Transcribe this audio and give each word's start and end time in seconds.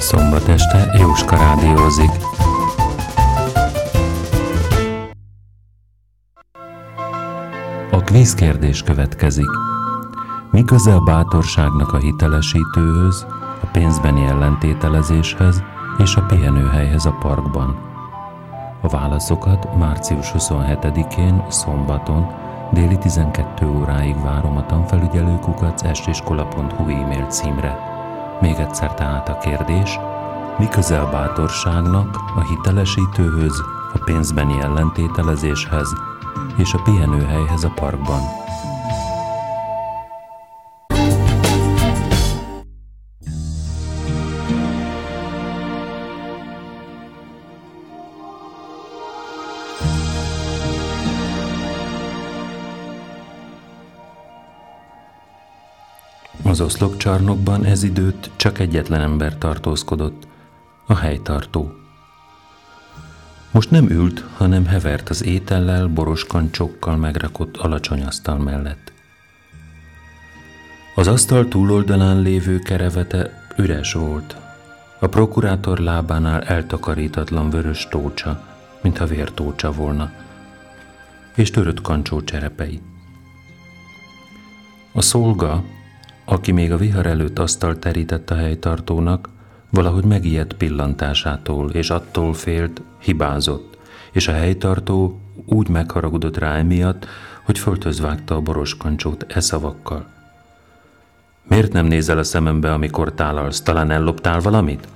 Szombat 0.00 0.48
este 0.48 0.98
Jóska 0.98 1.36
rádiózik. 1.36 2.10
A 7.90 7.96
kvízkérdés 8.04 8.82
következik. 8.82 9.48
Mi 10.50 10.64
köze 10.64 10.94
a 10.94 11.00
bátorságnak 11.00 11.92
a 11.92 11.98
hitelesítőhöz, 11.98 13.26
a 13.62 13.66
pénzbeni 13.72 14.24
ellentételezéshez 14.24 15.62
és 15.98 16.16
a 16.16 16.22
pihenőhelyhez 16.22 17.04
a 17.04 17.16
parkban? 17.20 17.78
A 18.80 18.88
válaszokat 18.88 19.76
március 19.76 20.32
27-én, 20.38 21.44
szombaton, 21.48 22.26
déli 22.72 22.98
12 22.98 23.66
óráig 23.66 24.22
várom 24.22 24.56
a 24.56 24.66
tanfelügyelőkukac 24.66 25.82
estiskola.hu 25.82 26.90
e-mail 26.90 27.26
címre. 27.26 27.89
Még 28.40 28.54
egyszer 28.54 28.94
tehát 28.94 29.28
a 29.28 29.38
kérdés, 29.38 29.98
mi 30.58 30.68
köze 30.68 31.00
a 31.00 31.10
bátorságnak 31.10 32.16
a 32.36 32.40
hitelesítőhöz, 32.40 33.62
a 33.92 33.98
pénzbeni 34.04 34.60
ellentételezéshez 34.60 35.88
és 36.56 36.74
a 36.74 36.82
pihenőhelyhez 36.82 37.64
a 37.64 37.72
parkban? 37.74 38.20
Az 56.60 56.66
oszlopcsarnokban 56.66 57.64
ez 57.64 57.82
időt 57.82 58.30
csak 58.36 58.58
egyetlen 58.58 59.00
ember 59.00 59.38
tartózkodott, 59.38 60.26
a 60.86 60.96
helytartó. 60.96 61.72
Most 63.50 63.70
nem 63.70 63.90
ült, 63.90 64.24
hanem 64.36 64.66
hevert 64.66 65.08
az 65.08 65.24
étellel, 65.24 65.86
boros 65.86 66.26
megrakott 66.84 67.56
alacsony 67.56 68.02
asztal 68.02 68.38
mellett. 68.38 68.92
Az 70.94 71.06
asztal 71.06 71.48
túloldalán 71.48 72.20
lévő 72.20 72.58
kerevete 72.58 73.46
üres 73.56 73.92
volt. 73.92 74.36
A 74.98 75.06
prokurátor 75.06 75.78
lábánál 75.78 76.42
eltakarítatlan 76.42 77.50
vörös 77.50 77.86
tócsa, 77.90 78.44
mintha 78.82 79.06
vértócsa 79.06 79.72
volna, 79.72 80.12
és 81.34 81.50
törött 81.50 81.80
kancsó 81.80 82.22
cserepei. 82.22 82.80
A 84.92 85.02
szolga, 85.02 85.64
aki 86.30 86.52
még 86.52 86.72
a 86.72 86.76
vihar 86.76 87.06
előtt 87.06 87.38
asztal 87.38 87.78
terített 87.78 88.30
a 88.30 88.34
helytartónak, 88.34 89.28
valahogy 89.70 90.04
megijedt 90.04 90.52
pillantásától, 90.52 91.70
és 91.70 91.90
attól 91.90 92.34
félt, 92.34 92.82
hibázott, 92.98 93.78
és 94.12 94.28
a 94.28 94.32
helytartó 94.32 95.20
úgy 95.46 95.68
megharagudott 95.68 96.36
rá 96.38 96.56
emiatt, 96.56 97.06
hogy 97.44 97.58
vágta 98.00 98.34
a 98.34 98.40
boros 98.40 98.76
kancsót 98.76 99.26
e 99.28 99.40
szavakkal. 99.40 100.06
Miért 101.48 101.72
nem 101.72 101.86
nézel 101.86 102.18
a 102.18 102.22
szemembe, 102.22 102.72
amikor 102.72 103.12
tálalsz? 103.12 103.60
Talán 103.60 103.90
elloptál 103.90 104.40
valamit? 104.40 104.88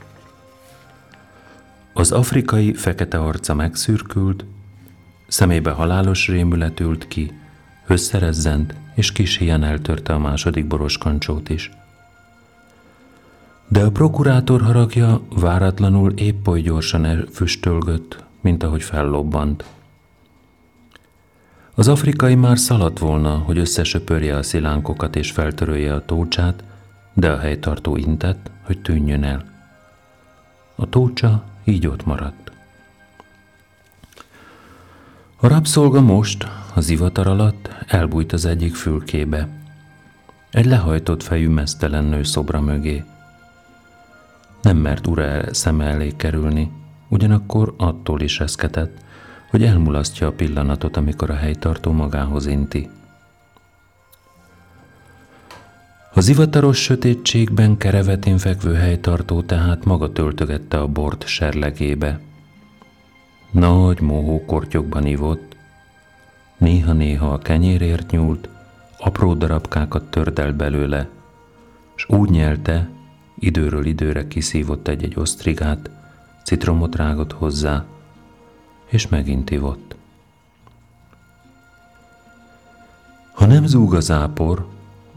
Az 1.92 2.12
afrikai 2.12 2.74
fekete 2.74 3.18
arca 3.18 3.54
megszürkült, 3.54 4.44
szemébe 5.26 5.70
halálos 5.70 6.28
rémület 6.28 6.80
ült 6.80 7.08
ki, 7.08 7.32
összerezzent, 7.86 8.74
és 8.94 9.12
kis 9.12 9.36
híján 9.36 9.64
eltörte 9.64 10.12
a 10.12 10.18
második 10.18 10.66
boros 10.66 10.98
kancsót 10.98 11.48
is. 11.48 11.70
De 13.68 13.84
a 13.84 13.90
prokurátor 13.90 14.62
haragja 14.62 15.20
váratlanul 15.28 16.12
épp 16.12 16.46
oly 16.46 16.60
gyorsan 16.60 17.28
füstölgött, 17.32 18.24
mint 18.40 18.62
ahogy 18.62 18.82
fellobbant. 18.82 19.64
Az 21.74 21.88
afrikai 21.88 22.34
már 22.34 22.58
szaladt 22.58 22.98
volna, 22.98 23.38
hogy 23.38 23.58
összesöpörje 23.58 24.36
a 24.36 24.42
szilánkokat 24.42 25.16
és 25.16 25.30
feltörölje 25.30 25.94
a 25.94 26.04
tócsát, 26.04 26.64
de 27.14 27.30
a 27.30 27.38
helytartó 27.38 27.96
intett, 27.96 28.50
hogy 28.62 28.78
tűnjön 28.78 29.24
el. 29.24 29.44
A 30.74 30.88
tócsa 30.88 31.44
így 31.64 31.86
ott 31.86 32.06
maradt. 32.06 32.43
A 35.44 35.48
rabszolga 35.48 36.00
most, 36.00 36.48
a 36.74 36.80
zivatar 36.80 37.26
alatt 37.26 37.70
elbújt 37.86 38.32
az 38.32 38.44
egyik 38.44 38.74
fülkébe. 38.74 39.48
Egy 40.50 40.66
lehajtott 40.66 41.22
fejű 41.22 41.48
mesztelen 41.48 42.04
nő 42.04 42.22
szobra 42.22 42.60
mögé. 42.60 43.04
Nem 44.62 44.76
mert 44.76 45.06
ura 45.06 45.54
szeme 45.54 45.84
elé 45.84 46.12
kerülni, 46.16 46.70
ugyanakkor 47.08 47.74
attól 47.76 48.20
is 48.20 48.40
eszketett, 48.40 48.96
hogy 49.50 49.64
elmulasztja 49.64 50.26
a 50.26 50.32
pillanatot, 50.32 50.96
amikor 50.96 51.30
a 51.30 51.36
helytartó 51.36 51.92
magához 51.92 52.46
inti. 52.46 52.88
A 56.14 56.20
zivataros 56.20 56.82
sötétségben 56.82 57.76
kerevetén 57.76 58.38
fekvő 58.38 58.74
helytartó 58.74 59.42
tehát 59.42 59.84
maga 59.84 60.12
töltögette 60.12 60.80
a 60.80 60.86
bort 60.86 61.26
serlegébe. 61.26 62.20
Nagy 63.54 64.00
mohó 64.00 64.44
kortyokban 64.44 65.06
ivott, 65.06 65.56
néha-néha 66.56 67.32
a 67.32 67.38
kenyérért 67.38 68.10
nyúlt, 68.10 68.48
apró 68.98 69.34
darabkákat 69.34 70.10
tördel 70.10 70.52
belőle, 70.52 71.08
s 71.94 72.08
úgy 72.08 72.30
nyelte, 72.30 72.88
időről 73.38 73.86
időre 73.86 74.28
kiszívott 74.28 74.88
egy-egy 74.88 75.14
osztrigát, 75.16 75.90
citromot 76.44 76.96
rágott 76.96 77.32
hozzá, 77.32 77.84
és 78.86 79.08
megint 79.08 79.50
ivott. 79.50 79.96
Ha 83.32 83.46
nem 83.46 83.66
zúg 83.66 83.94
az 83.94 84.10
ápor, 84.10 84.66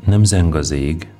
nem 0.05 0.23
zeng 0.23 0.55
az 0.55 0.71
ég, 0.71 1.11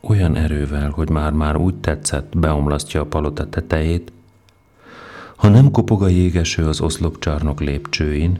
olyan 0.00 0.36
erővel, 0.36 0.90
hogy 0.90 1.08
már-már 1.08 1.56
úgy 1.56 1.74
tetszett, 1.74 2.38
beomlasztja 2.38 3.00
a 3.00 3.06
palota 3.06 3.48
tetejét, 3.48 4.12
ha 5.36 5.48
nem 5.48 5.70
kopog 5.70 6.02
a 6.02 6.08
jégeső 6.08 6.66
az 6.66 6.80
oszlopcsarnok 6.80 7.60
lépcsőin, 7.60 8.38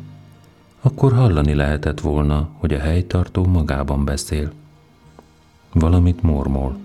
akkor 0.81 1.13
hallani 1.13 1.55
lehetett 1.55 2.01
volna, 2.01 2.49
hogy 2.53 2.75
a 2.75 2.79
helytartó 2.79 3.45
magában 3.45 4.05
beszél. 4.05 4.53
Valamit 5.73 6.23
mormol. 6.23 6.79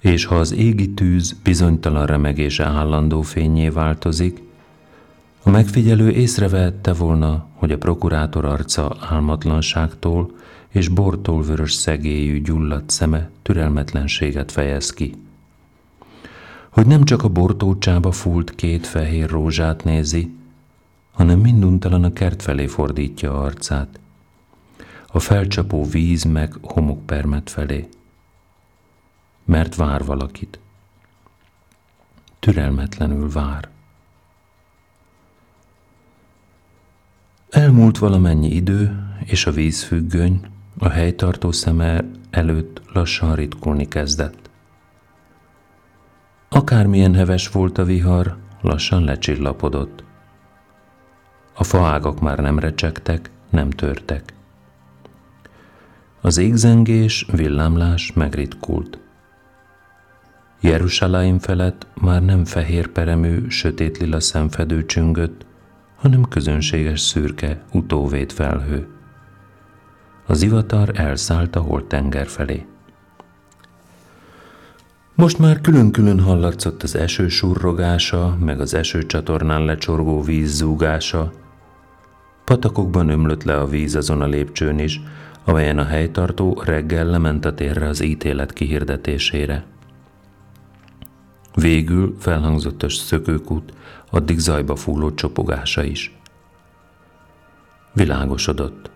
És 0.00 0.24
ha 0.24 0.34
az 0.34 0.52
égi 0.52 0.90
tűz 0.90 1.36
bizonytalan 1.42 2.06
remegése 2.06 2.64
állandó 2.64 3.22
fényé 3.22 3.68
változik, 3.68 4.42
a 5.42 5.50
megfigyelő 5.50 6.10
észrevehette 6.10 6.92
volna, 6.92 7.46
hogy 7.54 7.72
a 7.72 7.78
prokurátor 7.78 8.44
arca 8.44 8.96
álmatlanságtól 9.00 10.30
és 10.68 10.88
bortól 10.88 11.42
vörös 11.42 11.72
szegélyű 11.72 12.42
gyulladt 12.42 12.90
szeme 12.90 13.30
türelmetlenséget 13.42 14.52
fejez 14.52 14.90
ki. 14.90 15.14
Hogy 16.74 16.86
nem 16.86 17.04
csak 17.04 17.22
a 17.22 17.28
bortócsába 17.28 18.12
fúlt 18.12 18.54
két 18.54 18.86
fehér 18.86 19.30
rózsát 19.30 19.84
nézi, 19.84 20.34
hanem 21.12 21.38
minduntalan 21.38 22.04
a 22.04 22.12
kert 22.12 22.42
felé 22.42 22.66
fordítja 22.66 23.40
arcát, 23.40 24.00
a 25.06 25.18
felcsapó 25.18 25.84
víz 25.84 26.24
meg 26.24 26.54
homokpermet 26.62 27.50
felé, 27.50 27.88
mert 29.44 29.74
vár 29.74 30.04
valakit. 30.04 30.58
Türelmetlenül 32.38 33.30
vár. 33.30 33.68
Elmúlt 37.50 37.98
valamennyi 37.98 38.54
idő, 38.54 39.06
és 39.24 39.46
a 39.46 39.50
vízfüggöny 39.52 40.40
a 40.78 40.88
helytartó 40.88 41.52
szeme 41.52 42.04
előtt 42.30 42.82
lassan 42.92 43.34
ritkulni 43.34 43.88
kezdett. 43.88 44.43
Akármilyen 46.54 47.14
heves 47.14 47.48
volt 47.48 47.78
a 47.78 47.84
vihar, 47.84 48.36
lassan 48.60 49.04
lecsillapodott. 49.04 50.04
A 51.54 51.64
faágak 51.64 52.20
már 52.20 52.38
nem 52.38 52.58
recsegtek, 52.58 53.30
nem 53.50 53.70
törtek. 53.70 54.34
Az 56.20 56.36
égzengés, 56.36 57.26
villámlás 57.32 58.12
megritkult. 58.12 58.98
Jeruzsálem 60.60 61.38
felett 61.38 61.86
már 61.94 62.22
nem 62.22 62.44
fehér 62.44 62.88
peremű, 62.88 63.48
sötét 63.48 63.98
lila 63.98 64.20
szemfedő 64.20 64.86
csüngött, 64.86 65.46
hanem 65.96 66.22
közönséges 66.28 67.00
szürke, 67.00 67.64
utóvét 67.72 68.32
felhő. 68.32 68.88
Az 70.26 70.42
ivatar 70.42 70.90
elszállt 70.94 71.56
a 71.56 71.60
holtenger 71.60 72.26
felé. 72.26 72.66
Most 75.16 75.38
már 75.38 75.60
külön-külön 75.60 76.20
hallatszott 76.20 76.82
az 76.82 76.94
eső 76.94 77.28
surrogása, 77.28 78.36
meg 78.40 78.60
az 78.60 78.74
esőcsatornán 78.74 79.64
lecsorgó 79.64 80.22
víz 80.22 80.50
zúgása, 80.50 81.32
Patakokban 82.44 83.08
ömlött 83.08 83.42
le 83.42 83.58
a 83.58 83.66
víz 83.66 83.94
azon 83.94 84.20
a 84.20 84.26
lépcsőn 84.26 84.78
is, 84.78 85.00
amelyen 85.44 85.78
a 85.78 85.84
helytartó 85.84 86.62
reggel 86.64 87.06
lement 87.06 87.44
a 87.44 87.54
térre 87.54 87.88
az 87.88 88.02
ítélet 88.02 88.52
kihirdetésére. 88.52 89.64
Végül 91.54 92.16
felhangzott 92.18 92.82
a 92.82 92.88
szökőkút, 92.88 93.72
addig 94.10 94.38
zajba 94.38 94.76
fúló 94.76 95.14
csopogása 95.14 95.82
is. 95.82 96.18
Világosodott. 97.92 98.90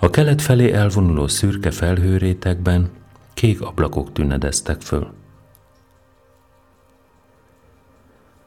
A 0.00 0.10
kelet 0.10 0.42
felé 0.42 0.72
elvonuló 0.72 1.26
szürke 1.26 1.70
felhőrétekben 1.70 2.90
kék 3.38 3.60
ablakok 3.60 4.12
tünedeztek 4.12 4.80
föl. 4.80 5.12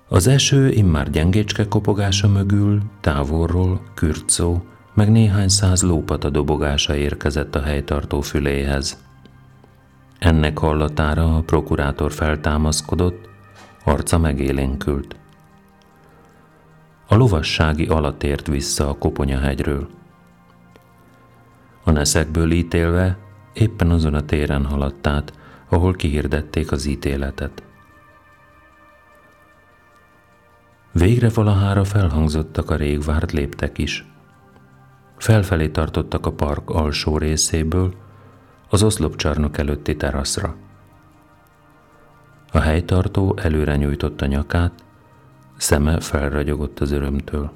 Az 0.07 0.27
eső 0.27 0.69
immár 0.69 1.09
gyengécske 1.09 1.67
kopogása 1.67 2.27
mögül, 2.27 2.81
távolról, 3.01 3.81
kürtszó, 3.93 4.61
meg 4.93 5.11
néhány 5.11 5.47
száz 5.47 5.83
lópata 5.83 6.29
dobogása 6.29 6.95
érkezett 6.95 7.55
a 7.55 7.61
helytartó 7.61 8.21
füléhez. 8.21 9.03
Ennek 10.19 10.57
hallatára 10.57 11.35
a 11.35 11.41
prokurátor 11.41 12.11
feltámaszkodott, 12.11 13.29
arca 13.85 14.17
megélénkült. 14.17 15.15
A 17.07 17.15
lovassági 17.15 17.85
alatt 17.85 18.23
ért 18.23 18.47
vissza 18.47 18.89
a 18.89 18.97
koponyahegyről. 18.97 19.89
A 21.83 21.91
neszekből 21.91 22.51
ítélve 22.51 23.29
éppen 23.53 23.89
azon 23.89 24.13
a 24.13 24.25
téren 24.25 24.65
haladt 24.65 25.07
át, 25.07 25.33
ahol 25.69 25.93
kihirdették 25.93 26.71
az 26.71 26.85
ítéletet. 26.85 27.63
Végre 30.91 31.29
valahára 31.29 31.83
felhangzottak 31.83 32.69
a 32.69 32.75
rég 32.75 33.03
várt 33.03 33.31
léptek 33.31 33.77
is. 33.77 34.05
Felfelé 35.17 35.69
tartottak 35.69 36.25
a 36.25 36.31
park 36.31 36.69
alsó 36.69 37.17
részéből, 37.17 37.93
az 38.69 38.83
oszlopcsarnok 38.83 39.57
előtti 39.57 39.95
teraszra. 39.95 40.55
A 42.51 42.59
helytartó 42.59 43.37
előre 43.41 43.75
nyújtotta 43.75 44.25
nyakát, 44.25 44.83
szeme 45.57 45.99
felragyogott 45.99 46.79
az 46.79 46.91
örömtől. 46.91 47.51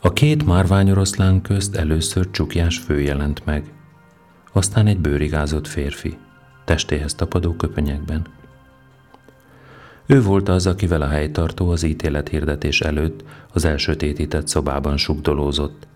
A 0.00 0.12
két 0.12 0.46
márványoroszlán 0.46 1.42
közt 1.42 1.76
először 1.76 2.30
csukjás 2.30 2.78
fő 2.78 3.00
jelent 3.00 3.44
meg, 3.44 3.72
aztán 4.52 4.86
egy 4.86 4.98
bőrigázott 4.98 5.66
férfi, 5.66 6.16
testéhez 6.64 7.14
tapadó 7.14 7.52
köpenyekben. 7.52 8.26
Ő 10.06 10.22
volt 10.22 10.48
az, 10.48 10.66
akivel 10.66 11.02
a 11.02 11.08
helytartó 11.08 11.70
az 11.70 11.82
ítélethirdetés 11.82 12.80
előtt 12.80 13.24
az 13.52 13.64
elsötétített 13.64 14.48
szobában 14.48 14.96
sugdolózott, 14.96 15.86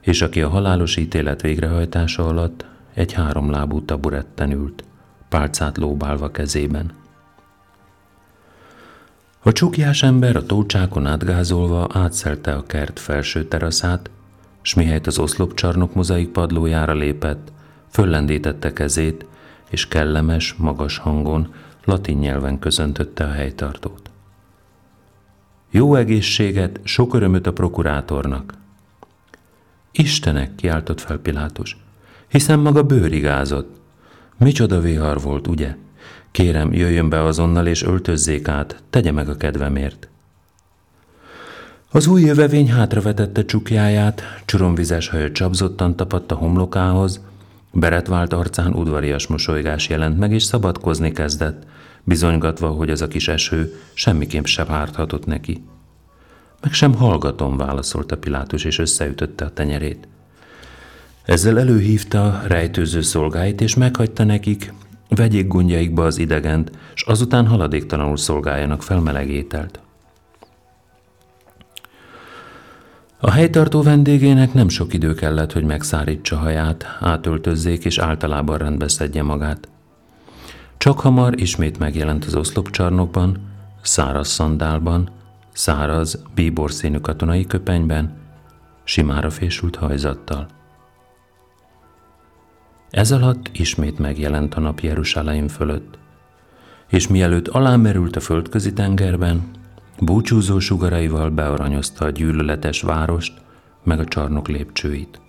és 0.00 0.22
aki 0.22 0.42
a 0.42 0.48
halálos 0.48 0.96
ítélet 0.96 1.42
végrehajtása 1.42 2.26
alatt 2.26 2.66
egy 2.94 3.12
háromlábú 3.12 3.84
taburetten 3.84 4.50
ült, 4.50 4.84
pálcát 5.28 5.76
lóbálva 5.76 6.30
kezében. 6.30 6.92
A 9.46 9.52
csukjás 9.52 10.02
ember 10.02 10.36
a 10.36 10.46
tócsákon 10.46 11.06
átgázolva 11.06 11.88
átszelte 11.92 12.54
a 12.54 12.62
kert 12.62 12.98
felső 13.00 13.44
teraszát, 13.44 14.10
s 14.62 14.74
mihelyt 14.74 15.06
az 15.06 15.18
oszlopcsarnok 15.18 15.94
mozaik 15.94 16.28
padlójára 16.28 16.92
lépett, 16.92 17.52
föllendítette 17.90 18.72
kezét, 18.72 19.26
és 19.70 19.88
kellemes, 19.88 20.54
magas 20.54 20.98
hangon, 20.98 21.54
latin 21.84 22.18
nyelven 22.18 22.58
köszöntötte 22.58 23.24
a 23.24 23.30
helytartót. 23.30 24.10
Jó 25.70 25.94
egészséget, 25.94 26.80
sok 26.84 27.14
örömöt 27.14 27.46
a 27.46 27.52
prokurátornak! 27.52 28.54
Istenek, 29.92 30.54
kiáltott 30.54 31.00
fel 31.00 31.18
Pilátus, 31.18 31.76
hiszen 32.28 32.58
maga 32.58 32.82
bőrigázott. 32.82 33.76
Micsoda 34.36 34.80
vihar 34.80 35.20
volt, 35.20 35.46
ugye? 35.46 35.76
Kérem, 36.36 36.72
jöjjön 36.72 37.08
be 37.08 37.22
azonnal 37.22 37.66
és 37.66 37.82
öltözzék 37.82 38.48
át, 38.48 38.82
tegye 38.90 39.12
meg 39.12 39.28
a 39.28 39.36
kedvemért. 39.36 40.08
Az 41.90 42.06
új 42.06 42.22
jövevény 42.22 42.70
hátravetette 42.70 43.44
csukjáját, 43.44 44.22
csuromvizes 44.44 45.08
haja 45.08 45.32
csapzottan 45.32 45.96
tapadt 45.96 46.32
a 46.32 46.34
homlokához, 46.34 47.20
beretvált 47.72 48.32
arcán 48.32 48.72
udvarias 48.72 49.26
mosolygás 49.26 49.88
jelent 49.88 50.18
meg, 50.18 50.32
és 50.32 50.42
szabadkozni 50.42 51.12
kezdett, 51.12 51.66
bizonygatva, 52.04 52.68
hogy 52.68 52.90
az 52.90 53.02
a 53.02 53.08
kis 53.08 53.28
eső 53.28 53.80
semmiképp 53.94 54.44
sem 54.44 54.70
árthatott 54.70 55.26
neki. 55.26 55.64
Meg 56.60 56.72
sem 56.72 56.94
hallgatom, 56.94 57.56
válaszolta 57.56 58.16
Pilátus, 58.16 58.64
és 58.64 58.78
összeütötte 58.78 59.44
a 59.44 59.52
tenyerét. 59.52 60.08
Ezzel 61.24 61.58
előhívta 61.58 62.42
rejtőző 62.46 63.00
szolgáit, 63.00 63.60
és 63.60 63.74
meghagyta 63.74 64.24
nekik, 64.24 64.72
vegyék 65.08 65.46
gondjaikba 65.46 66.04
az 66.04 66.18
idegent, 66.18 66.70
és 66.94 67.02
azután 67.02 67.46
haladéktalanul 67.46 68.16
szolgáljanak 68.16 68.82
fel 68.82 69.00
meleg. 69.00 69.46
A 73.18 73.30
helytartó 73.30 73.82
vendégének 73.82 74.52
nem 74.52 74.68
sok 74.68 74.94
idő 74.94 75.14
kellett, 75.14 75.52
hogy 75.52 75.64
megszárítsa 75.64 76.36
haját, 76.36 76.96
átöltözzék 77.00 77.84
és 77.84 77.98
általában 77.98 78.58
rendbe 78.58 78.88
szedje 78.88 79.22
magát. 79.22 79.68
Csak 80.76 81.00
hamar 81.00 81.40
ismét 81.40 81.78
megjelent 81.78 82.24
az 82.24 82.34
oszlopcsarnokban, 82.34 83.38
száraz 83.82 84.28
szandálban, 84.28 85.10
száraz, 85.52 86.22
bíbor 86.34 86.72
színű 86.72 86.98
katonai 86.98 87.46
köpenyben, 87.46 88.16
simára 88.84 89.30
fésült 89.30 89.76
hajzattal. 89.76 90.46
Ez 92.90 93.12
alatt 93.12 93.50
ismét 93.52 93.98
megjelent 93.98 94.54
a 94.54 94.60
nap 94.60 94.80
Jeruzsálem 94.80 95.48
fölött, 95.48 95.98
és 96.88 97.08
mielőtt 97.08 97.48
alámerült 97.48 98.16
a 98.16 98.20
földközi 98.20 98.72
tengerben, 98.72 99.50
búcsúzó 100.00 100.58
sugaraival 100.58 101.30
bearanyozta 101.30 102.04
a 102.04 102.10
gyűlöletes 102.10 102.82
várost, 102.82 103.32
meg 103.84 103.98
a 103.98 104.04
csarnok 104.04 104.48
lépcsőit. 104.48 105.20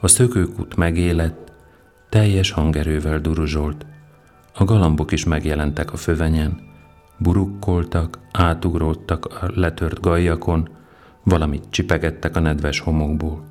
A 0.00 0.08
szökőkút 0.08 0.76
megélett, 0.76 1.52
teljes 2.08 2.50
hangerővel 2.50 3.20
duruzsolt, 3.20 3.86
a 4.54 4.64
galambok 4.64 5.12
is 5.12 5.24
megjelentek 5.24 5.92
a 5.92 5.96
fövenyen, 5.96 6.60
burukkoltak, 7.18 8.18
átugródtak 8.32 9.24
a 9.24 9.50
letört 9.54 10.00
gajjakon, 10.00 10.68
valamit 11.22 11.64
csipegettek 11.70 12.36
a 12.36 12.40
nedves 12.40 12.80
homokból. 12.80 13.47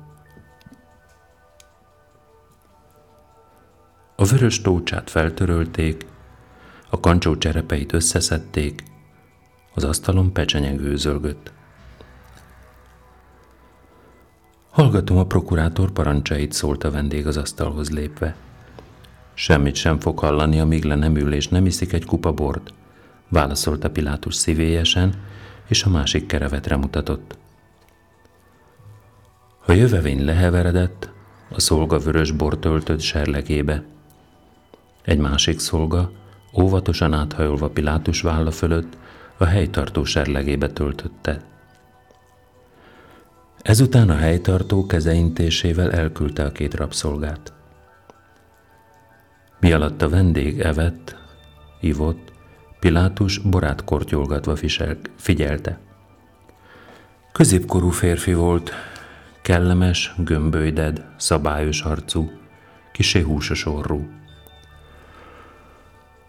A 4.20 4.24
vörös 4.24 4.60
tócsát 4.60 5.10
feltörölték, 5.10 6.06
a 6.90 7.00
kancsó 7.00 7.36
cserepeit 7.36 7.92
összeszedték, 7.92 8.82
az 9.74 9.84
asztalon 9.84 10.32
pecsenyeg 10.32 10.80
őzölgött. 10.80 11.52
Hallgatom 14.70 15.16
a 15.16 15.26
prokurátor 15.26 15.90
parancsait, 15.90 16.52
szólt 16.52 16.84
a 16.84 16.90
vendég 16.90 17.26
az 17.26 17.36
asztalhoz 17.36 17.90
lépve. 17.90 18.36
Semmit 19.34 19.74
sem 19.74 20.00
fog 20.00 20.18
hallani, 20.18 20.60
amíg 20.60 20.84
le 20.84 20.94
nem 20.94 21.16
ül 21.16 21.32
és 21.32 21.48
nem 21.48 21.66
iszik 21.66 21.92
egy 21.92 22.04
kupa 22.04 22.32
bort 22.32 22.72
válaszolta 23.28 23.90
Pilátus 23.90 24.34
szívélyesen, 24.34 25.14
és 25.66 25.82
a 25.82 25.90
másik 25.90 26.26
kerevetre 26.26 26.76
mutatott. 26.76 27.38
A 29.66 29.72
jövevény 29.72 30.24
leheveredett, 30.24 31.10
a 31.50 31.60
szolga 31.60 31.98
vörös 31.98 32.30
bort 32.30 32.60
töltött 32.60 33.00
serlegébe. 33.00 33.84
Egy 35.08 35.18
másik 35.18 35.58
szolga, 35.58 36.10
óvatosan 36.60 37.12
áthajolva 37.12 37.68
Pilátus 37.70 38.20
válla 38.20 38.50
fölött, 38.50 38.96
a 39.36 39.44
helytartó 39.44 40.04
serlegébe 40.04 40.68
töltötte. 40.68 41.42
Ezután 43.62 44.10
a 44.10 44.16
helytartó 44.16 44.86
kezeintésével 44.86 45.92
elküldte 45.92 46.44
a 46.44 46.52
két 46.52 46.74
rabszolgát. 46.74 47.52
Mi 49.60 49.72
alatt 49.72 50.02
a 50.02 50.08
vendég 50.08 50.60
evett, 50.60 51.16
ivott, 51.80 52.32
Pilátus 52.80 53.38
borát 53.38 53.84
kortyolgatva 53.84 54.56
figyelte. 55.16 55.78
Középkorú 57.32 57.90
férfi 57.90 58.34
volt, 58.34 58.72
kellemes, 59.42 60.14
gömbölyded, 60.16 61.04
szabályos 61.16 61.82
arcú, 61.82 62.30
kisé 62.92 63.20
húsos 63.20 63.66
orrú. 63.66 64.17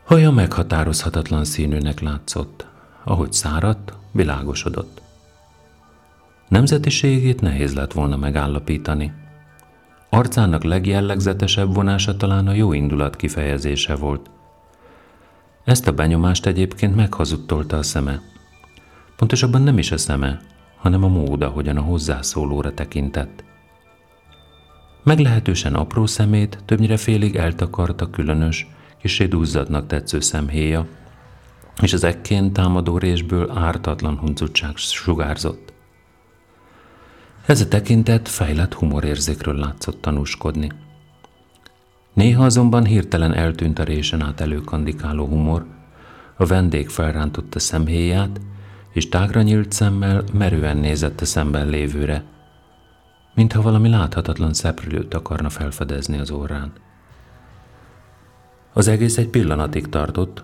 Haja 0.09 0.31
meghatározhatatlan 0.31 1.45
színűnek 1.45 1.99
látszott, 1.99 2.67
ahogy 3.03 3.33
száradt, 3.33 3.93
világosodott. 4.11 5.01
Nemzetiségét 6.47 7.41
nehéz 7.41 7.73
lett 7.73 7.93
volna 7.93 8.17
megállapítani. 8.17 9.13
Arcának 10.09 10.63
legjellegzetesebb 10.63 11.73
vonása 11.73 12.17
talán 12.17 12.47
a 12.47 12.53
jó 12.53 12.73
indulat 12.73 13.15
kifejezése 13.15 13.95
volt– 13.95 14.29
ezt 15.69 15.87
a 15.87 15.91
benyomást 15.91 16.45
egyébként 16.45 16.95
meghazudtolta 16.95 17.77
a 17.77 17.83
szeme. 17.83 18.21
Pontosabban 19.15 19.61
nem 19.61 19.77
is 19.77 19.91
a 19.91 19.97
szeme, 19.97 20.39
hanem 20.77 21.03
a 21.03 21.07
mód, 21.07 21.41
ahogyan 21.41 21.77
a 21.77 21.81
hozzászólóra 21.81 22.73
tekintett. 22.73 23.43
Meglehetősen 25.03 25.73
apró 25.73 26.05
szemét 26.05 26.59
többnyire 26.65 26.97
félig 26.97 27.35
eltakarta 27.35 28.09
különös, 28.09 28.67
kisé 29.01 29.25
duzzadnak 29.25 29.87
tetsző 29.87 30.19
szemhéja, 30.19 30.87
és 31.81 31.93
az 31.93 32.03
ekkén 32.03 32.53
támadó 32.53 32.97
résből 32.97 33.51
ártatlan 33.51 34.17
huncutság 34.17 34.75
sugárzott. 34.75 35.73
Ez 37.45 37.61
a 37.61 37.67
tekintet 37.67 38.27
fejlett 38.27 38.73
humorérzékről 38.73 39.55
látszott 39.55 40.01
tanúskodni. 40.01 40.71
Néha 42.13 42.43
azonban 42.43 42.85
hirtelen 42.85 43.33
eltűnt 43.33 43.79
a 43.79 43.83
résen 43.83 44.21
át 44.21 44.41
előkandikáló 44.41 45.25
humor, 45.25 45.65
a 46.37 46.45
vendég 46.45 46.89
felrántotta 46.89 47.59
szemhéját, 47.59 48.39
és 48.93 49.09
tágra 49.09 49.41
nyílt 49.41 49.71
szemmel 49.71 50.23
merően 50.33 50.77
nézett 50.77 51.21
a 51.21 51.25
szemben 51.25 51.69
lévőre, 51.69 52.23
mintha 53.33 53.61
valami 53.61 53.89
láthatatlan 53.89 54.53
szeprülőt 54.53 55.13
akarna 55.13 55.49
felfedezni 55.49 56.17
az 56.17 56.31
órán. 56.31 56.73
Az 58.73 58.87
egész 58.87 59.17
egy 59.17 59.27
pillanatig 59.27 59.89
tartott, 59.89 60.43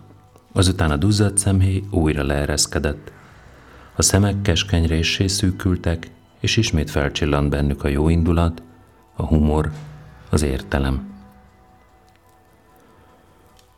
azután 0.53 0.91
a 0.91 0.97
duzzadt 0.97 1.37
szemhéj 1.37 1.83
újra 1.91 2.23
leereszkedett. 2.23 3.11
A 3.95 4.01
szemek 4.01 4.41
keskeny 4.41 4.87
réssé 4.87 5.27
szűkültek, 5.27 6.11
és 6.39 6.57
ismét 6.57 6.89
felcsillant 6.89 7.49
bennük 7.49 7.83
a 7.83 7.87
jó 7.87 8.09
indulat, 8.09 8.63
a 9.15 9.25
humor, 9.25 9.71
az 10.29 10.41
értelem. 10.41 11.13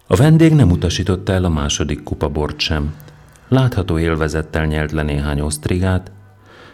A 0.07 0.15
vendég 0.15 0.53
nem 0.53 0.71
utasította 0.71 1.33
el 1.33 1.43
a 1.43 1.49
második 1.49 2.03
kupa 2.03 2.29
bort 2.29 2.59
sem. 2.59 2.95
Látható 3.47 3.99
élvezettel 3.99 4.65
nyelt 4.65 4.91
le 4.91 5.03
néhány 5.03 5.39
osztrigát, 5.39 6.11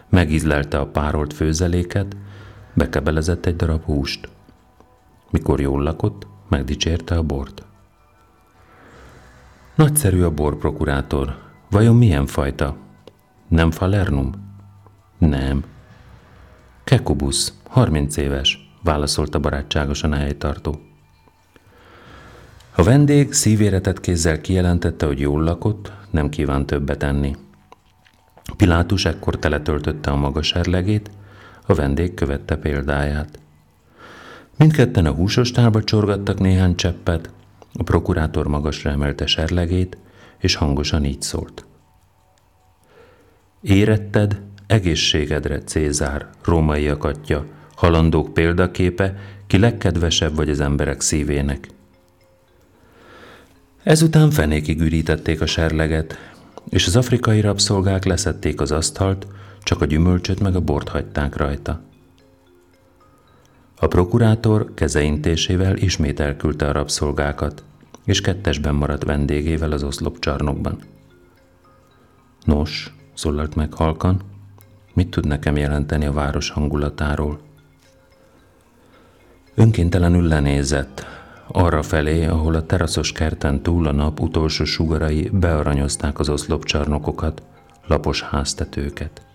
megízlelte 0.09 0.79
a 0.79 0.87
párolt 0.87 1.33
főzeléket, 1.33 2.15
bekebelezett 2.73 3.45
egy 3.45 3.55
darab 3.55 3.83
húst. 3.83 4.29
Mikor 5.29 5.61
jól 5.61 5.83
lakott, 5.83 6.27
megdicsérte 6.53 7.15
a 7.15 7.23
bort. 7.23 7.63
Nagyszerű 9.75 10.21
a 10.21 10.31
borprokurátor. 10.31 11.37
Vajon 11.69 11.95
milyen 11.95 12.25
fajta? 12.25 12.75
Nem 13.47 13.71
falernum? 13.71 14.31
Nem. 15.17 15.63
Kekubusz, 16.83 17.53
30 17.67 18.17
éves, 18.17 18.69
válaszolta 18.83 19.39
barátságosan 19.39 20.11
a 20.11 20.15
helytartó. 20.15 20.81
A 22.75 22.83
vendég 22.83 23.33
szívéretett 23.33 23.99
kézzel 23.99 24.41
kijelentette, 24.41 25.05
hogy 25.05 25.19
jól 25.19 25.43
lakott, 25.43 25.91
nem 26.09 26.29
kíván 26.29 26.65
többet 26.65 27.03
enni. 27.03 27.35
Pilátus 28.57 29.05
ekkor 29.05 29.39
teletöltötte 29.39 30.11
a 30.11 30.15
magas 30.15 30.47
serlegét, 30.47 31.11
a 31.65 31.73
vendég 31.73 32.13
követte 32.13 32.55
példáját. 32.57 33.42
Mindketten 34.57 35.05
a 35.05 35.11
húsostálba 35.11 35.83
csorgattak 35.83 36.39
néhány 36.39 36.75
cseppet, 36.75 37.29
a 37.73 37.83
prokurátor 37.83 38.47
magasra 38.47 38.89
emelte 38.89 39.25
serlegét, 39.25 39.97
és 40.39 40.55
hangosan 40.55 41.05
így 41.05 41.21
szólt. 41.21 41.65
Éretted, 43.61 44.41
egészségedre, 44.67 45.59
Cézár, 45.59 46.29
római 46.43 46.87
akatja, 46.87 47.45
halandók 47.75 48.33
példaképe, 48.33 49.15
ki 49.47 49.57
legkedvesebb 49.59 50.35
vagy 50.35 50.49
az 50.49 50.59
emberek 50.59 51.01
szívének. 51.01 51.67
Ezután 53.83 54.31
fenékig 54.31 54.81
ürítették 54.81 55.41
a 55.41 55.45
serleget, 55.45 56.17
és 56.69 56.87
az 56.87 56.95
afrikai 56.95 57.41
rabszolgák 57.41 58.05
leszették 58.05 58.61
az 58.61 58.71
asztalt, 58.71 59.27
csak 59.63 59.81
a 59.81 59.85
gyümölcsöt 59.85 60.39
meg 60.39 60.55
a 60.55 60.59
bort 60.59 60.89
hagyták 60.89 61.35
rajta. 61.35 61.81
A 63.83 63.87
prokurátor 63.87 64.73
kezeintésével 64.73 65.77
ismét 65.77 66.19
elküldte 66.19 66.67
a 66.67 66.71
rabszolgákat, 66.71 67.63
és 68.05 68.21
kettesben 68.21 68.75
maradt 68.75 69.03
vendégével 69.03 69.71
az 69.71 69.83
oszlopcsarnokban. 69.83 70.79
Nos, 72.43 72.95
szólalt 73.13 73.55
meg 73.55 73.73
halkan, 73.73 74.21
mit 74.93 75.09
tud 75.09 75.27
nekem 75.27 75.57
jelenteni 75.57 76.05
a 76.05 76.11
város 76.11 76.49
hangulatáról? 76.49 77.39
Önkéntelenül 79.55 80.27
lenézett, 80.27 81.05
arra 81.47 81.83
felé, 81.83 82.25
ahol 82.25 82.55
a 82.55 82.65
teraszos 82.65 83.11
kerten 83.11 83.61
túl 83.61 83.87
a 83.87 83.91
nap 83.91 84.19
utolsó 84.19 84.63
sugarai 84.63 85.29
bearanyozták 85.33 86.19
az 86.19 86.29
oszlopcsarnokokat, 86.29 87.41
lapos 87.87 88.21
háztetőket. 88.21 89.32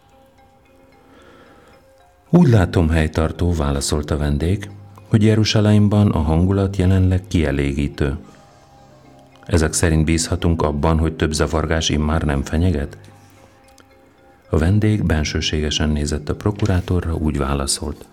Úgy 2.30 2.48
látom, 2.48 2.88
helytartó, 2.88 3.52
válaszolta 3.52 4.14
a 4.14 4.18
vendég, 4.18 4.70
hogy 5.08 5.22
Jeruzsálemban 5.22 6.10
a 6.10 6.18
hangulat 6.18 6.76
jelenleg 6.76 7.22
kielégítő. 7.28 8.16
Ezek 9.46 9.72
szerint 9.72 10.04
bízhatunk 10.04 10.62
abban, 10.62 10.98
hogy 10.98 11.16
több 11.16 11.32
zavargás 11.32 11.88
immár 11.88 12.22
nem 12.22 12.42
fenyeget? 12.42 12.98
A 14.50 14.58
vendég 14.58 15.04
bensőségesen 15.04 15.88
nézett 15.88 16.28
a 16.28 16.34
prokurátorra, 16.34 17.14
úgy 17.14 17.38
válaszolt. 17.38 18.04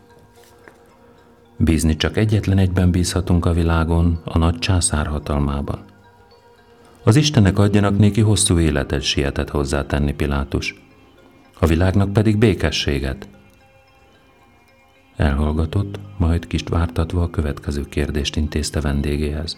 Bízni 1.58 1.96
csak 1.96 2.18
egyetlen 2.18 2.58
egyben 2.58 2.92
bízhatunk 2.92 3.46
a 3.46 3.54
világon, 3.54 4.22
a 4.24 4.38
nagy 4.38 4.60
császár 4.60 5.08
hatalmában. 5.08 5.80
Az 7.04 7.16
Istenek 7.16 7.60
adjanak 7.60 7.98
néki 7.98 8.22
hosszú 8.22 8.60
életet, 8.60 9.02
sietett 9.02 9.50
hozzátenni 9.50 10.14
Pilátus. 10.14 10.84
A 11.60 11.66
világnak 11.66 12.14
pedig 12.14 12.38
békességet. 12.38 13.28
Elhallgatott, 15.16 16.00
majd 16.18 16.48
kist 16.48 16.70
vártatva 16.70 17.22
a 17.22 17.30
következő 17.30 17.86
kérdést 17.90 18.36
intézte 18.36 18.82
vendégéhez. 18.82 19.58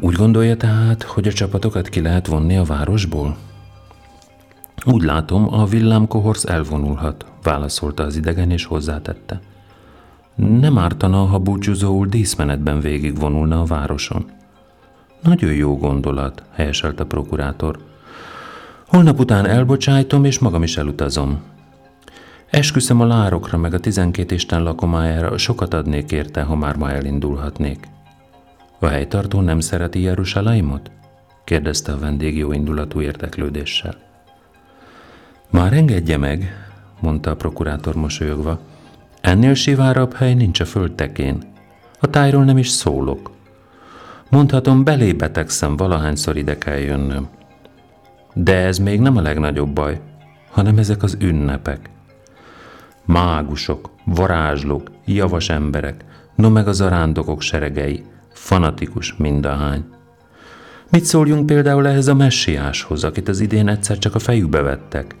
Úgy 0.00 0.14
gondolja 0.14 0.56
tehát, 0.56 1.02
hogy 1.02 1.28
a 1.28 1.32
csapatokat 1.32 1.88
ki 1.88 2.00
lehet 2.00 2.26
vonni 2.26 2.56
a 2.56 2.64
városból? 2.64 3.36
Úgy 4.84 5.02
látom, 5.02 5.54
a 5.54 5.64
villámkohorsz 5.64 6.44
elvonulhat, 6.44 7.26
válaszolta 7.42 8.02
az 8.02 8.16
idegen 8.16 8.50
és 8.50 8.64
hozzátette. 8.64 9.40
Nem 10.34 10.78
ártana, 10.78 11.24
ha 11.24 11.38
búcsúzóul 11.38 12.06
díszmenetben 12.06 12.80
végigvonulna 12.80 13.60
a 13.60 13.64
városon. 13.64 14.30
Nagyon 15.22 15.52
jó 15.52 15.76
gondolat, 15.78 16.42
helyeselt 16.52 17.00
a 17.00 17.06
prokurátor. 17.06 17.78
Holnap 18.86 19.18
után 19.18 19.46
elbocsájtom, 19.46 20.24
és 20.24 20.38
magam 20.38 20.62
is 20.62 20.76
elutazom. 20.76 21.42
Esküszöm 22.50 23.00
a 23.00 23.06
lárokra, 23.06 23.58
meg 23.58 23.74
a 23.74 23.80
tizenkét 23.80 24.30
Isten 24.30 24.62
lakomájára, 24.62 25.38
sokat 25.38 25.74
adnék 25.74 26.12
érte, 26.12 26.42
ha 26.42 26.54
már 26.54 26.76
ma 26.76 26.90
elindulhatnék. 26.90 27.88
A 28.78 28.86
helytartó 28.86 29.40
nem 29.40 29.60
szereti 29.60 30.00
Jeruzsálemot? 30.00 30.90
kérdezte 31.44 31.92
a 31.92 31.98
vendég 31.98 32.36
jó 32.36 32.52
indulatú 32.52 33.00
érdeklődéssel. 33.00 33.96
Már 35.50 35.72
engedje 35.72 36.16
meg, 36.16 36.68
mondta 37.00 37.30
a 37.30 37.36
prokurátor 37.36 37.94
mosolyogva. 37.94 38.60
Ennél 39.20 39.54
sivárabb 39.54 40.14
hely 40.14 40.34
nincs 40.34 40.60
a 40.60 40.64
földtekén. 40.64 41.42
A 42.00 42.06
tájról 42.06 42.44
nem 42.44 42.58
is 42.58 42.68
szólok. 42.68 43.30
Mondhatom, 44.30 44.84
belé 44.84 45.12
betegszem, 45.12 45.76
valahányszor 45.76 46.36
ide 46.36 46.58
kell 46.58 46.78
jönnöm. 46.78 47.28
De 48.34 48.56
ez 48.56 48.78
még 48.78 49.00
nem 49.00 49.16
a 49.16 49.20
legnagyobb 49.20 49.70
baj, 49.70 50.00
hanem 50.50 50.78
ezek 50.78 51.02
az 51.02 51.16
ünnepek. 51.20 51.90
Mágusok, 53.08 53.90
varázslók, 54.04 54.90
javas 55.04 55.48
emberek, 55.48 56.04
no 56.34 56.50
meg 56.50 56.68
az 56.68 56.80
arándokok 56.80 57.40
seregei, 57.40 58.04
fanatikus 58.32 59.14
mindahány. 59.16 59.84
Mit 60.90 61.04
szóljunk 61.04 61.46
például 61.46 61.86
ehhez 61.86 62.08
a 62.08 62.14
messiáshoz, 62.14 63.04
akit 63.04 63.28
az 63.28 63.40
idén 63.40 63.68
egyszer 63.68 63.98
csak 63.98 64.14
a 64.14 64.18
fejükbe 64.18 64.62
vettek? 64.62 65.16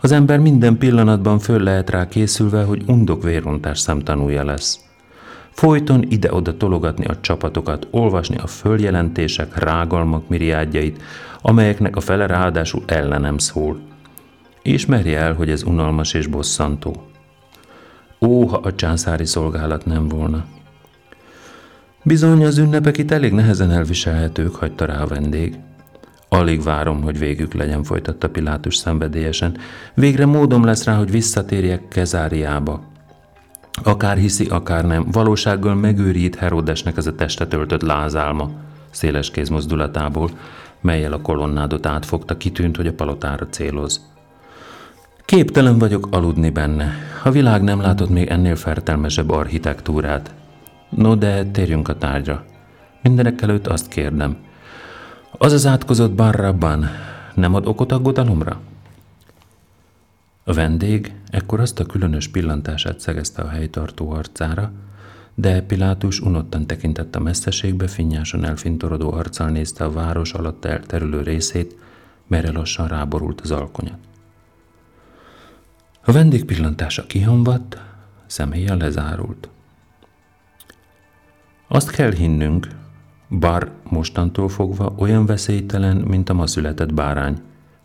Az 0.00 0.12
ember 0.12 0.38
minden 0.38 0.78
pillanatban 0.78 1.38
föl 1.38 1.62
lehet 1.62 1.90
rá 1.90 2.08
készülve, 2.08 2.62
hogy 2.62 2.82
undok 2.86 3.22
vérontás 3.22 3.78
szemtanúja 3.78 4.44
lesz. 4.44 4.80
Folyton 5.50 6.04
ide-oda 6.08 6.56
tologatni 6.56 7.04
a 7.04 7.20
csapatokat, 7.20 7.88
olvasni 7.90 8.36
a 8.36 8.46
följelentések, 8.46 9.58
rágalmak 9.58 10.28
miriádjait, 10.28 11.02
amelyeknek 11.42 11.96
a 11.96 12.00
fele 12.00 12.26
ráadásul 12.26 12.82
ellenem 12.86 13.38
szól. 13.38 13.80
Ismerje 14.66 15.18
el, 15.18 15.34
hogy 15.34 15.50
ez 15.50 15.62
unalmas 15.62 16.14
és 16.14 16.26
bosszantó. 16.26 17.06
Ó, 18.20 18.46
ha 18.46 18.56
a 18.56 18.74
császári 18.74 19.24
szolgálat 19.24 19.86
nem 19.86 20.08
volna. 20.08 20.44
Bizony 22.02 22.44
az 22.44 22.58
ünnepek 22.58 22.98
itt 22.98 23.10
elég 23.10 23.32
nehezen 23.32 23.70
elviselhetők, 23.70 24.54
hagyta 24.54 24.84
rá 24.84 25.02
a 25.02 25.06
vendég. 25.06 25.58
Alig 26.28 26.62
várom, 26.62 27.02
hogy 27.02 27.18
végük 27.18 27.54
legyen, 27.54 27.82
folytatta 27.82 28.30
Pilátus 28.30 28.76
szenvedélyesen. 28.76 29.58
Végre 29.94 30.26
módom 30.26 30.64
lesz 30.64 30.84
rá, 30.84 30.96
hogy 30.96 31.10
visszatérjek 31.10 31.88
Kezáriába. 31.88 32.82
Akár 33.82 34.16
hiszi, 34.16 34.46
akár 34.46 34.84
nem, 34.84 35.06
valósággal 35.10 35.74
megőrít 35.74 36.34
Herodesnek 36.34 36.96
ez 36.96 37.06
a 37.06 37.14
testet 37.14 37.52
öltött 37.52 37.82
lázálma, 37.82 38.50
széles 38.90 39.30
kézmozdulatából, 39.30 40.30
melyel 40.80 41.12
a 41.12 41.20
kolonnádot 41.20 41.86
átfogta, 41.86 42.36
kitűnt, 42.36 42.76
hogy 42.76 42.86
a 42.86 42.92
palotára 42.92 43.46
céloz. 43.46 44.15
Képtelen 45.26 45.78
vagyok 45.78 46.06
aludni 46.10 46.50
benne. 46.50 46.94
A 47.24 47.30
világ 47.30 47.62
nem 47.62 47.80
látott 47.80 48.08
még 48.08 48.28
ennél 48.28 48.56
fertelmesebb 48.56 49.30
architektúrát. 49.30 50.34
No, 50.88 51.14
de 51.14 51.44
térjünk 51.44 51.88
a 51.88 51.98
tárgyra. 51.98 52.44
Mindenek 53.02 53.42
előtt 53.42 53.66
azt 53.66 53.88
kérdem. 53.88 54.36
Az 55.30 55.52
az 55.52 55.66
átkozott 55.66 56.12
barrabban 56.12 56.88
nem 57.34 57.54
ad 57.54 57.66
okot 57.66 57.92
aggodalomra? 57.92 58.60
A 60.44 60.52
vendég 60.52 61.14
ekkor 61.30 61.60
azt 61.60 61.80
a 61.80 61.86
különös 61.86 62.28
pillantását 62.28 63.00
szegezte 63.00 63.42
a 63.42 63.48
helytartó 63.48 64.10
arcára, 64.10 64.72
de 65.34 65.62
Pilátus 65.62 66.20
unottan 66.20 66.66
tekintett 66.66 67.16
a 67.16 67.20
messzeségbe, 67.20 67.86
finnyáson 67.86 68.44
elfintorodó 68.44 69.12
arccal 69.12 69.48
nézte 69.48 69.84
a 69.84 69.92
város 69.92 70.32
alatt 70.32 70.64
elterülő 70.64 71.22
részét, 71.22 71.76
merre 72.26 72.50
lassan 72.50 72.88
ráborult 72.88 73.40
az 73.40 73.50
alkonyat. 73.50 73.98
A 76.08 76.12
vendég 76.12 76.44
pillantása 76.44 77.06
kihamvadt, 77.06 77.78
személyen 78.26 78.76
lezárult. 78.76 79.48
Azt 81.68 81.90
kell 81.90 82.12
hinnünk, 82.12 82.68
bár 83.28 83.70
mostantól 83.82 84.48
fogva 84.48 84.94
olyan 84.98 85.26
veszélytelen, 85.26 85.96
mint 85.96 86.28
a 86.28 86.34
ma 86.34 86.46
született 86.46 86.94
bárány, 86.94 87.42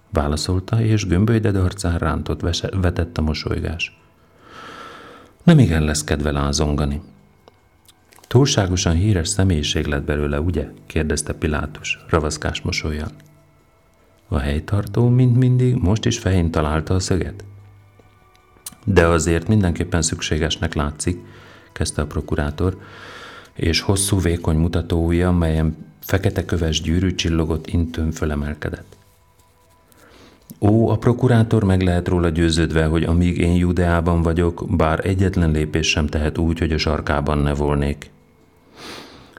válaszolta, 0.10 0.82
és 0.82 1.08
gömbölyded 1.08 1.56
arcán 1.56 1.98
rántott 1.98 2.60
vetett 2.72 3.18
a 3.18 3.22
mosolygás. 3.22 4.00
Nem 5.44 5.60
igen 5.60 5.84
lesz 5.84 6.04
kedve 6.04 6.32
lázongani. 6.32 7.02
Túlságosan 8.28 8.94
híres 8.94 9.28
személyiség 9.28 9.86
lett 9.86 10.04
belőle, 10.04 10.40
ugye? 10.40 10.68
kérdezte 10.86 11.34
Pilátus, 11.34 12.06
ravaszkás 12.10 12.62
mosolyjal. 12.62 13.12
A 14.28 14.38
helytartó, 14.38 15.10
mint 15.10 15.38
mindig, 15.38 15.76
most 15.76 16.06
is 16.06 16.20
fején 16.20 16.52
találta 16.52 16.94
a 16.94 17.00
szöget. 17.00 17.44
De 18.86 19.08
azért 19.08 19.48
mindenképpen 19.48 20.02
szükségesnek 20.02 20.74
látszik, 20.74 21.20
kezdte 21.72 22.02
a 22.02 22.08
prokurátor, 22.08 22.78
és 23.54 23.82
hosszú 23.82 24.20
vékony 24.20 24.58
mutatója, 24.58 25.32
melyen 25.32 25.76
fekete 26.00 26.46
köves 26.46 26.82
gyűrű 26.82 27.16
csillogott 27.16 27.68
intőn 27.68 28.12
fölemelkedett. 28.12 28.98
Ó, 30.60 30.90
a 30.90 30.98
prokurátor 30.98 31.64
meg 31.64 31.82
lehet 31.82 32.08
róla 32.08 32.30
győződve, 32.30 32.86
hogy 32.86 33.04
amíg 33.04 33.38
én 33.38 33.56
Judeában 33.56 34.22
vagyok, 34.22 34.66
bár 34.70 35.06
egyetlen 35.06 35.52
lépés 35.52 35.90
sem 35.90 36.08
tehet 36.08 36.38
úgy, 36.38 36.60
hogy 36.60 36.72
a 36.72 36.78
sarkában 36.78 37.38
ne 37.38 37.54
volnék. 37.54 38.10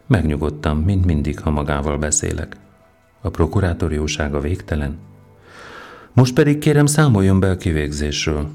Megnyugodtam, 0.06 0.78
mint 0.78 1.04
mindig, 1.04 1.40
ha 1.40 1.50
magával 1.50 1.98
beszélek. 1.98 2.56
A 3.20 3.28
prokurátor 3.28 3.92
jósága 3.92 4.40
végtelen. 4.40 4.98
Most 6.12 6.34
pedig 6.34 6.58
kérem 6.58 6.86
számoljon 6.86 7.40
be 7.40 7.50
a 7.50 7.56
kivégzésről. 7.56 8.48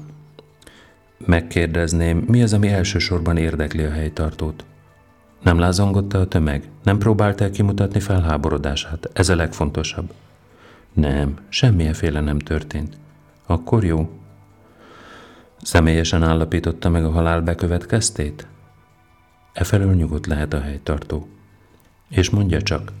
Megkérdezném, 1.26 2.24
mi 2.26 2.42
az, 2.42 2.52
ami 2.52 2.68
elsősorban 2.68 3.36
érdekli 3.36 3.82
a 3.82 3.90
helytartót? 3.90 4.64
Nem 5.42 5.58
lázongotta 5.58 6.20
a 6.20 6.28
tömeg? 6.28 6.68
Nem 6.82 6.98
próbált 6.98 7.40
el 7.40 7.50
kimutatni 7.50 8.00
felháborodását? 8.00 9.10
Ez 9.12 9.28
a 9.28 9.36
legfontosabb. 9.36 10.12
Nem, 10.92 11.38
semmilyenféle 11.48 12.20
nem 12.20 12.38
történt. 12.38 12.96
Akkor 13.46 13.84
jó. 13.84 14.18
Személyesen 15.62 16.22
állapította 16.22 16.88
meg 16.88 17.04
a 17.04 17.10
halál 17.10 17.40
bekövetkeztét? 17.40 18.46
Efelől 19.52 19.94
nyugodt 19.94 20.26
lehet 20.26 20.52
a 20.52 20.60
helytartó. 20.60 21.28
És 22.08 22.30
mondja 22.30 22.62
csak, 22.62 22.92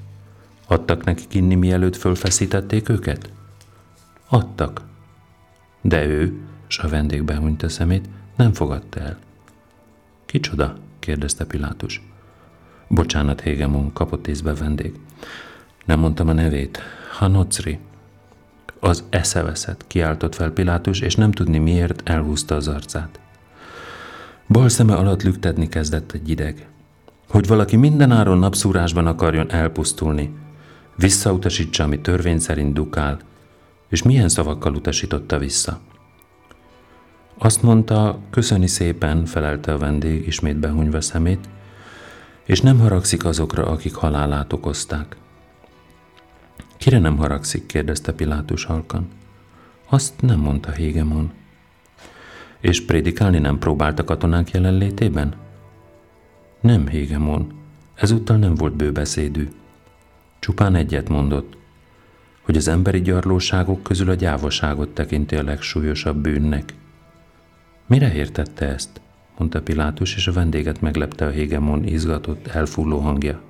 adtak 0.66 1.04
neki 1.04 1.26
kinni, 1.28 1.54
mielőtt 1.54 1.96
fölfeszítették 1.96 2.88
őket? 2.88 3.32
Adtak. 4.28 4.82
De 5.80 6.06
ő, 6.06 6.40
s 6.68 6.78
a 6.78 6.88
vendég 6.88 7.22
behunyta 7.22 7.68
szemét, 7.68 8.08
nem 8.36 8.52
fogadta 8.52 9.00
el. 9.00 9.18
Kicsoda? 10.26 10.76
kérdezte 10.98 11.44
Pilátus. 11.44 12.02
Bocsánat, 12.88 13.40
Hégemon, 13.40 13.92
kapott 13.92 14.26
észbe 14.26 14.54
vendég. 14.54 14.94
Nem 15.84 15.98
mondtam 15.98 16.28
a 16.28 16.32
nevét. 16.32 16.78
Hanocri. 17.10 17.78
Az 18.80 19.04
eszeveszett, 19.10 19.86
kiáltott 19.86 20.34
fel 20.34 20.50
Pilátus, 20.50 21.00
és 21.00 21.14
nem 21.14 21.30
tudni 21.30 21.58
miért 21.58 22.08
elhúzta 22.08 22.54
az 22.54 22.68
arcát. 22.68 23.20
Bal 24.48 24.68
szeme 24.68 24.94
alatt 24.94 25.22
lüktetni 25.22 25.68
kezdett 25.68 26.12
egy 26.12 26.28
ideg. 26.28 26.68
Hogy 27.28 27.46
valaki 27.46 27.76
mindenáron 27.76 28.38
napszúrásban 28.38 29.06
akarjon 29.06 29.50
elpusztulni, 29.50 30.34
visszautasítsa, 30.96 31.84
ami 31.84 32.00
törvény 32.00 32.38
szerint 32.38 32.72
dukál, 32.74 33.18
és 33.88 34.02
milyen 34.02 34.28
szavakkal 34.28 34.74
utasította 34.74 35.38
vissza. 35.38 35.80
Azt 37.38 37.62
mondta, 37.62 38.18
köszöni 38.30 38.66
szépen, 38.66 39.24
felelte 39.24 39.72
a 39.72 39.78
vendég, 39.78 40.26
ismét 40.26 40.56
behunyva 40.56 41.00
szemét, 41.00 41.48
és 42.44 42.60
nem 42.60 42.78
haragszik 42.78 43.24
azokra, 43.24 43.66
akik 43.66 43.94
halálát 43.94 44.52
okozták. 44.52 45.16
Kire 46.76 46.98
nem 46.98 47.16
haragszik? 47.16 47.66
kérdezte 47.66 48.12
Pilátus 48.12 48.64
halkan. 48.64 49.08
Azt 49.88 50.20
nem 50.20 50.38
mondta 50.40 50.70
Hégemon. 50.70 51.32
És 52.60 52.84
prédikálni 52.84 53.38
nem 53.38 53.58
próbált 53.58 53.98
a 53.98 54.04
katonák 54.04 54.50
jelenlétében? 54.50 55.34
Nem, 56.60 56.88
Hégemon. 56.88 57.52
Ezúttal 57.94 58.36
nem 58.36 58.54
volt 58.54 58.76
bőbeszédű. 58.76 59.48
Csupán 60.38 60.74
egyet 60.74 61.08
mondott, 61.08 61.56
hogy 62.42 62.56
az 62.56 62.68
emberi 62.68 63.00
gyarlóságok 63.00 63.82
közül 63.82 64.10
a 64.10 64.14
gyávaságot 64.14 64.88
tekinti 64.88 65.36
a 65.36 65.42
legsúlyosabb 65.42 66.16
bűnnek. 66.16 66.74
Mire 67.88 68.14
értette 68.14 68.66
ezt? 68.66 69.00
mondta 69.38 69.62
Pilátus, 69.62 70.16
és 70.16 70.26
a 70.26 70.32
vendéget 70.32 70.80
meglepte 70.80 71.26
a 71.26 71.30
Hégemon 71.30 71.84
izgatott, 71.84 72.46
elfulló 72.46 72.98
hangja. 72.98 73.40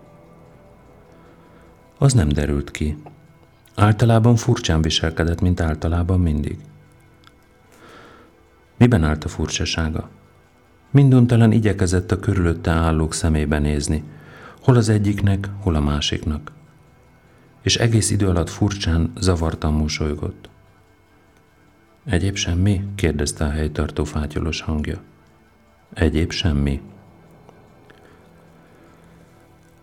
Az 1.98 2.12
nem 2.12 2.28
derült 2.28 2.70
ki. 2.70 2.96
Általában 3.74 4.36
furcsán 4.36 4.82
viselkedett, 4.82 5.40
mint 5.40 5.60
általában 5.60 6.20
mindig. 6.20 6.58
Miben 8.76 9.04
állt 9.04 9.24
a 9.24 9.28
furcsasága? 9.28 10.08
Minduntalan 10.90 11.52
igyekezett 11.52 12.12
a 12.12 12.20
körülötte 12.20 12.70
állók 12.70 13.14
szemébe 13.14 13.58
nézni, 13.58 14.04
hol 14.60 14.76
az 14.76 14.88
egyiknek, 14.88 15.48
hol 15.60 15.74
a 15.74 15.80
másiknak. 15.80 16.52
És 17.62 17.76
egész 17.76 18.10
idő 18.10 18.28
alatt 18.28 18.50
furcsán, 18.50 19.12
zavartan 19.16 19.72
mosolygott. 19.72 20.48
Egyéb 22.08 22.36
semmi? 22.36 22.84
kérdezte 22.94 23.44
a 23.44 23.50
helytartó 23.50 24.04
fátyolos 24.04 24.60
hangja. 24.60 24.98
Egyéb 25.94 26.30
semmi. 26.30 26.80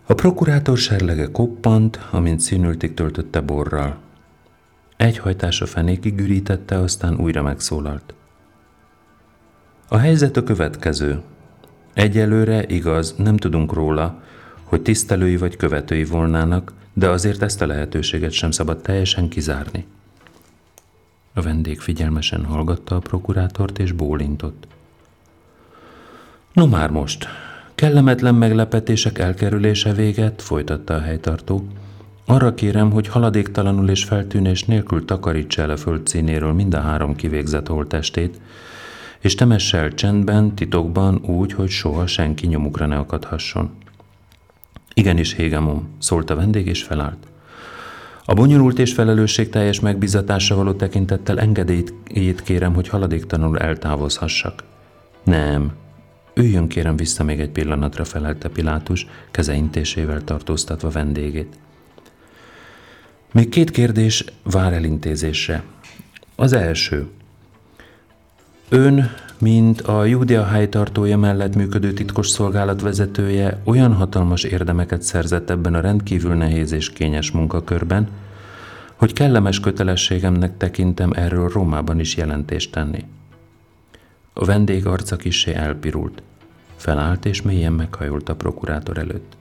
A 0.06 0.14
prokurátor 0.14 0.78
serlege 0.78 1.30
koppant, 1.30 1.98
amint 2.10 2.40
színültig 2.40 2.94
töltötte 2.94 3.40
borral. 3.40 3.98
Egy 4.96 5.18
hajtása 5.18 5.66
fenékig 5.66 6.20
ürítette, 6.20 6.78
aztán 6.78 7.20
újra 7.20 7.42
megszólalt. 7.42 8.14
A 9.88 9.96
helyzet 9.96 10.36
a 10.36 10.42
következő. 10.42 11.20
Egyelőre 11.94 12.66
igaz, 12.66 13.14
nem 13.16 13.36
tudunk 13.36 13.72
róla, 13.72 14.22
hogy 14.62 14.82
tisztelői 14.82 15.36
vagy 15.36 15.56
követői 15.56 16.04
volnának, 16.04 16.72
de 16.92 17.08
azért 17.08 17.42
ezt 17.42 17.62
a 17.62 17.66
lehetőséget 17.66 18.32
sem 18.32 18.50
szabad 18.50 18.82
teljesen 18.82 19.28
kizárni. 19.28 19.86
A 21.36 21.42
vendég 21.42 21.80
figyelmesen 21.80 22.44
hallgatta 22.44 22.96
a 22.96 22.98
prokurátort 22.98 23.78
és 23.78 23.92
bólintott. 23.92 24.66
No 26.52 26.66
már 26.66 26.90
most, 26.90 27.26
kellemetlen 27.74 28.34
meglepetések 28.34 29.18
elkerülése 29.18 29.92
véget, 29.92 30.42
folytatta 30.42 30.94
a 30.94 31.00
helytartó. 31.00 31.66
Arra 32.24 32.54
kérem, 32.54 32.90
hogy 32.90 33.08
haladéktalanul 33.08 33.88
és 33.88 34.04
feltűnés 34.04 34.64
nélkül 34.64 35.04
takarítsa 35.04 35.62
el 35.62 35.70
a 35.70 35.76
föld 35.76 36.06
színéről 36.06 36.52
mind 36.52 36.74
a 36.74 36.80
három 36.80 37.16
kivégzett 37.16 37.66
holtestét, 37.66 38.40
és 39.20 39.34
temesse 39.34 39.78
el 39.78 39.94
csendben, 39.94 40.54
titokban, 40.54 41.16
úgy, 41.24 41.52
hogy 41.52 41.68
soha 41.68 42.06
senki 42.06 42.46
nyomukra 42.46 42.86
ne 42.86 42.96
akadhasson. 42.98 43.70
Igenis, 44.94 45.34
Hégemon, 45.34 45.88
szólt 45.98 46.30
a 46.30 46.36
vendég, 46.36 46.66
és 46.66 46.82
felállt. 46.82 47.26
A 48.26 48.34
bonyolult 48.34 48.78
és 48.78 48.92
felelősségteljes 48.92 49.80
megbizatásra 49.80 50.56
való 50.56 50.72
tekintettel 50.72 51.40
engedélyét 51.40 52.42
kérem, 52.42 52.74
hogy 52.74 52.88
haladéktalanul 52.88 53.58
eltávozhassak. 53.58 54.62
Nem, 55.24 55.72
Üljön 56.38 56.68
kérem 56.68 56.96
vissza 56.96 57.24
még 57.24 57.40
egy 57.40 57.50
pillanatra, 57.50 58.04
felelte 58.04 58.48
Pilátus, 58.48 59.06
keze 59.30 59.54
intésével 59.54 60.24
tartóztatva 60.24 60.90
vendégét. 60.90 61.56
Még 63.32 63.48
két 63.48 63.70
kérdés 63.70 64.24
vár 64.42 64.72
elintézésre. 64.72 65.62
Az 66.34 66.52
első. 66.52 67.06
Ön, 68.68 69.10
mint 69.38 69.80
a 69.80 70.04
Júdea 70.04 70.44
helytartója 70.44 71.18
mellett 71.18 71.54
működő 71.54 71.92
titkos 71.92 72.28
szolgálat 72.28 72.80
vezetője, 72.80 73.60
olyan 73.64 73.92
hatalmas 73.92 74.42
érdemeket 74.42 75.02
szerzett 75.02 75.50
ebben 75.50 75.74
a 75.74 75.80
rendkívül 75.80 76.34
nehéz 76.34 76.72
és 76.72 76.90
kényes 76.90 77.30
munkakörben, 77.30 78.08
hogy 78.96 79.12
kellemes 79.12 79.60
kötelességemnek 79.60 80.56
tekintem 80.56 81.12
erről 81.14 81.48
Rómában 81.48 82.00
is 82.00 82.16
jelentést 82.16 82.72
tenni. 82.72 83.04
A 84.32 84.44
vendég 84.44 84.86
arca 84.86 85.16
kissé 85.16 85.54
elpirult. 85.54 86.22
Felállt 86.76 87.24
és 87.24 87.42
mélyen 87.42 87.72
meghajolt 87.72 88.28
a 88.28 88.36
prokurátor 88.36 88.98
előtt. 88.98 89.36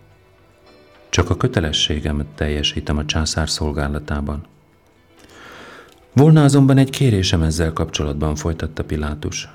Csak 1.10 1.29
a 1.29 1.38
kötelességemet 1.38 2.27
teljesítem 2.36 2.97
a 2.97 3.05
császár 3.05 3.49
szolgálatában. 3.49 4.43
Volna 6.13 6.43
azonban 6.43 6.77
egy 6.77 6.89
kérésem 6.89 7.41
ezzel 7.41 7.73
kapcsolatban, 7.73 8.36
folytatta 8.36 8.84
Pilátus. 8.84 9.49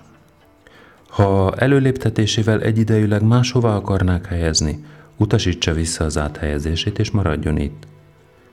Ha 1.10 1.54
előléptetésével 1.54 2.60
egyidejűleg 2.60 3.22
máshova 3.22 3.74
akarnák 3.74 4.26
helyezni, 4.26 4.84
utasítsa 5.16 5.72
vissza 5.72 6.04
az 6.04 6.18
áthelyezését 6.18 6.98
és 6.98 7.10
maradjon 7.10 7.56
itt. 7.56 7.86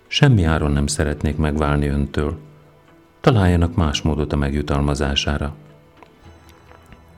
Semmi 0.07 0.43
áron 0.43 0.71
nem 0.71 0.87
szeretnék 0.87 1.37
megválni 1.37 1.87
öntől. 1.87 2.37
Találjanak 3.21 3.75
más 3.75 4.01
módot 4.01 4.33
a 4.33 4.35
megjutalmazására. 4.35 5.55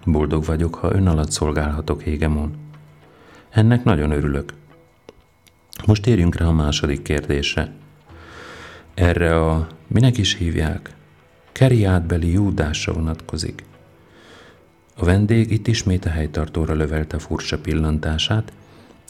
Boldog 0.06 0.46
vagyok, 0.46 0.76
ha 0.76 0.94
ön 0.94 1.08
alatt 1.08 1.32
szolgálhatok, 1.32 2.02
Hégemon. 2.02 2.54
Ennek 3.50 3.84
nagyon 3.84 4.12
örülök. 4.12 4.54
Most 5.86 6.02
térjünk 6.02 6.36
rá 6.36 6.46
a 6.46 6.52
második 6.52 7.02
kérdésre. 7.02 7.72
Erre 8.94 9.46
a, 9.46 9.68
minek 9.88 10.18
is 10.18 10.36
hívják, 10.36 10.96
keriátbeli 11.52 12.32
júdásra 12.32 12.94
vonatkozik. 12.94 13.64
A 15.02 15.06
vendég 15.06 15.52
itt 15.52 15.68
ismét 15.68 16.06
a 16.06 16.10
helytartóra 16.10 16.74
lövelte 16.74 17.20
furcsa 17.20 17.60
pillantását, 17.60 18.54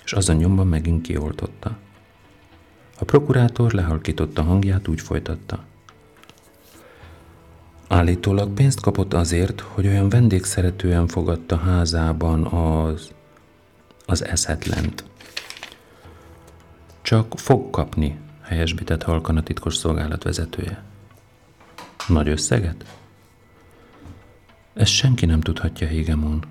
és 0.04 0.13
azon 0.13 0.36
nyomban 0.36 0.67
megint 0.67 1.02
kioltotta. 1.02 1.78
A 2.99 3.06
prokurátor 3.06 3.71
lehalkította 3.71 4.43
hangját, 4.43 4.88
úgy 4.88 5.02
folytatta. 5.02 5.63
Állítólag 7.88 8.54
pénzt 8.54 8.82
kapott 8.82 9.13
azért, 9.13 9.60
hogy 9.60 9.88
olyan 9.88 10.10
vendégszeretően 10.10 11.08
fogadta 11.08 11.58
házában 11.58 12.45
az, 12.45 13.12
az 14.06 14.25
eszetlent. 14.25 15.04
Csak 17.02 17.39
fog 17.39 17.69
kapni, 17.69 18.19
helyesbített 18.41 19.04
halkan 19.04 19.38
a 19.38 19.43
titkos 19.43 19.75
szolgálat 19.75 20.23
vezetője. 20.23 20.84
Nagy 22.08 22.28
összeget? 22.28 22.99
Ezt 24.80 24.92
senki 24.92 25.26
nem 25.26 25.42
tudhatja, 25.42 25.88
Hégemon. 25.88 26.44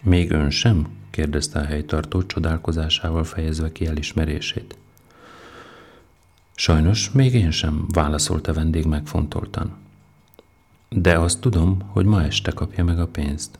Még 0.00 0.30
ön 0.30 0.50
sem? 0.50 0.86
kérdezte 1.10 1.58
a 1.58 1.64
helytartó 1.64 2.22
csodálkozásával 2.22 3.24
fejezve 3.24 3.72
ki 3.72 3.86
elismerését. 3.86 4.78
Sajnos 6.54 7.10
még 7.10 7.34
én 7.34 7.50
sem, 7.50 7.86
válaszolta 7.88 8.52
vendég 8.52 8.84
megfontoltan. 8.84 9.76
De 10.88 11.18
azt 11.18 11.40
tudom, 11.40 11.82
hogy 11.86 12.04
ma 12.04 12.22
este 12.22 12.50
kapja 12.50 12.84
meg 12.84 12.98
a 12.98 13.06
pénzt. 13.06 13.58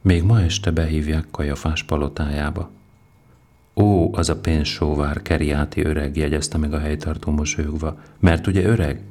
Még 0.00 0.22
ma 0.22 0.40
este 0.40 0.70
behívják 0.70 1.26
Kajafás 1.30 1.82
palotájába. 1.82 2.70
Ó, 3.74 4.14
az 4.14 4.28
a 4.28 4.40
pénzsóvár, 4.40 5.22
Keriáti 5.22 5.84
öreg, 5.84 6.16
jegyezte 6.16 6.58
meg 6.58 6.72
a 6.72 6.78
helytartó 6.78 7.30
mosolyogva. 7.30 8.00
Mert 8.18 8.46
ugye 8.46 8.64
öreg? 8.64 9.02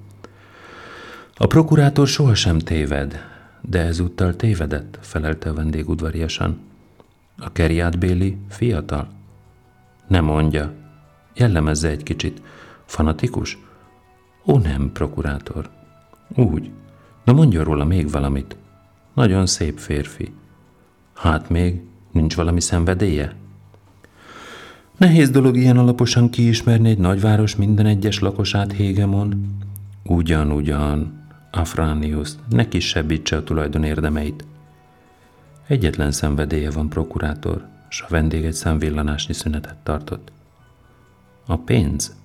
A 1.36 1.48
prokurátor 1.48 2.08
sohasem 2.08 2.60
téved, 2.60 3.29
de 3.62 3.80
ezúttal 3.80 4.36
tévedett, 4.36 4.98
felelte 5.02 5.50
a 5.50 5.54
vendég 5.54 5.90
udvariasan. 5.90 6.60
A 7.38 7.52
Keriát 7.52 8.00
Béli 8.00 8.38
fiatal? 8.50 9.08
Nem 10.08 10.26
mondja. 10.26 10.74
Jellemezze 11.36 11.90
egy 11.90 12.04
kicsit. 12.04 12.42
Fanatikus? 12.86 13.58
Ó, 14.46 14.58
nem, 14.58 14.92
prokurátor. 14.94 15.70
Úgy. 16.36 16.72
Na 17.24 17.34
mondja 17.34 17.64
róla 17.64 17.86
még 17.86 18.12
valamit. 18.12 18.56
Nagyon 19.14 19.46
szép 19.46 19.78
férfi. 19.78 20.34
Hát 21.16 21.50
még 21.50 21.82
nincs 22.12 22.36
valami 22.36 22.62
szenvedélye? 22.62 23.36
Nehéz 24.98 25.30
dolog 25.30 25.58
ilyen 25.58 25.78
alaposan 25.78 26.30
kiismerni 26.30 26.90
egy 26.90 26.98
nagyváros 26.98 27.56
minden 27.56 27.86
egyes 27.86 28.20
lakosát 28.20 28.72
Hégemon. 28.72 29.58
Ugyan, 30.04 30.52
ugyan, 30.52 31.19
Afránius, 31.52 32.30
ne 32.50 32.68
kisebbítse 32.68 33.36
a 33.36 33.44
tulajdon 33.44 33.84
érdemeit. 33.84 34.46
Egyetlen 35.68 36.12
szenvedélye 36.12 36.72
van, 36.72 36.90
prokurátor, 36.90 37.66
s 37.90 38.02
a 38.02 38.06
vendég 38.10 38.46
egy 38.46 38.54
szemvillanásnyi 38.54 39.34
szünetet 39.34 39.78
tartott. 39.78 40.32
A 41.46 41.58
pénz? 41.58 42.16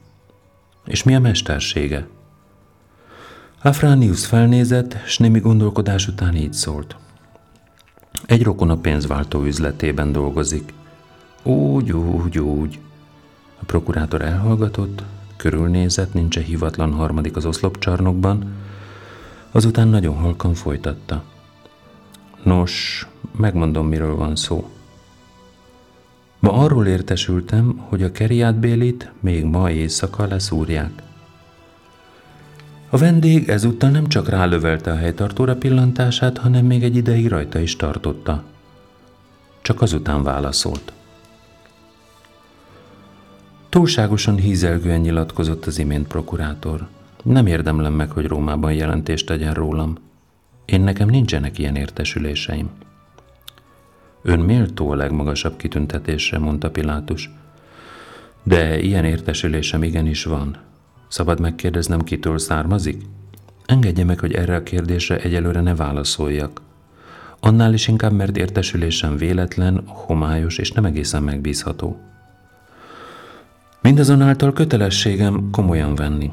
És 0.87 1.03
mi 1.03 1.15
a 1.15 1.21
mestersége? 1.21 2.07
Afránius 3.63 4.27
felnézett, 4.27 4.97
s 5.07 5.19
némi 5.19 5.41
gondolkodás 5.41 6.09
után 6.09 6.35
így 6.35 6.53
szólt. 6.53 6.97
Egy 8.27 8.43
rokon 8.43 8.71
a 8.71 8.77
pénzváltó 8.77 9.43
üzletében 9.45 10.13
dolgozik. 10.13 10.73
Úgy, 11.43 11.93
úgy, 11.93 12.39
úgy. 12.39 12.79
A 13.61 13.65
prokurátor 13.65 14.23
elhallgatott, 14.23 15.03
körülnézett, 15.37 16.15
nincs-e 16.15 16.41
hivatlan 16.41 16.93
harmadik 16.93 17.37
az 17.37 17.47
oszlopcsarnokban, 17.47 18.53
azután 19.55 19.89
nagyon 19.89 20.17
halkan 20.17 20.55
folytatta. 20.55 21.23
Nos, 22.43 23.07
megmondom, 23.37 23.87
miről 23.87 24.17
van 24.17 24.37
szó. 24.37 24.71
Ma 26.39 26.53
arról 26.53 26.87
értesültem, 26.87 27.85
hogy 27.89 28.03
a 28.03 28.13
Keriát 28.13 28.55
Bélit 28.55 29.11
még 29.21 29.45
ma 29.45 29.71
éjszaka 29.71 30.27
leszúrják. 30.27 31.03
A 32.89 32.97
vendég 32.97 33.49
ezúttal 33.49 33.91
nem 33.91 34.07
csak 34.07 34.29
rálövelte 34.29 34.91
a 34.91 34.97
helytartóra 34.97 35.57
pillantását, 35.57 36.39
hanem 36.39 36.65
még 36.65 36.83
egy 36.83 36.97
ideig 36.97 37.29
rajta 37.29 37.59
is 37.59 37.77
tartotta. 37.77 38.43
Csak 39.63 39.83
azután 39.83 40.23
válaszolt. 40.23 40.93
Túlságosan 43.69 44.37
hízelgően 44.37 45.01
nyilatkozott 45.01 45.67
az 45.67 45.79
imént 45.79 46.07
prokurátor. 46.07 46.87
Nem 47.25 47.47
érdemlem 47.47 47.93
meg, 47.93 48.11
hogy 48.11 48.27
Rómában 48.27 48.73
jelentést 48.73 49.27
tegyen 49.27 49.55
rólam. 49.55 49.97
Én 50.65 50.81
nekem 50.81 51.09
nincsenek 51.09 51.59
ilyen 51.59 51.77
értesüléseim. 51.77 52.71
Ön 54.23 54.41
méltó 54.41 54.91
a 54.91 54.95
legmagasabb 54.95 55.57
kitüntetésre, 55.57 56.39
mondta 56.39 56.71
Pilátus. 56.71 57.31
De 58.43 58.81
ilyen 58.81 59.05
értesülésem 59.05 59.83
igenis 59.83 60.25
van. 60.25 60.57
Szabad 61.09 61.41
megkérdeznem, 61.41 62.01
kitől 62.01 62.39
származik? 62.39 63.03
Engedje 63.67 64.05
meg, 64.05 64.21
hogy 64.21 64.33
erre 64.33 64.57
a 64.57 64.63
kérdésre 64.63 65.17
egyelőre 65.17 65.61
ne 65.61 65.75
válaszoljak. 65.75 66.61
Annál 67.41 67.73
is 67.73 67.89
inkább, 67.89 68.13
mert 68.13 68.37
értesülésem 68.37 69.17
véletlen, 69.17 69.83
homályos 69.87 70.59
és 70.59 70.73
nem 70.73 70.85
egészen 70.85 71.23
megbízható. 71.23 72.01
Mindazonáltal 73.81 74.53
kötelességem 74.53 75.49
komolyan 75.51 75.95
venni. 75.95 76.31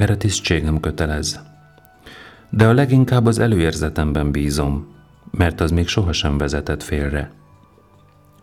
Erre 0.00 0.16
tisztségem 0.16 0.80
kötelez. 0.80 1.40
De 2.50 2.66
a 2.66 2.72
leginkább 2.72 3.26
az 3.26 3.38
előérzetemben 3.38 4.30
bízom, 4.30 4.86
mert 5.30 5.60
az 5.60 5.70
még 5.70 5.88
sohasem 5.88 6.38
vezetett 6.38 6.82
félre. 6.82 7.30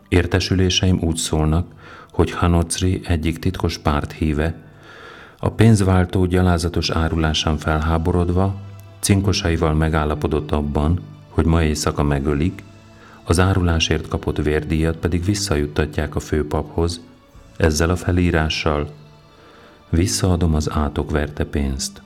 Értesüléseim 0.08 0.98
úgy 1.02 1.16
szólnak, 1.16 1.66
hogy 2.10 2.30
Hanocri 2.30 3.00
egyik 3.04 3.38
titkos 3.38 3.78
párt 3.78 4.12
híve, 4.12 4.54
a 5.38 5.50
pénzváltó 5.50 6.24
gyalázatos 6.24 6.90
árulásán 6.90 7.56
felháborodva, 7.56 8.60
cinkosaival 9.00 9.74
megállapodott 9.74 10.50
abban, 10.50 11.00
hogy 11.28 11.44
ma 11.44 11.62
éjszaka 11.62 12.02
megölik, 12.02 12.62
az 13.24 13.38
árulásért 13.38 14.08
kapott 14.08 14.42
vérdíjat 14.42 14.96
pedig 14.96 15.24
visszajuttatják 15.24 16.14
a 16.14 16.20
főpaphoz, 16.20 17.00
ezzel 17.56 17.90
a 17.90 17.96
felírással 17.96 18.97
visszaadom 19.90 20.54
az 20.54 20.70
átok 20.70 21.10
verte 21.10 21.44
pénzt. 21.44 22.02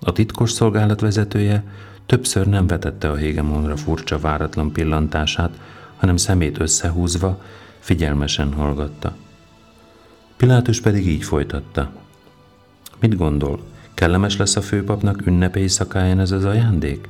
A 0.00 0.12
titkos 0.12 0.50
szolgálat 0.50 1.00
vezetője 1.00 1.64
többször 2.06 2.46
nem 2.46 2.66
vetette 2.66 3.10
a 3.10 3.16
Hégemonra 3.16 3.76
furcsa 3.76 4.18
váratlan 4.18 4.72
pillantását, 4.72 5.60
hanem 5.96 6.16
szemét 6.16 6.60
összehúzva, 6.60 7.42
figyelmesen 7.78 8.52
hallgatta. 8.52 9.16
Pilátus 10.36 10.80
pedig 10.80 11.06
így 11.06 11.24
folytatta. 11.24 11.90
Mit 13.00 13.16
gondol, 13.16 13.60
kellemes 13.94 14.36
lesz 14.36 14.56
a 14.56 14.62
főpapnak 14.62 15.26
ünnepély 15.26 15.66
szakáján 15.66 16.20
ez 16.20 16.30
az 16.30 16.44
ajándék? 16.44 17.08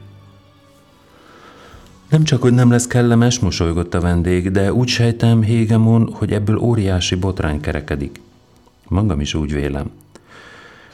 Nem 2.09 2.25
csak, 2.25 2.43
hogy 2.43 2.53
nem 2.53 2.71
lesz 2.71 2.87
kellemes, 2.87 3.39
mosolygott 3.39 3.95
a 3.95 4.01
vendég, 4.01 4.51
de 4.51 4.73
úgy 4.73 4.89
sejtem, 4.89 5.43
Hégemon, 5.43 6.13
hogy 6.13 6.33
ebből 6.33 6.57
óriási 6.57 7.15
botrány 7.15 7.61
kerekedik. 7.61 8.21
Magam 8.89 9.21
is 9.21 9.35
úgy 9.35 9.53
vélem. 9.53 9.91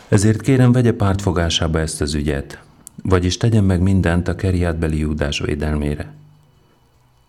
Ezért 0.09 0.40
kérem, 0.40 0.72
vegye 0.72 0.92
pártfogásába 0.92 1.79
ezt 1.79 2.00
az 2.00 2.14
ügyet, 2.14 2.62
vagyis 3.03 3.37
tegyen 3.37 3.64
meg 3.64 3.81
mindent 3.81 4.29
a 4.29 4.35
keriátbeli 4.35 4.98
júdás 4.98 5.38
védelmére. 5.38 6.12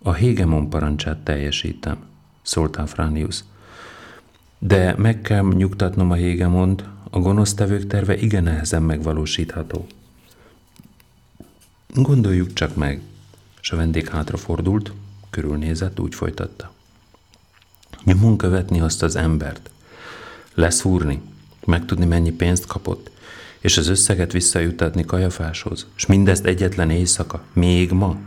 A 0.03 0.13
Hégemon 0.13 0.69
parancsát 0.69 1.17
teljesítem, 1.17 1.97
szólt 2.41 2.75
Afránius. 2.75 3.43
De 4.59 4.95
meg 4.97 5.21
kell 5.21 5.43
nyugtatnom 5.43 6.11
a 6.11 6.15
Hégemond, 6.15 6.83
a 7.09 7.19
gonosztevők 7.19 7.87
terve 7.87 8.17
igen 8.17 8.43
nehezen 8.43 8.83
megvalósítható. 8.83 9.85
Gondoljuk 11.93 12.53
csak 12.53 12.75
meg, 12.75 13.01
és 13.65 13.71
a 13.71 13.75
vendég 13.75 14.07
hátrafordult, 14.07 14.91
körülnézett, 15.29 15.99
úgy 15.99 16.15
folytatta. 16.15 16.71
Nyomon 18.03 18.37
követni 18.37 18.79
azt 18.79 19.03
az 19.03 19.15
embert, 19.15 19.69
leszúrni, 20.53 21.21
megtudni 21.65 22.05
mennyi 22.05 22.31
pénzt 22.31 22.65
kapott, 22.65 23.11
és 23.59 23.77
az 23.77 23.87
összeget 23.87 24.31
visszajutatni 24.31 25.05
Kajafáshoz, 25.05 25.85
és 25.95 26.05
mindezt 26.05 26.45
egyetlen 26.45 26.89
éjszaka, 26.89 27.43
még 27.53 27.91
ma. 27.91 28.17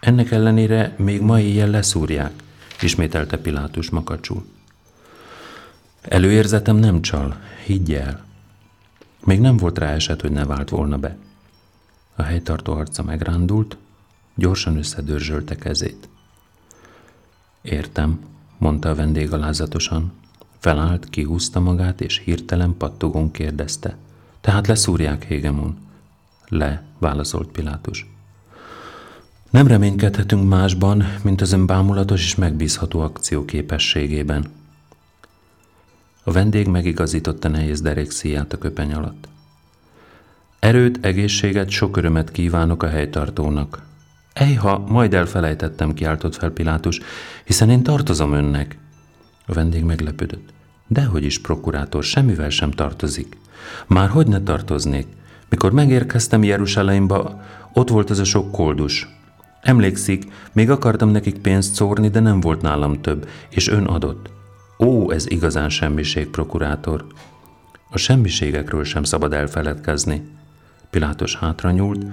Ennek 0.00 0.30
ellenére 0.30 0.94
még 0.98 1.20
ma 1.20 1.40
éjjel 1.40 1.70
leszúrják, 1.70 2.32
ismételte 2.80 3.38
Pilátus 3.38 3.90
makacsul. 3.90 4.46
Előérzetem 6.02 6.76
nem 6.76 7.02
csal, 7.02 7.40
higgy 7.64 7.94
el. 7.94 8.24
Még 9.24 9.40
nem 9.40 9.56
volt 9.56 9.78
rá 9.78 9.92
eset, 9.92 10.20
hogy 10.20 10.32
ne 10.32 10.44
vált 10.44 10.68
volna 10.68 10.98
be. 10.98 11.16
A 12.14 12.22
helytartó 12.22 12.72
arca 12.72 13.02
megrándult, 13.02 13.76
gyorsan 14.36 14.76
összedörzsölte 14.76 15.56
kezét. 15.56 16.08
Értem, 17.62 18.20
mondta 18.58 18.88
a 18.90 18.94
vendég 18.94 19.32
alázatosan. 19.32 20.12
Felállt, 20.58 21.10
kihúzta 21.10 21.60
magát, 21.60 22.00
és 22.00 22.22
hirtelen 22.24 22.76
pattogón 22.76 23.30
kérdezte. 23.30 23.96
Tehát 24.40 24.66
leszúrják 24.66 25.24
Hégemon? 25.24 25.78
Le, 26.48 26.84
válaszolt 26.98 27.48
Pilátus. 27.48 28.06
Nem 29.50 29.66
reménykedhetünk 29.66 30.48
másban, 30.48 31.04
mint 31.22 31.40
az 31.40 31.52
ön 31.52 31.66
bámulatos 31.66 32.24
és 32.24 32.34
megbízható 32.34 33.00
akció 33.00 33.44
képességében. 33.44 34.46
A 36.24 36.32
vendég 36.32 36.66
megigazította 36.66 37.48
nehéz 37.48 37.80
derékszíját 37.80 38.52
a 38.52 38.58
köpeny 38.58 38.94
alatt. 38.94 39.28
Erőt, 40.58 41.04
egészséget, 41.04 41.70
sok 41.70 41.96
örömet 41.96 42.30
kívánok 42.30 42.82
a 42.82 42.88
helytartónak. 42.88 43.82
Ejha, 44.36 44.84
majd 44.88 45.14
elfelejtettem, 45.14 45.94
kiáltott 45.94 46.34
fel 46.34 46.50
Pilátus, 46.50 47.00
hiszen 47.44 47.70
én 47.70 47.82
tartozom 47.82 48.32
önnek. 48.32 48.78
A 49.46 49.52
vendég 49.52 49.84
meglepődött. 49.84 50.52
Dehogy 50.86 51.24
is, 51.24 51.40
prokurátor, 51.40 52.04
semmivel 52.04 52.50
sem 52.50 52.70
tartozik. 52.70 53.36
Már 53.86 54.08
hogy 54.08 54.26
ne 54.26 54.40
tartoznék? 54.40 55.06
Mikor 55.48 55.72
megérkeztem 55.72 56.44
Jeruzsálemba, 56.44 57.42
ott 57.72 57.88
volt 57.88 58.10
az 58.10 58.18
a 58.18 58.24
sok 58.24 58.52
koldus. 58.52 59.08
Emlékszik, 59.62 60.24
még 60.52 60.70
akartam 60.70 61.08
nekik 61.08 61.38
pénzt 61.38 61.74
szórni, 61.74 62.08
de 62.08 62.20
nem 62.20 62.40
volt 62.40 62.62
nálam 62.62 63.00
több, 63.00 63.28
és 63.50 63.68
ön 63.68 63.84
adott. 63.84 64.30
Ó, 64.78 65.10
ez 65.10 65.30
igazán 65.30 65.68
semmiség, 65.68 66.28
prokurátor. 66.28 67.06
A 67.90 67.98
semmiségekről 67.98 68.84
sem 68.84 69.02
szabad 69.02 69.32
elfeledkezni. 69.32 70.28
Pilátos 70.90 71.36
hátra 71.36 71.70
nyúlt, 71.70 72.04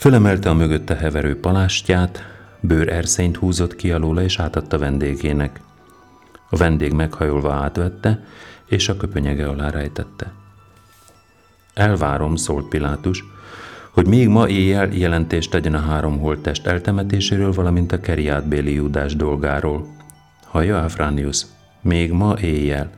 fölemelte 0.00 0.50
a 0.50 0.54
mögötte 0.54 0.94
heverő 0.94 1.40
palástját, 1.40 2.24
bőr 2.60 2.88
erszényt 2.88 3.36
húzott 3.36 3.76
ki 3.76 3.92
alóla 3.92 4.22
és 4.22 4.38
átadta 4.38 4.78
vendégének. 4.78 5.60
A 6.50 6.56
vendég 6.56 6.92
meghajolva 6.92 7.52
átvette, 7.52 8.24
és 8.66 8.88
a 8.88 8.96
köpönyege 8.96 9.48
alá 9.48 9.70
rejtette. 9.70 10.32
Elvárom, 11.74 12.36
szólt 12.36 12.68
Pilátus, 12.68 13.24
hogy 13.90 14.06
még 14.06 14.28
ma 14.28 14.48
éjjel 14.48 14.88
jelentést 14.92 15.50
tegyen 15.50 15.74
a 15.74 15.80
három 15.80 16.18
holttest 16.18 16.66
eltemetéséről, 16.66 17.52
valamint 17.52 17.92
a 17.92 18.00
keriátbéli 18.00 18.74
Júdás 18.74 19.16
dolgáról. 19.16 19.86
Hallja, 20.44 20.82
Afránius? 20.82 21.46
Még 21.80 22.12
ma 22.12 22.38
éjjel. 22.38 22.90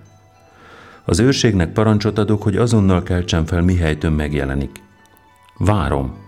Az 1.04 1.18
őrségnek 1.18 1.72
parancsot 1.72 2.18
adok, 2.18 2.42
hogy 2.42 2.56
azonnal 2.56 3.02
keltsen 3.02 3.46
fel, 3.46 3.62
mihelytön 3.62 4.12
megjelenik. 4.12 4.82
Várom. 5.58 6.21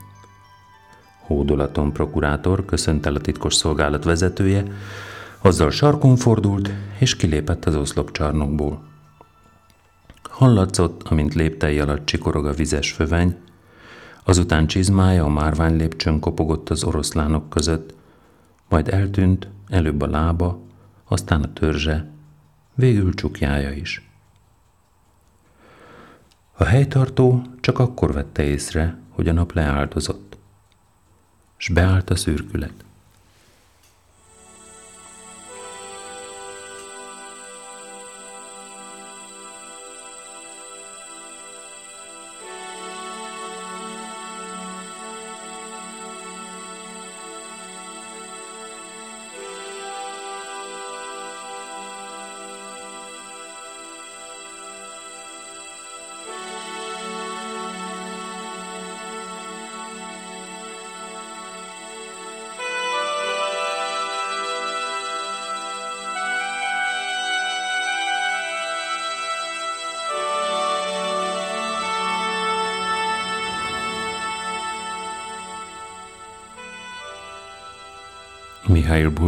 Hódolaton 1.27 1.93
prokurátor 1.93 2.65
köszönt 2.65 3.07
a 3.07 3.21
titkos 3.21 3.55
szolgálat 3.55 4.05
vezetője, 4.05 4.65
azzal 5.41 5.71
sarkon 5.71 6.17
fordult, 6.17 6.71
és 6.99 7.17
kilépett 7.17 7.65
az 7.65 7.77
oszlopcsarnokból. 7.77 8.83
Hallatszott, 10.23 11.03
amint 11.03 11.35
léptei 11.35 11.79
alatt 11.81 12.07
csikorog 12.07 12.47
a 12.47 12.53
vizes 12.53 12.93
föveny, 12.93 13.37
azután 14.25 14.67
csizmája 14.67 15.25
a 15.25 15.29
márvány 15.29 15.77
lépcsőn 15.77 16.21
kopogott 16.21 16.71
az 16.71 16.85
oroszlánok 16.85 17.51
között, 17.51 17.95
majd 18.69 18.89
eltűnt, 18.89 19.49
előbb 19.69 20.01
a 20.01 20.07
lába, 20.07 20.59
aztán 21.05 21.43
a 21.43 21.53
törzse, 21.53 22.11
végül 22.75 23.15
csukjája 23.15 23.71
is. 23.71 24.09
A 26.53 26.65
helytartó 26.65 27.43
csak 27.61 27.79
akkor 27.79 28.13
vette 28.13 28.43
észre, 28.43 28.99
hogy 29.09 29.29
a 29.29 29.33
nap 29.33 29.53
leáldozott, 29.53 30.34
s 31.57 31.69
beállt 31.69 32.11
a 32.11 32.17
szürkület. 32.17 32.85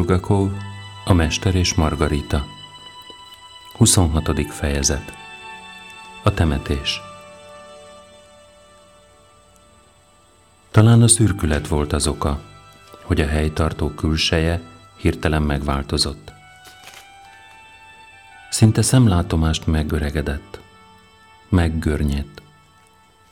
Bulgakov, 0.06 0.50
A 1.04 1.12
Mester 1.12 1.54
és 1.54 1.74
Margarita 1.74 2.46
26. 3.76 4.52
fejezet 4.52 5.12
A 6.22 6.34
temetés 6.34 7.00
Talán 10.70 11.02
a 11.02 11.08
szürkület 11.08 11.68
volt 11.68 11.92
az 11.92 12.06
oka, 12.06 12.40
hogy 13.02 13.20
a 13.20 13.26
helytartó 13.26 13.88
külseje 13.88 14.60
hirtelen 14.96 15.42
megváltozott. 15.42 16.32
Szinte 18.50 18.82
szemlátomást 18.82 19.66
megöregedett, 19.66 20.60
meggörnyedt, 21.48 22.42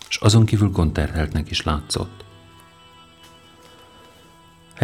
és 0.08 0.16
azon 0.16 0.44
kívül 0.44 0.70
gondterheltnek 0.70 1.50
is 1.50 1.62
látszott. 1.62 2.24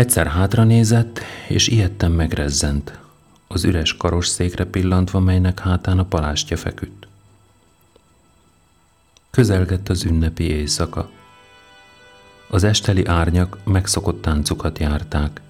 Egyszer 0.01 0.27
hátra 0.27 0.65
nézett, 0.65 1.21
és 1.49 1.69
ilyetten 1.69 2.11
megrezzent, 2.11 2.99
az 3.49 3.65
üres 3.65 3.97
karosszékre 3.97 4.65
pillantva, 4.65 5.19
melynek 5.21 5.59
hátán 5.59 5.99
a 5.99 6.05
palástja 6.05 6.57
feküdt. 6.57 7.07
Közelgett 9.31 9.89
az 9.89 10.05
ünnepi 10.05 10.45
éjszaka. 10.45 11.11
Az 12.49 12.65
esteli 12.65 13.07
árnyak 13.07 13.59
megszokott 13.65 14.23
táncukat 14.23 14.79
járták, 14.79 15.41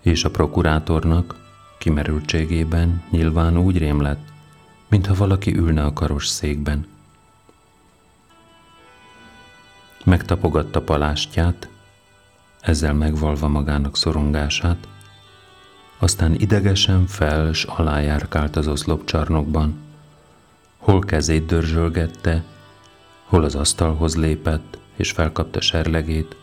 és 0.00 0.24
a 0.24 0.30
prokurátornak 0.30 1.34
kimerültségében 1.78 3.02
nyilván 3.10 3.58
úgy 3.58 3.78
rém 3.78 4.00
lett, 4.00 4.28
mintha 4.88 5.14
valaki 5.14 5.56
ülne 5.56 5.84
a 5.84 5.92
karos 5.92 6.26
székben. 6.26 6.86
Megtapogatta 10.04 10.82
palástját, 10.82 11.69
ezzel 12.60 12.94
megvalva 12.94 13.48
magának 13.48 13.96
szorongását, 13.96 14.88
aztán 15.98 16.34
idegesen 16.34 17.06
fel 17.06 17.52
s 17.52 17.64
alájárkált 17.64 18.56
az 18.56 18.68
oszlopcsarnokban, 18.68 19.78
hol 20.78 21.00
kezét 21.00 21.46
dörzsölgette, 21.46 22.44
hol 23.24 23.44
az 23.44 23.54
asztalhoz 23.54 24.16
lépett 24.16 24.78
és 24.96 25.10
felkapta 25.10 25.60
serlegét, 25.60 26.36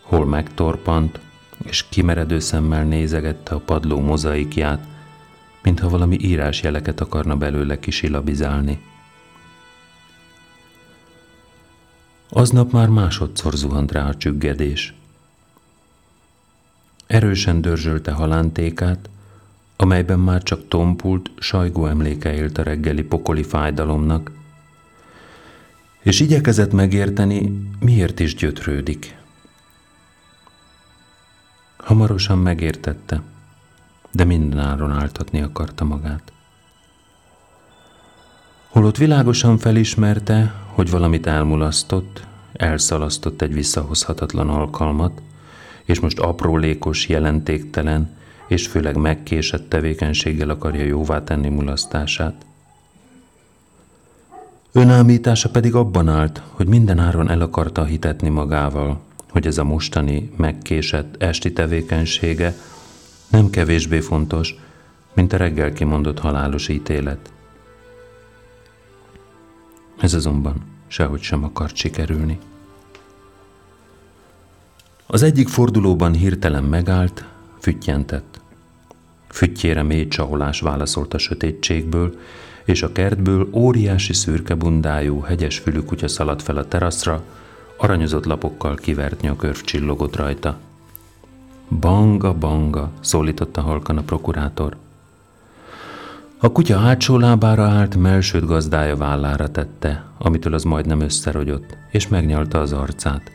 hol 0.00 0.26
megtorpant, 0.26 1.20
és 1.64 1.88
kimeredő 1.88 2.38
szemmel 2.38 2.84
nézegette 2.84 3.54
a 3.54 3.58
padló 3.58 4.00
mozaikját, 4.00 4.86
mintha 5.62 5.88
valami 5.88 6.16
írásjeleket 6.20 7.00
akarna 7.00 7.36
belőle 7.36 7.78
kisilabizálni. 7.78 8.82
Aznap 12.28 12.72
már 12.72 12.88
másodszor 12.88 13.54
zuhant 13.54 13.92
rá 13.92 14.08
a 14.08 14.14
csüggedés. 14.14 14.94
Erősen 17.14 17.60
dörzsölte 17.60 18.12
halántékát, 18.12 19.08
amelyben 19.76 20.18
már 20.18 20.42
csak 20.42 20.68
tompult, 20.68 21.30
sajgó 21.38 21.86
emléke 21.86 22.34
élt 22.34 22.58
a 22.58 22.62
reggeli 22.62 23.02
pokoli 23.02 23.42
fájdalomnak, 23.42 24.30
és 26.02 26.20
igyekezett 26.20 26.72
megérteni, 26.72 27.68
miért 27.80 28.20
is 28.20 28.34
gyötrődik. 28.34 29.16
Hamarosan 31.76 32.38
megértette, 32.38 33.22
de 34.12 34.24
mindenáron 34.24 34.90
áltatni 34.90 35.42
akarta 35.42 35.84
magát. 35.84 36.32
Holott 38.68 38.96
világosan 38.96 39.58
felismerte, 39.58 40.54
hogy 40.66 40.90
valamit 40.90 41.26
elmulasztott, 41.26 42.26
elszalasztott 42.52 43.42
egy 43.42 43.52
visszahozhatatlan 43.52 44.48
alkalmat, 44.48 45.20
és 45.84 46.00
most 46.00 46.18
aprólékos, 46.18 47.08
jelentéktelen 47.08 48.16
és 48.46 48.66
főleg 48.66 48.96
megkésett 48.96 49.68
tevékenységgel 49.68 50.48
akarja 50.48 50.84
jóvá 50.84 51.24
tenni 51.24 51.48
mulasztását. 51.48 52.46
Önállítása 54.72 55.50
pedig 55.50 55.74
abban 55.74 56.08
állt, 56.08 56.42
hogy 56.50 56.66
mindenáron 56.66 57.30
el 57.30 57.40
akarta 57.40 57.84
hitetni 57.84 58.28
magával, 58.28 59.00
hogy 59.30 59.46
ez 59.46 59.58
a 59.58 59.64
mostani, 59.64 60.30
megkésett 60.36 61.22
esti 61.22 61.52
tevékenysége 61.52 62.54
nem 63.28 63.50
kevésbé 63.50 64.00
fontos, 64.00 64.54
mint 65.14 65.32
a 65.32 65.36
reggel 65.36 65.72
kimondott 65.72 66.18
halálos 66.18 66.68
ítélet. 66.68 67.32
Ez 70.00 70.14
azonban 70.14 70.54
sehogy 70.86 71.20
sem 71.20 71.44
akart 71.44 71.76
sikerülni. 71.76 72.38
Az 75.06 75.22
egyik 75.22 75.48
fordulóban 75.48 76.12
hirtelen 76.12 76.64
megállt, 76.64 77.24
füttyentett. 77.60 78.40
Füttyére 79.28 79.82
mély 79.82 80.08
csaholás 80.08 80.60
válaszolt 80.60 81.14
a 81.14 81.18
sötétségből, 81.18 82.18
és 82.64 82.82
a 82.82 82.92
kertből 82.92 83.48
óriási 83.52 84.12
szürke 84.12 84.54
bundájú, 84.54 85.20
hegyes 85.20 85.58
fülű 85.58 85.80
kutya 85.80 86.08
szaladt 86.08 86.42
fel 86.42 86.56
a 86.56 86.68
teraszra, 86.68 87.22
aranyozott 87.76 88.24
lapokkal 88.24 88.74
kivert 88.74 89.20
nyakörv 89.20 89.56
csillogott 89.56 90.16
rajta. 90.16 90.58
Banga, 91.80 92.34
banga, 92.34 92.90
szólította 93.00 93.60
halkan 93.60 93.98
a 93.98 94.02
prokurátor. 94.02 94.76
A 96.38 96.52
kutya 96.52 96.78
hátsó 96.78 97.18
lábára 97.18 97.64
állt, 97.64 97.96
melsőt 97.96 98.46
gazdája 98.46 98.96
vállára 98.96 99.50
tette, 99.50 100.04
amitől 100.18 100.54
az 100.54 100.62
majdnem 100.62 101.00
összerogyott, 101.00 101.76
és 101.90 102.08
megnyalta 102.08 102.60
az 102.60 102.72
arcát. 102.72 103.30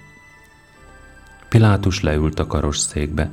Pilátus 1.49 2.01
leült 2.01 2.39
a 2.39 2.47
karos 2.47 2.77
székbe. 2.77 3.29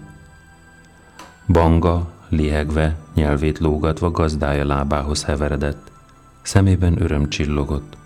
Banga, 1.48 2.10
lihegve, 2.28 2.96
nyelvét 3.14 3.58
lógatva 3.58 4.10
gazdája 4.10 4.64
lábához 4.64 5.24
heveredett. 5.24 5.90
Szemében 6.42 7.02
öröm 7.02 7.28
csillogott. 7.28 7.96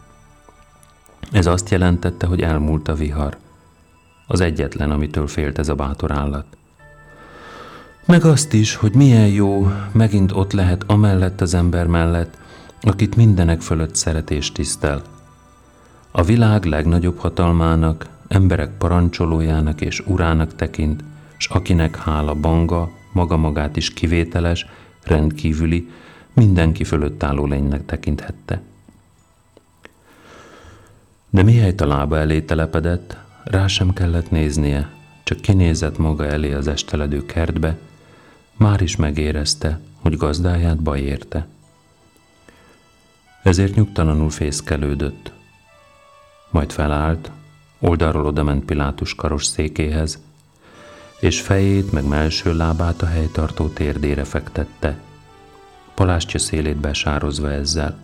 Ez 1.33 1.47
azt 1.47 1.69
jelentette, 1.69 2.27
hogy 2.27 2.41
elmúlt 2.41 2.89
a 2.89 2.95
vihar. 2.95 3.37
Az 4.27 4.41
egyetlen, 4.41 4.91
amitől 4.91 5.27
félt 5.27 5.59
ez 5.59 5.69
a 5.69 5.75
bátor 5.75 6.13
állat. 6.13 6.47
Meg 8.07 8.25
azt 8.25 8.53
is, 8.53 8.75
hogy 8.75 8.95
milyen 8.95 9.29
jó, 9.29 9.73
megint 9.93 10.33
ott 10.33 10.53
lehet 10.53 10.85
amellett 10.87 11.41
az 11.41 11.55
ember 11.55 11.87
mellett, 11.87 12.39
akit 12.81 13.17
mindenek 13.17 13.61
fölött 13.61 13.95
szeretés 13.95 14.53
tisztel. 14.53 15.03
A 16.11 16.23
világ 16.23 16.65
legnagyobb 16.65 17.19
hatalmának, 17.19 18.07
emberek 18.31 18.71
parancsolójának 18.79 19.81
és 19.81 20.01
urának 20.07 20.55
tekint, 20.55 21.05
s 21.37 21.47
akinek 21.47 21.97
hála 21.97 22.35
banga, 22.35 22.91
maga 23.13 23.37
magát 23.37 23.77
is 23.77 23.93
kivételes, 23.93 24.67
rendkívüli, 25.03 25.91
mindenki 26.33 26.85
fölött 26.85 27.23
álló 27.23 27.47
lénynek 27.47 27.87
tekinthette. 27.87 28.61
De 31.31 31.43
mihelyt 31.43 31.81
a 31.81 31.87
lába 31.87 32.19
elé 32.19 32.41
telepedett, 32.41 33.17
rá 33.45 33.67
sem 33.67 33.93
kellett 33.93 34.31
néznie, 34.31 34.91
csak 35.25 35.41
kinézett 35.41 35.99
maga 35.99 36.27
elé 36.27 36.53
az 36.53 36.67
esteledő 36.67 37.27
kertbe, 37.27 37.79
már 38.57 38.81
is 38.81 38.97
megérezte, 38.97 39.81
hogy 40.01 40.17
gazdáját 40.17 40.83
baj 40.83 41.01
érte. 41.01 41.47
Ezért 43.43 43.75
nyugtalanul 43.75 44.31
fészkelődött. 44.31 45.33
Majd 46.51 46.71
felállt, 46.73 47.31
oldalról 47.81 48.27
odament 48.27 48.65
Pilátus 48.65 49.15
karos 49.15 49.45
székéhez, 49.45 50.19
és 51.21 51.41
fejét 51.41 51.93
meg 51.93 52.05
melső 52.05 52.57
lábát 52.57 53.03
a 53.03 53.07
helytartó 53.07 53.69
térdére 53.69 54.25
fektette, 54.25 54.99
palástja 55.95 56.41
szélét 56.41 56.77
besározva 56.77 57.51
ezzel. 57.51 57.99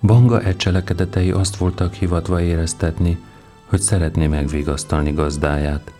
Banga 0.00 0.42
e 0.42 0.56
cselekedetei 0.56 1.30
azt 1.30 1.56
voltak 1.56 1.94
hivatva 1.94 2.40
éreztetni, 2.40 3.18
hogy 3.66 3.80
szeretné 3.80 4.26
megvigasztalni 4.26 5.12
gazdáját, 5.12 5.92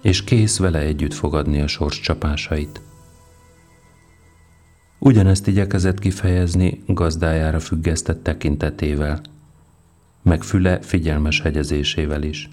és 0.00 0.24
kész 0.24 0.58
vele 0.58 0.78
együtt 0.78 1.14
fogadni 1.14 1.60
a 1.60 1.66
sors 1.66 2.00
csapásait. 2.00 2.80
Ugyanezt 5.02 5.46
igyekezett 5.46 5.98
kifejezni 5.98 6.82
gazdájára 6.86 7.60
függesztett 7.60 8.22
tekintetével, 8.22 9.20
meg 10.22 10.42
füle 10.42 10.80
figyelmes 10.80 11.40
hegyezésével 11.40 12.22
is. 12.22 12.50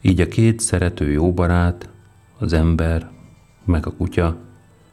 Így 0.00 0.20
a 0.20 0.28
két 0.28 0.60
szerető 0.60 1.10
jó 1.10 1.32
barát, 1.32 1.88
az 2.38 2.52
ember, 2.52 3.10
meg 3.64 3.86
a 3.86 3.92
kutya 3.92 4.36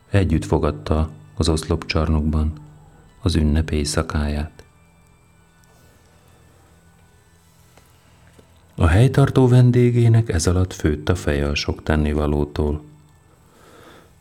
együtt 0.10 0.46
fogadta 0.46 1.10
az 1.36 1.50
oszlopcsarnokban 1.50 2.54
az 3.22 3.36
ünnep 3.36 3.72
éjszakáját. 3.72 4.64
A 8.76 8.88
helytartó 8.88 9.48
vendégének 9.48 10.30
ez 10.30 10.48
alatt 10.48 10.74
főtt 10.74 11.10
a 11.10 11.16
feje 11.16 11.48
a 11.48 11.56
sok 11.56 11.84
tennivalótól. 11.84 12.91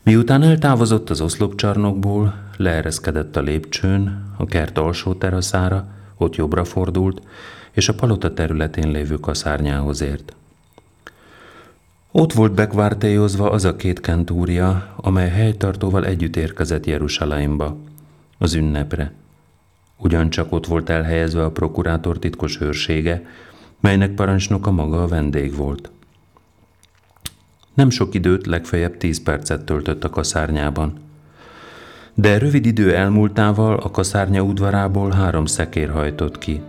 Miután 0.02 0.42
eltávozott 0.42 1.10
az 1.10 1.20
oszlopcsarnokból, 1.20 2.34
leereszkedett 2.56 3.36
a 3.36 3.40
lépcsőn, 3.40 4.32
a 4.36 4.44
kert 4.44 4.78
alsó 4.78 5.14
teraszára, 5.14 5.86
ott 6.16 6.36
jobbra 6.36 6.64
fordult, 6.64 7.22
és 7.70 7.88
a 7.88 7.94
palota 7.94 8.34
területén 8.34 8.90
lévő 8.90 9.16
kaszárnyához 9.16 10.00
ért. 10.00 10.34
Ott 12.10 12.32
volt 12.32 12.52
bekvártélyozva 12.52 13.50
az 13.50 13.64
a 13.64 13.76
két 13.76 14.00
kentúria, 14.00 14.94
amely 14.96 15.28
helytartóval 15.28 16.06
együtt 16.06 16.36
érkezett 16.36 16.86
Jeruzsálemba, 16.86 17.76
az 18.38 18.54
ünnepre. 18.54 19.12
Ugyancsak 19.96 20.52
ott 20.52 20.66
volt 20.66 20.88
elhelyezve 20.88 21.44
a 21.44 21.50
prokurátor 21.50 22.18
titkos 22.18 22.60
őrsége, 22.60 23.26
melynek 23.80 24.10
parancsnoka 24.10 24.70
maga 24.70 25.02
a 25.02 25.08
vendég 25.08 25.54
volt. 25.56 25.90
Nem 27.74 27.90
sok 27.90 28.14
időt, 28.14 28.46
legfeljebb 28.46 28.96
tíz 28.96 29.22
percet 29.22 29.64
töltött 29.64 30.04
a 30.04 30.10
kaszárnyában. 30.10 30.92
De 32.14 32.38
rövid 32.38 32.66
idő 32.66 32.94
elmúltával 32.94 33.76
a 33.76 33.90
kaszárnya 33.90 34.42
udvarából 34.42 35.10
három 35.10 35.46
szekér 35.46 35.90
hajtott 35.90 36.38
ki. 36.38 36.60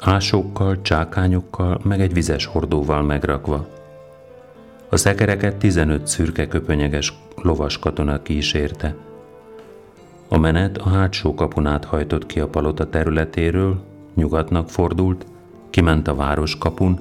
Ásókkal, 0.00 0.82
csákányokkal, 0.82 1.80
meg 1.82 2.00
egy 2.00 2.12
vizes 2.12 2.46
hordóval 2.46 3.02
megrakva. 3.02 3.68
A 4.88 4.96
szekereket 4.96 5.56
15 5.56 6.06
szürke 6.06 6.48
köpönyeges 6.48 7.14
lovas 7.42 7.78
katona 7.78 8.22
kísérte. 8.22 8.96
A 10.28 10.38
menet 10.38 10.78
a 10.78 10.88
hátsó 10.88 11.34
kapunát 11.34 11.84
hajtott 11.84 12.26
ki 12.26 12.40
a 12.40 12.48
palota 12.48 12.88
területéről, 12.88 13.82
nyugatnak 14.14 14.70
fordult, 14.70 15.26
kiment 15.70 16.08
a 16.08 16.14
városkapun, 16.14 17.00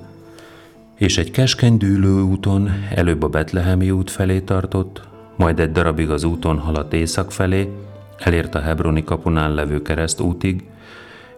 és 1.00 1.18
egy 1.18 1.32
keskeny 1.32 1.78
dűlő 1.78 2.22
úton 2.22 2.70
előbb 2.96 3.24
a 3.24 3.28
Betlehemi 3.28 3.92
út 3.92 4.10
felé 4.10 4.40
tartott, 4.40 5.02
majd 5.36 5.60
egy 5.60 5.72
darabig 5.72 6.10
az 6.10 6.24
úton 6.24 6.58
haladt 6.58 6.94
észak 6.94 7.32
felé, 7.32 7.70
elért 8.18 8.56
a 8.56 8.60
Hebroni 8.60 9.04
kapunál 9.04 9.54
levő 9.54 9.82
keresztútig, 9.82 10.64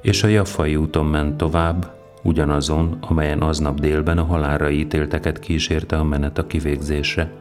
és 0.02 0.24
a 0.24 0.28
Jaffai 0.28 0.76
úton 0.76 1.06
ment 1.06 1.38
tovább, 1.38 1.94
ugyanazon, 2.24 2.98
amelyen 3.02 3.42
aznap 3.42 3.80
délben 3.80 4.18
a 4.18 4.24
halálra 4.24 4.70
ítélteket 4.70 5.40
kísérte 5.40 5.98
a 5.98 6.04
menet 6.04 6.38
a 6.38 6.48
kivégzésre. 6.48 7.32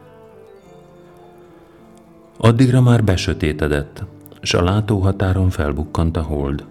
Addigra 2.37 2.81
már 2.81 3.03
besötétedett, 3.03 4.03
s 4.41 4.53
a 4.53 4.63
látóhatáron 4.63 5.49
felbukkant 5.49 6.17
a 6.17 6.21
hold. 6.21 6.65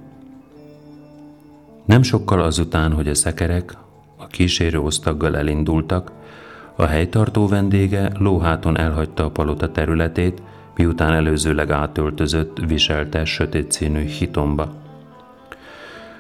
Nem 1.85 2.03
sokkal 2.03 2.41
azután, 2.41 2.93
hogy 2.93 3.09
a 3.09 3.15
szekerek 3.15 3.77
a 4.21 4.27
kísérő 4.27 4.81
osztaggal 4.81 5.37
elindultak, 5.37 6.13
a 6.77 6.85
helytartó 6.85 7.49
vendége 7.49 8.13
lóháton 8.19 8.79
elhagyta 8.79 9.25
a 9.25 9.31
palota 9.31 9.73
területét, 9.73 10.43
miután 10.77 11.13
előzőleg 11.13 11.71
átöltözött, 11.71 12.59
viselte 12.67 13.25
sötét 13.25 13.73
színű 13.73 14.05
hitomba. 14.05 14.73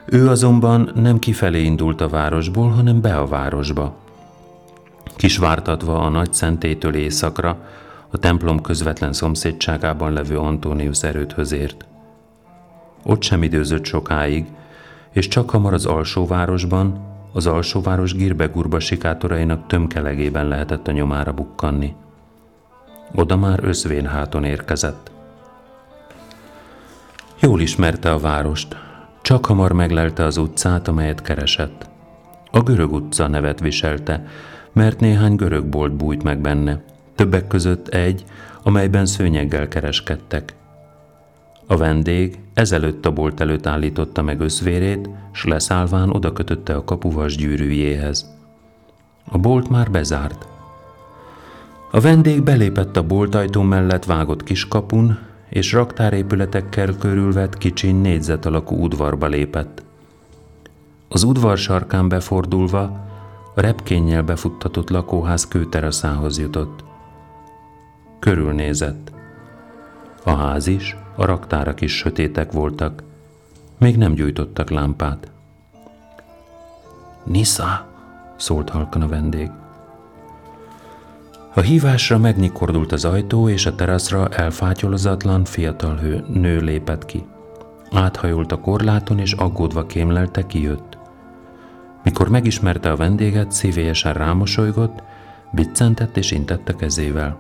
Ő 0.04 0.28
azonban 0.28 0.92
nem 0.94 1.18
kifelé 1.18 1.62
indult 1.62 2.00
a 2.00 2.08
városból, 2.08 2.68
hanem 2.68 3.00
be 3.00 3.16
a 3.16 3.26
városba. 3.26 3.96
kisvártatva 5.16 6.00
a 6.00 6.08
nagy 6.08 6.32
szentétől 6.32 6.94
északra, 6.94 7.58
a 8.10 8.18
templom 8.18 8.60
közvetlen 8.60 9.12
szomszédságában 9.12 10.12
levő 10.12 10.38
Antonius 10.38 11.02
erődhöz 11.02 11.52
ért. 11.52 11.84
Ott 13.02 13.22
sem 13.22 13.42
időzött 13.42 13.84
sokáig, 13.84 14.46
és 15.10 15.28
csak 15.28 15.50
hamar 15.50 15.72
az 15.72 15.86
alsóvárosban, 15.86 17.09
az 17.32 17.46
alsóváros 17.46 18.14
gírbe-gurba 18.14 18.80
sikátorainak 18.80 19.66
tömkelegében 19.66 20.48
lehetett 20.48 20.88
a 20.88 20.92
nyomára 20.92 21.32
bukkanni. 21.32 21.94
Oda 23.14 23.36
már 23.36 23.58
összvén 23.62 24.06
háton 24.06 24.44
érkezett. 24.44 25.10
Jól 27.40 27.60
ismerte 27.60 28.12
a 28.12 28.18
várost, 28.18 28.76
csak 29.22 29.46
hamar 29.46 29.72
meglelte 29.72 30.24
az 30.24 30.36
utcát, 30.36 30.88
amelyet 30.88 31.22
keresett. 31.22 31.88
A 32.50 32.60
görög 32.60 32.92
utca 32.92 33.26
nevet 33.26 33.60
viselte, 33.60 34.26
mert 34.72 35.00
néhány 35.00 35.34
görög 35.34 35.66
bolt 35.66 35.92
bújt 35.92 36.22
meg 36.22 36.40
benne, 36.40 36.82
többek 37.14 37.46
között 37.46 37.88
egy, 37.88 38.24
amelyben 38.62 39.06
szőnyeggel 39.06 39.68
kereskedtek. 39.68 40.54
A 41.70 41.76
vendég 41.76 42.38
ezelőtt 42.54 43.06
a 43.06 43.12
bolt 43.12 43.40
előtt 43.40 43.66
állította 43.66 44.22
meg 44.22 44.40
összvérét, 44.40 45.08
s 45.32 45.44
leszállván 45.44 46.10
oda 46.10 46.32
kötötte 46.32 46.74
a 46.74 46.84
kapuvas 46.84 47.36
gyűrűjéhez. 47.36 48.30
A 49.24 49.38
bolt 49.38 49.68
már 49.68 49.90
bezárt. 49.90 50.46
A 51.90 52.00
vendég 52.00 52.42
belépett 52.42 52.96
a 52.96 53.06
boltajtó 53.06 53.62
mellett 53.62 54.04
vágott 54.04 54.42
kiskapun, 54.42 55.18
és 55.48 55.72
raktárépületekkel 55.72 56.96
körülvett 56.98 57.58
kicsin 57.58 57.96
négyzet 57.96 58.46
alakú 58.46 58.76
udvarba 58.76 59.26
lépett. 59.26 59.82
Az 61.08 61.22
udvar 61.22 61.58
sarkán 61.58 62.08
befordulva 62.08 62.82
a 63.54 63.60
repkénnyel 63.60 64.22
befuttatott 64.22 64.90
lakóház 64.90 65.48
kőteraszához 65.48 66.38
jutott. 66.38 66.84
Körülnézett. 68.18 69.12
A 70.24 70.30
ház 70.30 70.66
is, 70.66 70.96
a 71.20 71.24
raktárak 71.24 71.80
is 71.80 71.96
sötétek 71.96 72.52
voltak, 72.52 73.02
még 73.78 73.96
nem 73.96 74.14
gyújtottak 74.14 74.70
lámpát. 74.70 75.30
Nisza, 77.24 77.86
szólt 78.36 78.68
halkan 78.70 79.02
a 79.02 79.08
vendég. 79.08 79.50
A 81.54 81.60
hívásra 81.60 82.18
megnyikordult 82.18 82.92
az 82.92 83.04
ajtó, 83.04 83.48
és 83.48 83.66
a 83.66 83.74
teraszra 83.74 84.28
elfátyolozatlan 84.28 85.44
fiatal 85.44 85.96
hő, 85.96 86.24
nő 86.32 86.60
lépett 86.60 87.04
ki. 87.04 87.24
Áthajolt 87.90 88.52
a 88.52 88.60
korláton, 88.60 89.18
és 89.18 89.32
aggódva 89.32 89.86
kémlelte, 89.86 90.46
kijött. 90.46 90.98
Mikor 92.02 92.28
megismerte 92.28 92.90
a 92.90 92.96
vendéget, 92.96 93.52
szívélyesen 93.52 94.14
rámosolygott, 94.14 95.02
biccentett 95.52 96.16
és 96.16 96.30
intette 96.30 96.74
kezével. 96.74 97.36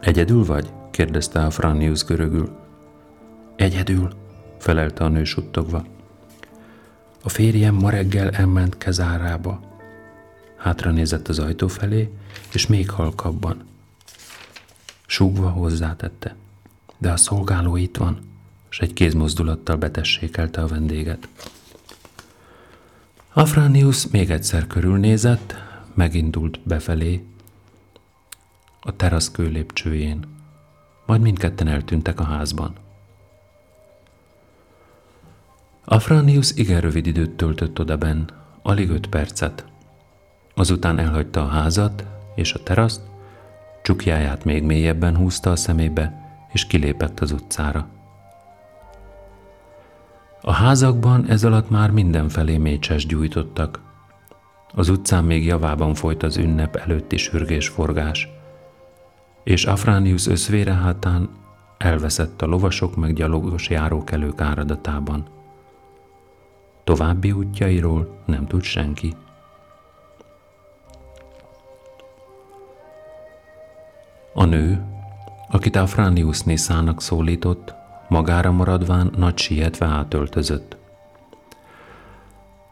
Egyedül 0.00 0.44
vagy? 0.44 0.72
Kérdezte 0.94 1.44
a 1.44 1.50
Frannius 1.50 2.04
görögül. 2.04 2.56
Egyedül, 3.56 4.12
felelte 4.58 5.04
a 5.04 5.08
nő 5.08 5.24
suttogva. 5.24 5.86
A 7.22 7.28
férjem 7.28 7.74
ma 7.74 7.90
reggel 7.90 8.30
elment 8.30 8.78
kezárába. 8.78 9.60
Hátra 10.56 10.90
nézett 10.90 11.28
az 11.28 11.38
ajtó 11.38 11.68
felé, 11.68 12.10
és 12.52 12.66
még 12.66 12.90
halkabban. 12.90 13.64
Súgva 15.06 15.48
hozzátette. 15.48 16.36
De 16.98 17.10
a 17.10 17.16
szolgáló 17.16 17.76
itt 17.76 17.96
van, 17.96 18.18
és 18.70 18.80
egy 18.80 18.92
kézmozdulattal 18.92 19.76
betessékelte 19.76 20.62
a 20.62 20.66
vendéget. 20.66 21.28
Afranius 23.32 24.06
még 24.06 24.30
egyszer 24.30 24.66
körülnézett, 24.66 25.54
megindult 25.94 26.60
befelé, 26.62 27.24
a 28.80 28.96
terasz 28.96 29.30
kőlépcsőjén, 29.30 30.33
majd 31.06 31.20
mindketten 31.20 31.68
eltűntek 31.68 32.20
a 32.20 32.24
házban. 32.24 32.72
Afranius 35.84 36.52
igen 36.52 36.80
rövid 36.80 37.06
időt 37.06 37.30
töltött 37.30 37.78
odaben, 37.78 38.28
alig 38.62 38.90
öt 38.90 39.06
percet. 39.06 39.64
Azután 40.54 40.98
elhagyta 40.98 41.42
a 41.42 41.48
házat 41.48 42.04
és 42.34 42.52
a 42.52 42.62
teraszt, 42.62 43.00
csukjáját 43.82 44.44
még 44.44 44.62
mélyebben 44.62 45.16
húzta 45.16 45.50
a 45.50 45.56
szemébe, 45.56 46.22
és 46.52 46.66
kilépett 46.66 47.20
az 47.20 47.32
utcára. 47.32 47.88
A 50.40 50.52
házakban 50.52 51.26
ez 51.28 51.44
alatt 51.44 51.70
már 51.70 51.90
mindenfelé 51.90 52.56
mécses 52.56 53.06
gyújtottak. 53.06 53.80
Az 54.74 54.88
utcán 54.88 55.24
még 55.24 55.44
javában 55.44 55.94
folyt 55.94 56.22
az 56.22 56.36
ünnep 56.36 56.76
előtti 56.76 57.16
sürgésforgás, 57.16 58.28
és 59.44 59.64
Afránius 59.64 60.26
összvére 60.26 60.72
hátán 60.72 61.28
elveszett 61.78 62.42
a 62.42 62.46
lovasok 62.46 62.96
meg 62.96 63.12
gyalogos 63.12 63.70
járókelők 63.70 64.40
áradatában. 64.40 65.26
További 66.84 67.32
útjairól 67.32 68.22
nem 68.24 68.46
tud 68.46 68.62
senki. 68.62 69.14
A 74.34 74.44
nő, 74.44 74.84
akit 75.48 75.76
Afránius 75.76 76.40
Niszának 76.40 77.02
szólított, 77.02 77.74
magára 78.08 78.52
maradván 78.52 79.12
nagy 79.16 79.38
sietve 79.38 79.86
átöltözött. 79.86 80.76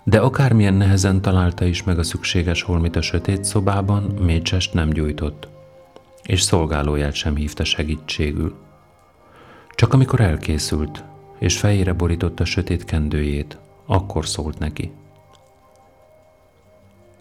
De 0.05 0.20
akármilyen 0.20 0.75
nehezen 0.75 1.20
találta 1.20 1.64
is 1.64 1.83
meg 1.83 1.99
a 1.99 2.03
szükséges 2.03 2.62
holmit 2.62 2.97
a 2.97 3.03
sötét 3.03 3.45
szobában, 3.45 4.03
Mécsest 4.03 4.75
nem 4.75 4.89
gyújtott, 4.89 5.49
és 6.23 6.41
szolgálóját 6.41 7.14
sem 7.14 7.37
hívta 7.37 7.64
segítségül. 7.64 8.55
Csak 9.70 9.93
amikor 9.93 10.20
elkészült, 10.20 11.05
és 11.39 11.59
fejére 11.59 11.93
borította 11.93 12.45
sötét 12.45 12.85
kendőjét, 12.85 13.59
akkor 13.87 14.27
szólt 14.27 14.59
neki. 14.59 14.93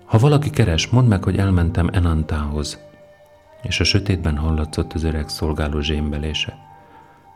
Ha 0.05 0.17
valaki 0.17 0.49
keres, 0.49 0.87
mondd 0.87 1.07
meg, 1.07 1.23
hogy 1.23 1.37
elmentem 1.37 1.89
Enantához, 1.91 2.79
és 3.61 3.79
a 3.79 3.83
sötétben 3.83 4.37
hallatszott 4.37 4.93
az 4.93 5.03
öreg 5.03 5.29
szolgáló 5.29 5.79
zsémbelése. 5.79 6.57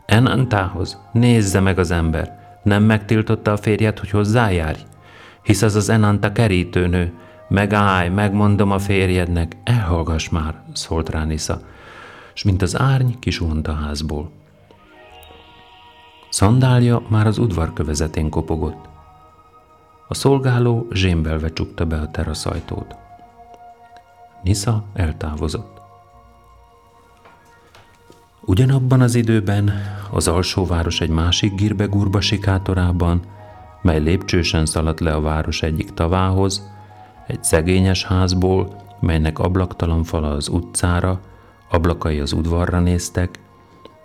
Enantához, 0.06 1.00
nézze 1.12 1.60
meg 1.60 1.78
az 1.78 1.90
ember, 1.90 2.58
nem 2.62 2.82
megtiltotta 2.82 3.52
a 3.52 3.56
férjet, 3.56 3.98
hogy 3.98 4.10
hozzájárj? 4.10 4.78
Hisz 5.42 5.62
az 5.62 5.74
az 5.74 5.88
Enanta 5.88 6.32
kerítőnő, 6.32 7.12
megállj, 7.48 8.08
megmondom 8.08 8.70
a 8.70 8.78
férjednek, 8.78 9.56
elhallgass 9.64 10.28
már, 10.28 10.62
szólt 10.72 11.08
rá 11.08 11.24
Nisza, 11.24 11.60
s 12.34 12.42
mint 12.42 12.62
az 12.62 12.78
árny 12.78 13.10
kisuhant 13.18 13.68
a 13.68 13.72
házból. 13.72 14.30
Szandálja 16.28 17.02
már 17.08 17.26
az 17.26 17.38
udvar 17.38 17.72
kövezetén 17.72 18.30
kopogott. 18.30 18.88
A 20.08 20.14
szolgáló 20.14 20.86
zsémbelve 20.92 21.52
csukta 21.52 21.84
be 21.84 21.96
a 21.96 22.10
teraszajtót. 22.10 22.96
Nisza 24.42 24.84
eltávozott. 24.94 25.80
Ugyanabban 28.40 29.00
az 29.00 29.14
időben 29.14 29.72
az 30.10 30.28
alsóváros 30.28 31.00
egy 31.00 31.10
másik 31.10 31.54
gírbe-gurba 31.54 32.20
sikátorában, 32.20 33.20
mely 33.82 34.00
lépcsősen 34.00 34.66
szaladt 34.66 35.00
le 35.00 35.14
a 35.14 35.20
város 35.20 35.62
egyik 35.62 35.94
tavához, 35.94 36.70
egy 37.26 37.44
szegényes 37.44 38.04
házból, 38.04 38.76
melynek 39.00 39.38
ablaktalan 39.38 40.04
fala 40.04 40.30
az 40.30 40.48
utcára, 40.48 41.20
ablakai 41.70 42.20
az 42.20 42.32
udvarra 42.32 42.80
néztek, 42.80 43.38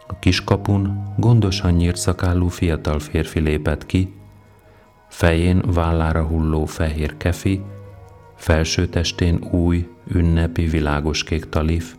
a 0.08 0.20
kiskapun 0.20 1.14
gondosan 1.18 1.72
nyírt 1.72 1.98
szakállú 1.98 2.48
fiatal 2.48 3.00
férfi 3.00 3.40
lépett 3.40 3.86
ki, 3.86 4.14
fején 5.10 5.62
vállára 5.74 6.24
hulló 6.24 6.66
fehér 6.66 7.18
kefi, 7.18 7.64
felső 8.36 8.88
testén 8.88 9.48
új, 9.52 9.88
ünnepi 10.08 10.66
világos 10.66 11.24
kék 11.24 11.50
talif, 11.50 11.96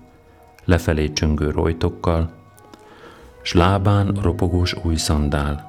lefelé 0.65 1.13
csöngő 1.13 1.51
rojtokkal, 1.51 2.33
s 3.43 3.53
lábán 3.53 4.19
ropogós 4.23 4.75
új 4.85 4.97
szandál. 4.97 5.65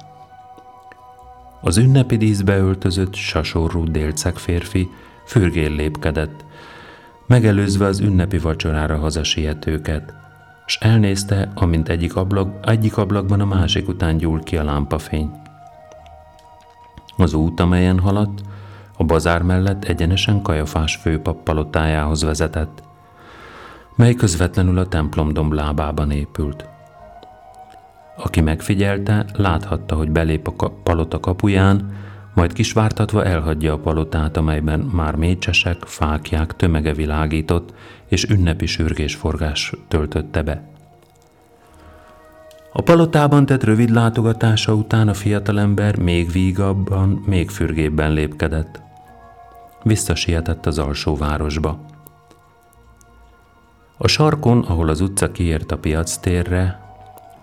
Az 1.60 1.76
ünnepi 1.76 2.16
díszbe 2.16 2.58
öltözött, 2.58 3.14
sasorú 3.14 3.84
délceg 3.84 4.36
férfi 4.36 4.88
fürgén 5.24 5.72
lépkedett, 5.72 6.44
megelőzve 7.26 7.86
az 7.86 8.00
ünnepi 8.00 8.38
vacsorára 8.38 8.96
hazasietőket, 8.96 10.14
s 10.66 10.78
elnézte, 10.80 11.52
amint 11.54 11.88
egyik, 11.88 12.16
ablak, 12.16 12.68
egyik 12.68 12.96
ablakban 12.96 13.40
a 13.40 13.44
másik 13.44 13.88
után 13.88 14.16
gyúl 14.16 14.42
ki 14.42 14.56
a 14.56 14.64
lámpafény. 14.64 15.30
Az 17.16 17.34
út, 17.34 17.60
amelyen 17.60 17.98
haladt, 17.98 18.42
a 18.96 19.04
bazár 19.04 19.42
mellett 19.42 19.84
egyenesen 19.84 20.42
Kajafás 20.42 20.96
főpap 20.96 21.42
palotájához 21.42 22.22
vezetett, 22.22 22.82
mely 23.96 24.14
közvetlenül 24.14 24.78
a 24.78 24.88
templom 24.88 25.54
lábában 25.54 26.10
épült. 26.10 26.68
Aki 28.16 28.40
megfigyelte, 28.40 29.24
láthatta, 29.32 29.94
hogy 29.94 30.10
belép 30.10 30.48
a 30.56 30.68
palota 30.82 31.20
kapuján, 31.20 31.92
majd 32.34 32.52
kisvártatva 32.52 33.24
elhagyja 33.24 33.72
a 33.72 33.78
palotát, 33.78 34.36
amelyben 34.36 34.80
már 34.80 35.14
mécsesek, 35.14 35.82
fákják 35.84 36.56
tömege 36.56 36.92
világított, 36.92 37.74
és 38.08 38.24
ünnepi 38.24 38.66
sürgésforgás 38.66 39.72
töltötte 39.88 40.42
be. 40.42 40.68
A 42.72 42.82
palotában 42.82 43.46
tett 43.46 43.64
rövid 43.64 43.90
látogatása 43.90 44.74
után 44.74 45.08
a 45.08 45.14
fiatalember 45.14 45.98
még 45.98 46.30
vígabban, 46.30 47.22
még 47.26 47.50
fürgébben 47.50 48.12
lépkedett. 48.12 48.82
Visszasietett 49.82 50.66
az 50.66 50.78
alsó 50.78 51.16
városba. 51.16 51.80
A 53.96 54.08
sarkon, 54.08 54.58
ahol 54.58 54.88
az 54.88 55.00
utca 55.00 55.32
kiért 55.32 55.72
a 55.72 55.78
piac 55.78 56.16
térre, 56.16 56.80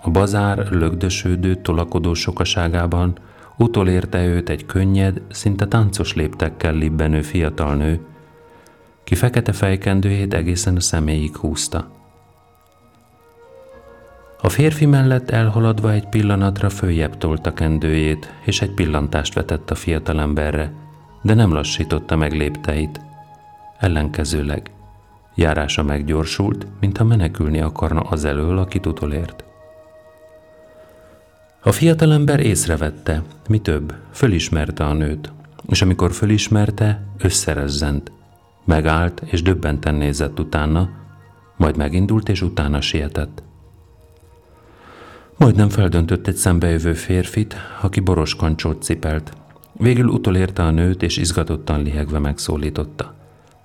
a 0.01 0.09
bazár 0.09 0.67
lögdösődő, 0.71 1.55
tolakodó 1.55 2.13
sokaságában 2.13 3.17
utolérte 3.61 4.25
őt 4.25 4.49
egy 4.49 4.65
könnyed, 4.65 5.21
szinte 5.29 5.67
táncos 5.67 6.13
léptekkel 6.13 6.73
libbenő 6.73 7.21
fiatal 7.21 7.75
nő, 7.75 7.99
ki 9.03 9.15
fekete 9.15 9.51
fejkendőjét 9.51 10.33
egészen 10.33 10.75
a 10.75 10.79
személyig 10.79 11.35
húzta. 11.35 11.91
A 14.41 14.49
férfi 14.49 14.85
mellett 14.85 15.29
elhaladva 15.29 15.91
egy 15.91 16.09
pillanatra 16.09 16.69
följebb 16.69 17.17
tolta 17.17 17.53
kendőjét, 17.53 18.33
és 18.45 18.61
egy 18.61 18.71
pillantást 18.71 19.33
vetett 19.33 19.71
a 19.71 19.75
fiatalemberre, 19.75 20.73
de 21.21 21.33
nem 21.33 21.53
lassította 21.53 22.15
meg 22.15 22.33
lépteit. 22.33 23.01
Ellenkezőleg, 23.79 24.71
járása 25.35 25.83
meggyorsult, 25.83 26.67
mintha 26.79 27.03
menekülni 27.03 27.61
akarna 27.61 27.99
az 28.01 28.25
elől, 28.25 28.57
akit 28.57 28.85
utolért. 28.85 29.50
A 31.63 31.71
fiatalember 31.71 32.39
észrevette, 32.39 33.23
mi 33.47 33.59
több, 33.59 33.93
fölismerte 34.11 34.85
a 34.85 34.93
nőt, 34.93 35.31
és 35.67 35.81
amikor 35.81 36.11
fölismerte, 36.11 37.03
összerezzent. 37.17 38.11
Megállt 38.65 39.21
és 39.25 39.41
döbbenten 39.41 39.95
nézett 39.95 40.39
utána, 40.39 40.89
majd 41.57 41.77
megindult 41.77 42.29
és 42.29 42.41
utána 42.41 42.81
sietett. 42.81 43.43
Majdnem 45.37 45.69
feldöntött 45.69 46.27
egy 46.27 46.35
szembejövő 46.35 46.93
férfit, 46.93 47.55
aki 47.81 47.99
boros 47.99 48.35
kancsót 48.35 48.83
cipelt. 48.83 49.33
Végül 49.73 50.07
utolérte 50.07 50.63
a 50.63 50.71
nőt, 50.71 51.03
és 51.03 51.17
izgatottan 51.17 51.81
lihegve 51.81 52.19
megszólította. 52.19 53.15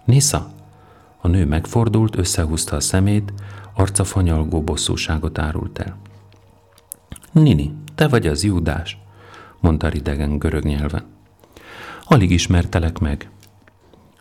Nisza! 0.04 0.50
A 1.20 1.28
nő 1.28 1.46
megfordult, 1.46 2.16
összehúzta 2.16 2.76
a 2.76 2.80
szemét, 2.80 3.32
arca 3.74 4.04
fanyalgó 4.04 4.62
bosszúságot 4.62 5.38
árult 5.38 5.78
el. 5.78 5.96
Nini, 7.42 7.72
te 7.94 8.08
vagy 8.08 8.26
az 8.26 8.44
Júdás, 8.44 8.98
mondta 9.60 9.88
ridegen 9.88 10.38
görög 10.38 10.64
nyelven. 10.64 11.04
Alig 12.04 12.30
ismertelek 12.30 12.98
meg. 12.98 13.30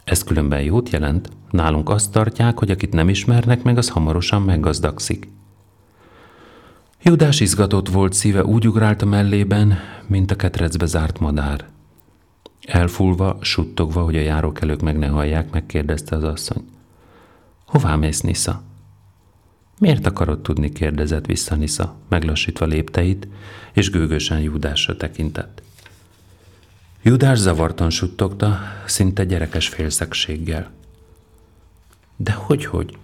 Ez 0.03 0.23
különben 0.23 0.61
jót 0.61 0.89
jelent. 0.89 1.29
Nálunk 1.51 1.89
azt 1.89 2.11
tartják, 2.11 2.59
hogy 2.59 2.71
akit 2.71 2.93
nem 2.93 3.09
ismernek 3.09 3.63
meg, 3.63 3.77
az 3.77 3.89
hamarosan 3.89 4.41
meggazdagszik. 4.41 5.29
Judás 7.01 7.39
izgatott 7.39 7.89
volt, 7.89 8.13
szíve 8.13 8.43
úgy 8.43 8.67
ugrált 8.67 9.01
a 9.01 9.05
mellében, 9.05 9.77
mint 10.07 10.31
a 10.31 10.35
ketrecbe 10.35 10.85
zárt 10.85 11.19
madár. 11.19 11.65
Elfulva, 12.61 13.37
suttogva, 13.41 14.03
hogy 14.03 14.15
a 14.15 14.21
járókelők 14.21 14.81
meg 14.81 14.97
ne 14.97 15.07
hallják, 15.07 15.51
megkérdezte 15.51 16.15
az 16.15 16.23
asszony. 16.23 16.63
Hová 17.65 17.95
mész, 17.95 18.21
Nisza? 18.21 18.61
Miért 19.79 20.05
akarod 20.05 20.41
tudni, 20.41 20.71
kérdezett 20.71 21.25
vissza 21.25 21.55
Nisza, 21.55 21.95
meglassítva 22.07 22.65
lépteit, 22.65 23.27
és 23.73 23.89
gőgösen 23.89 24.39
Júdásra 24.39 24.97
tekintett. 24.97 25.61
Judás 27.01 27.37
zavartan 27.37 27.89
suttogta, 27.89 28.59
szinte 28.85 29.23
gyerekes 29.23 29.67
félszegséggel. 29.67 30.71
De 32.15 32.31
hogy-hogy? 32.31 32.97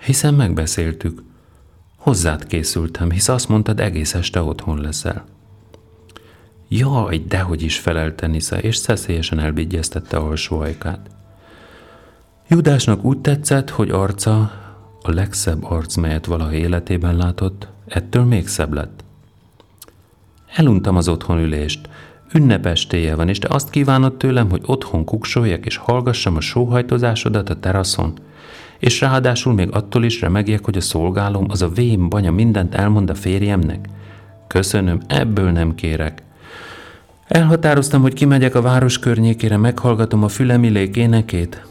Hiszen 0.00 0.34
megbeszéltük. 0.34 1.22
Hozzád 1.96 2.46
készültem, 2.46 3.10
hisz 3.10 3.28
azt 3.28 3.48
mondtad, 3.48 3.80
egész 3.80 4.14
este 4.14 4.42
otthon 4.42 4.80
leszel. 4.80 5.24
Jaj, 6.68 7.18
dehogy 7.28 7.62
is 7.62 7.78
felelte 7.78 8.26
Nisza, 8.26 8.58
és 8.58 8.76
szeszélyesen 8.76 9.38
elbigyeztette 9.38 10.16
alsó 10.16 10.58
ajkát. 10.58 11.10
Judásnak 12.48 13.04
úgy 13.04 13.18
tetszett, 13.18 13.70
hogy 13.70 13.90
arca, 13.90 14.61
a 15.04 15.10
legszebb 15.10 15.64
arc, 15.64 15.96
melyet 15.96 16.26
valaha 16.26 16.52
életében 16.52 17.16
látott, 17.16 17.68
ettől 17.86 18.24
még 18.24 18.48
szebb 18.48 18.72
lett. 18.72 19.04
Eluntam 20.54 20.96
az 20.96 21.08
otthonülést, 21.08 21.88
ünnepestéje 22.34 23.14
van, 23.14 23.28
és 23.28 23.38
te 23.38 23.48
azt 23.50 23.70
kívánod 23.70 24.16
tőlem, 24.16 24.50
hogy 24.50 24.62
otthon 24.66 25.04
kuksoljak 25.04 25.66
és 25.66 25.76
hallgassam 25.76 26.36
a 26.36 26.40
sóhajtozásodat 26.40 27.50
a 27.50 27.60
teraszon, 27.60 28.12
és 28.78 29.00
ráadásul 29.00 29.52
még 29.52 29.68
attól 29.72 30.04
is 30.04 30.20
remegjek, 30.20 30.64
hogy 30.64 30.76
a 30.76 30.80
szolgálom, 30.80 31.46
az 31.48 31.62
a 31.62 31.68
vém 31.68 32.08
banya 32.08 32.30
mindent 32.30 32.74
elmond 32.74 33.10
a 33.10 33.14
férjemnek. 33.14 33.88
Köszönöm, 34.46 35.00
ebből 35.06 35.50
nem 35.50 35.74
kérek. 35.74 36.22
Elhatároztam, 37.26 38.02
hogy 38.02 38.12
kimegyek 38.12 38.54
a 38.54 38.60
város 38.60 38.98
környékére, 38.98 39.56
meghallgatom 39.56 40.22
a 40.24 40.28
fülemilék 40.28 40.96
énekét. 40.96 41.66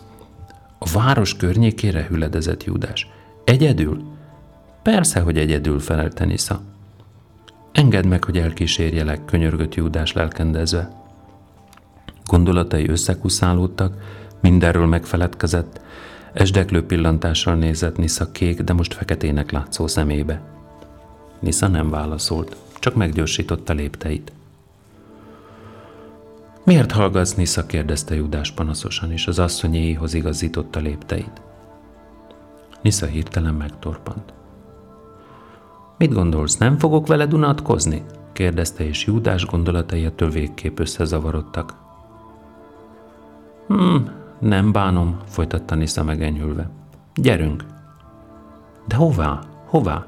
A 0.80 0.90
város 0.94 1.36
környékére 1.36 2.06
hüledezett 2.10 2.64
Júdás. 2.64 3.08
Egyedül? 3.52 4.04
Persze, 4.82 5.20
hogy 5.20 5.38
egyedül 5.38 5.80
felelte 5.80 6.26
Nisza. 6.26 6.62
Engedd 7.72 8.08
meg, 8.08 8.24
hogy 8.24 8.38
elkísérjelek, 8.38 9.26
könyörgött 9.26 9.76
Júdás 9.76 10.14
lelkendezve. 10.14 10.90
Gondolatai 12.26 12.90
összekuszálódtak, 12.90 13.96
mindenről 14.42 14.86
megfeledkezett, 14.86 15.82
esdeklő 16.34 16.86
pillantással 16.86 17.56
nézett 17.56 17.98
Nisza 17.98 18.32
kék, 18.32 18.62
de 18.62 18.74
most 18.74 18.94
feketének 18.94 19.52
látszó 19.52 19.88
szemébe. 19.88 20.42
Nisza 21.40 21.68
nem 21.68 21.90
válaszolt, 21.90 22.56
csak 22.80 22.96
meggyorsította 22.96 23.74
lépteit. 23.74 24.32
Miért 26.64 26.92
hallgatsz, 26.92 27.34
Nisza? 27.34 27.66
kérdezte 27.66 28.16
Judás 28.16 28.52
panaszosan, 28.52 29.12
és 29.12 29.28
az 29.28 29.40
asszonyéhoz 29.40 30.14
igazította 30.14 30.80
lépteit. 30.80 31.42
Nisza 32.82 33.06
hirtelen 33.06 33.54
megtorpant. 33.54 34.34
Mit 35.98 36.14
gondolsz, 36.14 36.58
nem 36.58 36.78
fogok 36.78 37.08
veled 37.08 37.34
unatkozni? 37.34 38.04
kérdezte, 38.34 38.88
és 38.88 39.06
Júdás 39.06 39.46
gondolatai 39.46 40.06
ettől 40.06 40.30
végképp 40.30 40.80
összezavarodtak. 40.80 41.74
Hmm, 43.68 44.12
nem 44.40 44.72
bánom, 44.72 45.18
folytatta 45.26 45.76
Nisza 45.76 46.04
megenyhülve. 46.04 46.70
Gyerünk! 47.16 47.66
De 48.88 48.96
hová? 48.96 49.40
Hová? 49.66 50.06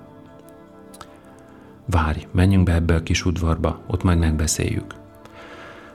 Várj, 1.85 2.27
menjünk 2.31 2.65
be 2.65 2.73
ebbe 2.73 2.95
a 2.95 3.03
kis 3.03 3.25
udvarba, 3.25 3.79
ott 3.87 4.03
majd 4.03 4.19
megbeszéljük. 4.19 4.95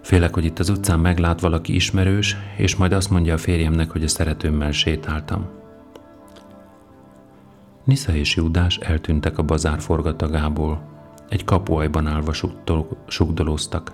Félek, 0.00 0.34
hogy 0.34 0.44
itt 0.44 0.58
az 0.58 0.68
utcán 0.68 1.00
meglát 1.00 1.40
valaki 1.40 1.74
ismerős, 1.74 2.36
és 2.56 2.76
majd 2.76 2.92
azt 2.92 3.10
mondja 3.10 3.34
a 3.34 3.38
férjemnek, 3.38 3.90
hogy 3.90 4.04
a 4.04 4.08
szeretőmmel 4.08 4.72
sétáltam. 4.72 5.46
Nisza 7.88 8.14
és 8.14 8.36
Júdás 8.36 8.76
eltűntek 8.76 9.38
a 9.38 9.42
bazár 9.42 9.80
forgatagából. 9.80 10.82
Egy 11.28 11.44
kapuajban 11.44 12.06
állva 12.06 12.32
sugdolóztak. 13.06 13.92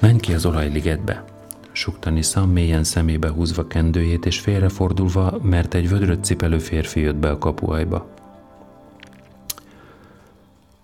Menj 0.00 0.18
ki 0.18 0.34
az 0.34 0.46
olajligetbe, 0.46 1.24
sukta 1.72 2.10
Nisza, 2.10 2.46
mélyen 2.46 2.84
szemébe 2.84 3.28
húzva 3.28 3.66
kendőjét, 3.66 4.26
és 4.26 4.40
félrefordulva, 4.40 5.38
mert 5.42 5.74
egy 5.74 5.88
vödröt 5.88 6.24
cipelő 6.24 6.58
férfi 6.58 7.00
jött 7.00 7.16
be 7.16 7.30
a 7.30 7.38
kapuajba. 7.38 8.08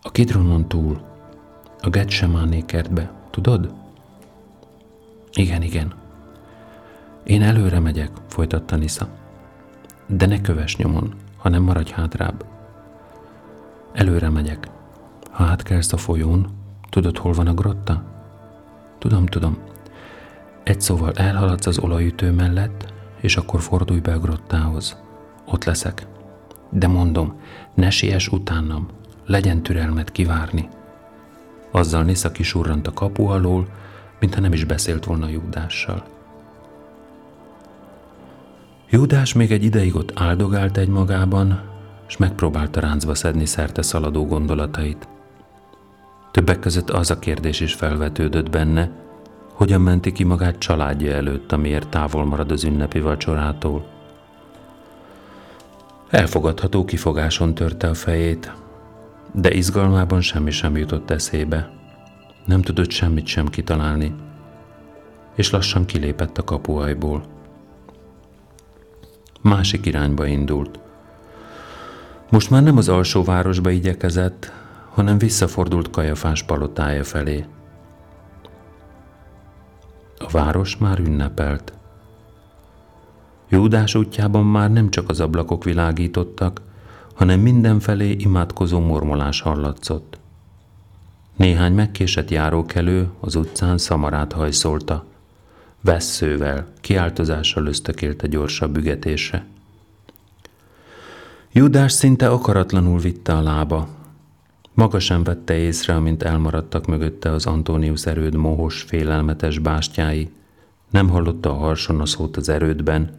A 0.03 0.11
kidronon 0.11 0.69
túl, 0.69 1.01
a 1.81 1.89
Getsemané 1.89 2.63
kertbe, 2.67 3.13
tudod? 3.31 3.75
Igen, 5.33 5.63
igen. 5.63 5.95
Én 7.25 7.43
előre 7.43 7.81
megyek, 7.81 8.11
folytatta 8.29 8.77
Nisza. 8.77 9.23
De 10.07 10.27
ne 10.27 10.41
kövess 10.41 10.77
nyomon, 10.77 11.15
hanem 11.37 11.63
maradj 11.63 11.93
hátrább. 11.93 12.45
Előre 13.93 14.29
megyek. 14.29 14.69
Ha 15.31 15.45
átkelsz 15.45 15.93
a 15.93 15.97
folyón, 15.97 16.47
tudod, 16.91 17.19
hol 17.19 17.33
van 17.33 17.47
a 17.47 17.55
grotta? 17.55 18.03
Tudom, 18.99 19.27
tudom. 19.27 19.59
Egy 20.63 20.81
szóval 20.81 21.13
elhaladsz 21.13 21.67
az 21.67 21.79
olajütő 21.79 22.31
mellett, 22.31 22.93
és 23.21 23.37
akkor 23.37 23.61
fordulj 23.61 24.01
be 24.01 24.13
a 24.13 24.19
grottához. 24.19 24.97
Ott 25.45 25.65
leszek. 25.65 26.07
De 26.71 26.87
mondom, 26.87 27.41
ne 27.75 27.91
siess 27.91 28.29
utánam, 28.29 28.89
legyen 29.27 29.63
türelmet 29.63 30.13
kivárni. 30.13 30.69
Azzal 31.71 32.03
Nisza 32.03 32.33
kisurrant 32.33 32.87
a 32.87 32.93
kapu 32.93 33.27
alól, 33.27 33.69
mintha 34.21 34.41
nem 34.41 34.53
is 34.53 34.65
beszélt 34.65 35.05
volna 35.05 35.29
Júdással. 35.29 36.05
Júdás 38.95 39.33
még 39.33 39.53
egy 39.53 39.65
ideig 39.65 39.95
ott 39.95 40.13
áldogált 40.15 40.77
egy 40.77 40.89
magában, 40.89 41.61
és 42.09 42.17
megpróbálta 42.17 42.81
ráncba 42.81 43.15
szedni 43.15 43.47
szerte 43.47 43.83
szaladó 43.83 44.27
gondolatait. 44.27 45.09
Többek 46.31 46.59
között 46.59 46.91
az 46.91 47.11
a 47.11 47.19
kérdés 47.19 47.61
is 47.61 47.75
felvetődött 47.75 48.51
benne, 48.51 48.91
hogyan 49.53 49.81
menti 49.81 50.13
ki 50.13 50.25
magát 50.25 50.59
családja 50.59 51.13
előtt, 51.13 51.53
amiért 51.53 51.89
távol 51.89 52.25
marad 52.25 52.51
az 52.51 52.65
ünnepi 52.65 53.01
vacsorától. 53.01 53.87
Elfogadható 56.11 56.85
kifogáson 56.85 57.55
törte 57.55 57.89
a 57.89 57.95
fejét, 57.95 58.53
de 59.33 59.53
izgalmában 59.53 60.21
semmi 60.21 60.51
sem 60.51 60.77
jutott 60.77 61.11
eszébe. 61.11 61.71
Nem 62.45 62.63
tudott 62.63 62.91
semmit 62.91 63.27
sem 63.27 63.47
kitalálni, 63.47 64.15
és 65.35 65.51
lassan 65.51 65.85
kilépett 65.85 66.39
a 66.39 66.45
kapuajból. 66.45 67.34
Másik 69.45 69.87
irányba 69.87 70.27
indult. 70.27 70.79
Most 72.31 72.51
már 72.51 72.63
nem 72.63 72.77
az 72.77 72.89
alsóvárosba 72.89 73.71
igyekezett, 73.71 74.53
hanem 74.91 75.19
visszafordult 75.19 75.91
Kajafás 75.91 76.43
palotája 76.43 77.05
felé. 77.05 77.45
A 80.19 80.29
város 80.31 80.77
már 80.77 80.99
ünnepelt. 80.99 81.73
Júdás 83.49 83.95
útjában 83.95 84.45
már 84.45 84.73
nem 84.73 84.91
csak 84.91 85.09
az 85.09 85.21
ablakok 85.21 85.65
világítottak, 85.65 86.61
hanem 87.15 87.41
mindenfelé 87.41 88.11
imádkozó 88.11 88.81
mormolás 88.81 89.41
hallatszott. 89.41 90.19
Néhány 91.37 91.73
megkésett 91.73 92.31
járókelő 92.31 93.09
az 93.21 93.35
utcán 93.35 93.79
szamarát 93.79 94.33
hajszolta. 94.33 95.05
Vesszővel, 95.85 96.67
kiáltozással 96.81 97.67
ösztökélte 97.67 98.27
gyorsabb 98.27 98.77
ügetésre. 98.77 99.47
Júdás 101.53 101.93
szinte 101.93 102.29
akaratlanul 102.29 102.99
vitte 102.99 103.33
a 103.33 103.43
lába. 103.43 103.89
Maga 104.75 104.99
sem 104.99 105.25
vette 105.25 105.55
észre, 105.55 105.95
amint 105.95 106.23
elmaradtak 106.23 106.87
mögötte 106.87 107.31
az 107.31 107.47
Antonius 107.47 108.07
erőd 108.07 108.35
mohos, 108.35 108.83
félelmetes 108.83 109.59
bástyái. 109.59 110.31
Nem 110.91 111.09
hallotta 111.09 111.51
a 111.51 111.55
harson 111.55 112.07
szót 112.07 112.37
az 112.37 112.49
erődben, 112.49 113.11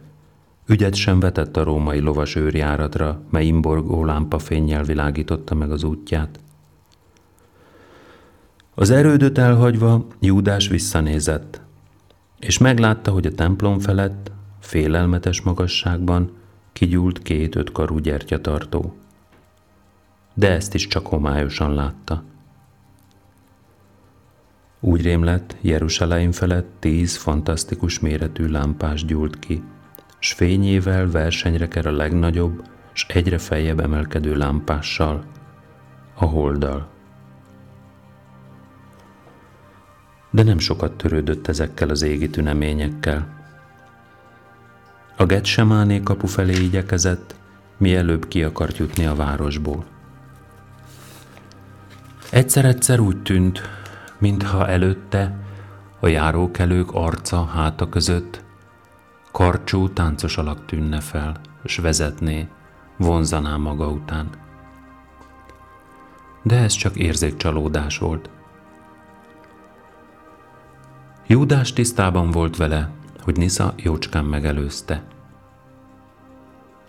Ügyet 0.68 0.94
sem 0.94 1.20
vetett 1.20 1.56
a 1.56 1.64
római 1.64 1.98
lovas 1.98 2.34
őrjáratra, 2.34 3.20
mely 3.30 3.46
imborgó 3.46 4.04
lámpa 4.04 4.38
fényjel 4.38 4.84
világította 4.84 5.54
meg 5.54 5.70
az 5.70 5.84
útját. 5.84 6.40
Az 8.74 8.90
erődöt 8.90 9.38
elhagyva 9.38 10.06
Júdás 10.20 10.68
visszanézett, 10.68 11.60
és 12.38 12.58
meglátta, 12.58 13.10
hogy 13.10 13.26
a 13.26 13.34
templom 13.34 13.78
felett, 13.78 14.30
félelmetes 14.60 15.40
magasságban 15.40 16.36
kigyúlt 16.72 17.22
két 17.22 17.56
ötkarú 17.56 17.98
gyertyatartó. 17.98 18.96
De 20.34 20.50
ezt 20.50 20.74
is 20.74 20.86
csak 20.86 21.06
homályosan 21.06 21.74
látta. 21.74 22.22
Úgy 24.80 25.02
rémlett, 25.02 25.56
Jeruzsálem 25.60 26.32
felett 26.32 26.68
tíz 26.78 27.16
fantasztikus 27.16 27.98
méretű 27.98 28.46
lámpás 28.46 29.04
gyúlt 29.04 29.38
ki– 29.38 29.62
s 30.18 30.32
fényével 30.32 31.10
versenyre 31.10 31.68
ker 31.68 31.86
a 31.86 31.92
legnagyobb, 31.92 32.64
s 32.92 33.06
egyre 33.08 33.38
feljebb 33.38 33.80
emelkedő 33.80 34.36
lámpással, 34.36 35.24
a 36.14 36.24
holddal. 36.24 36.88
De 40.36 40.42
nem 40.42 40.58
sokat 40.58 40.92
törődött 40.92 41.48
ezekkel 41.48 41.88
az 41.88 42.02
égi 42.02 42.30
tüneményekkel. 42.30 43.26
A 45.16 45.24
Getsemáné 45.24 46.00
kapu 46.00 46.26
felé 46.26 46.52
igyekezett, 46.52 47.34
mielőbb 47.76 48.28
ki 48.28 48.42
akart 48.42 48.76
jutni 48.76 49.06
a 49.06 49.14
városból. 49.14 49.84
Egyszer-egyszer 52.30 53.00
úgy 53.00 53.22
tűnt, 53.22 53.62
mintha 54.18 54.68
előtte 54.68 55.36
a 56.00 56.06
járókelők 56.06 56.92
arca 56.92 57.44
háta 57.44 57.88
között 57.88 58.44
karcsú 59.32 59.88
táncos 59.88 60.36
alak 60.36 60.64
tűnne 60.66 61.00
fel, 61.00 61.40
és 61.62 61.76
vezetné, 61.76 62.48
vonzaná 62.96 63.56
maga 63.56 63.88
után. 63.88 64.28
De 66.42 66.56
ez 66.56 66.72
csak 66.72 66.96
érzékcsalódás 66.96 67.98
volt. 67.98 68.30
Júdás 71.28 71.72
tisztában 71.72 72.30
volt 72.30 72.56
vele, 72.56 72.90
hogy 73.22 73.36
Nisza 73.36 73.74
jócskán 73.76 74.24
megelőzte. 74.24 75.04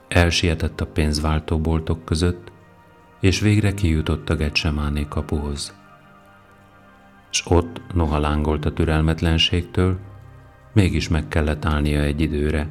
Elsietett 0.07 0.81
a 0.81 0.85
pénzváltóboltok 0.85 2.05
között, 2.05 2.51
és 3.19 3.39
végre 3.39 3.73
kijutott 3.73 4.29
a 4.29 4.35
Getsemáné 4.35 5.05
kapuhoz. 5.09 5.75
S 7.29 7.43
ott 7.45 7.81
noha 7.93 8.19
lángolt 8.19 8.65
a 8.65 8.73
türelmetlenségtől, 8.73 9.97
mégis 10.73 11.07
meg 11.07 11.27
kellett 11.27 11.65
állnia 11.65 12.01
egy 12.01 12.21
időre. 12.21 12.67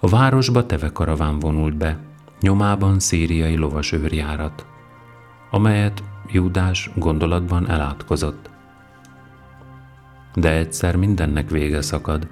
A 0.00 0.08
városba 0.08 0.66
teve 0.66 0.92
karaván 0.92 1.38
vonult 1.38 1.76
be, 1.76 1.98
nyomában 2.40 2.98
szíriai 2.98 3.56
lovas 3.56 3.92
őrjárat, 3.92 4.66
amelyet 5.50 6.02
Júdás 6.26 6.90
gondolatban 6.96 7.68
elátkozott. 7.68 8.51
De 10.34 10.52
egyszer 10.52 10.96
mindennek 10.96 11.50
vége 11.50 11.82
szakad. 11.82 12.28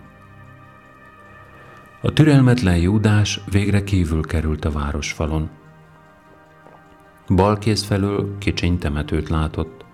A 2.02 2.12
türelmetlen 2.12 2.76
Júdás 2.76 3.40
végre 3.50 3.84
kívül 3.84 4.22
került 4.22 4.64
a 4.64 4.70
városfalon. 4.70 5.50
Balkész 7.34 7.84
felől 7.84 8.38
kicsiny 8.38 8.78
temetőt 8.78 9.28
látott, 9.28 9.84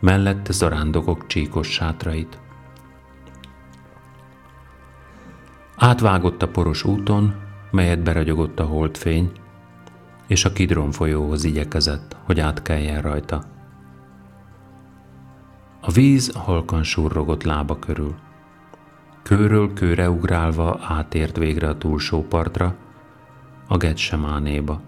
mellette 0.00 0.52
zarándokok 0.52 1.26
csíkos 1.26 1.68
sátrait. 1.72 2.38
Átvágott 5.76 6.42
a 6.42 6.48
poros 6.48 6.84
úton, 6.84 7.34
melyet 7.70 8.02
beragyogott 8.02 8.58
a 8.60 8.64
holdfény, 8.64 9.32
és 10.26 10.44
a 10.44 10.52
Kidron 10.52 10.90
folyóhoz 10.90 11.44
igyekezett, 11.44 12.16
hogy 12.24 12.40
átkeljen 12.40 13.02
rajta. 13.02 13.53
A 15.86 15.90
víz 15.90 16.32
halkan 16.34 16.82
surrogott 16.82 17.42
lába 17.42 17.78
körül. 17.78 18.14
Kőről 19.22 19.72
kőre 19.72 20.10
ugrálva 20.10 20.78
átért 20.82 21.36
végre 21.36 21.68
a 21.68 21.78
túlsó 21.78 22.22
partra, 22.22 22.74
a 23.68 23.76
Getsemánéba. 23.76 24.80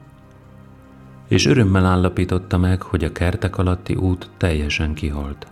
És 1.29 1.47
örömmel 1.47 1.85
állapította 1.85 2.59
meg, 2.59 2.83
hogy 2.83 3.05
a 3.05 3.13
kertek 3.13 3.59
alatti 3.59 3.95
út 3.95 4.31
teljesen 4.37 4.95
kihalt. 4.95 5.47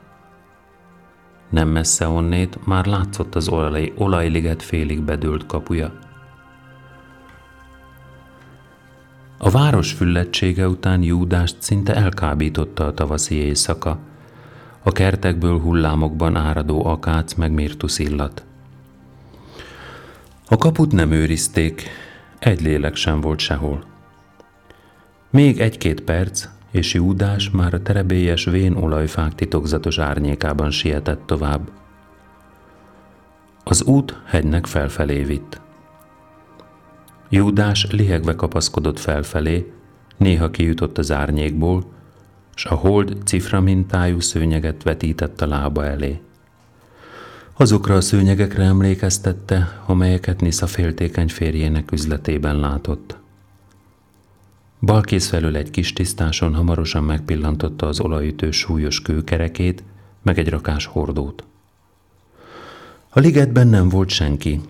Nem 1.51 1.69
messze 1.69 2.09
onnét 2.09 2.67
már 2.67 2.87
látszott 2.87 3.35
az 3.35 3.49
olaj, 3.49 3.93
olajliget 3.97 4.63
félig 4.63 5.03
bedőlt 5.03 5.47
kapuja. 5.47 5.93
A 9.39 9.51
város 9.51 9.93
füllettsége 9.93 10.69
után 10.69 11.03
Júdást 11.03 11.57
szinte 11.59 11.95
elkábította 11.95 12.87
a 12.87 12.95
tavaszi 12.95 13.35
éjszaka, 13.35 13.99
a 14.87 14.93
kertekből 14.93 15.61
hullámokban 15.61 16.37
áradó 16.37 16.87
akác 16.87 17.35
meg 17.35 17.53
mirtusz 17.53 17.99
illat. 17.99 18.45
A 20.49 20.57
kaput 20.57 20.93
nem 20.93 21.11
őrizték, 21.11 21.89
egy 22.39 22.63
lélek 22.63 22.95
sem 22.97 23.21
volt 23.21 23.39
sehol. 23.39 23.85
Még 25.31 25.61
egy-két 25.61 26.01
perc, 26.01 26.49
és 26.71 26.95
Júdás 26.95 27.51
már 27.51 27.75
a 27.75 27.83
terebélyes 27.83 28.45
vén 28.45 28.77
olajfák 28.77 29.35
titokzatos 29.35 29.99
árnyékában 29.99 30.71
sietett 30.71 31.27
tovább. 31.27 31.71
Az 33.65 33.83
út 33.83 34.21
hegynek 34.27 34.67
felfelé 34.67 35.23
vitt. 35.23 35.61
Júdás 37.29 37.87
lihegve 37.91 38.35
kapaszkodott 38.35 38.99
felfelé, 38.99 39.73
néha 40.17 40.51
kijutott 40.51 40.99
az 40.99 41.13
árnyékból, 41.13 41.94
s 42.55 42.65
a 42.65 42.75
hold 42.75 43.17
cifra 43.25 43.61
mintájú 43.61 44.21
szőnyeget 44.21 44.83
vetített 44.83 45.41
a 45.41 45.47
lába 45.47 45.85
elé. 45.85 46.21
Azokra 47.57 47.95
a 47.95 48.01
szőnyegekre 48.01 48.65
emlékeztette, 48.65 49.83
amelyeket 49.87 50.41
Nisza 50.41 50.67
féltékeny 50.67 51.29
férjének 51.29 51.93
üzletében 51.93 52.57
látott. 52.57 53.17
Balkész 54.81 55.29
felől 55.29 55.57
egy 55.57 55.71
kis 55.71 55.93
tisztáson 55.93 56.55
hamarosan 56.55 57.05
megpillantotta 57.05 57.87
az 57.87 58.01
olajütő 58.01 58.51
súlyos 58.51 59.03
kőkerekét, 59.03 59.83
meg 60.23 60.39
egy 60.39 60.49
rakás 60.49 60.87
hordót. 60.87 61.45
A 63.09 63.21
ligetben 63.21 63.69
nem 63.69 63.89
volt 63.89 64.09
senki. 64.09 64.61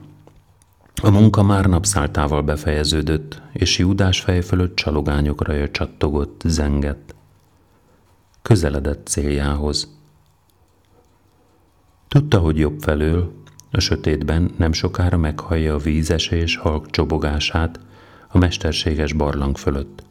A 1.03 1.11
munka 1.11 1.43
már 1.43 1.65
napszáltával 1.65 2.43
befejeződött, 2.43 3.41
és 3.53 3.79
Júdás 3.79 4.21
fej 4.21 4.41
fölött 4.41 4.77
csalogányokra 4.77 5.71
csattogott, 5.71 6.43
zengett. 6.45 7.14
Közeledett 8.49 9.07
céljához. 9.07 9.89
Tudta, 12.09 12.39
hogy 12.39 12.59
jobb 12.59 12.81
felől, 12.81 13.43
a 13.71 13.81
sötétben 13.81 14.55
nem 14.57 14.73
sokára 14.73 15.17
meghallja 15.17 15.75
a 15.75 15.79
vízesés 15.79 16.57
halk 16.57 16.91
csobogását, 16.91 17.81
a 18.29 18.39
mesterséges 18.39 19.13
barlang 19.13 19.57
fölött. 19.57 20.03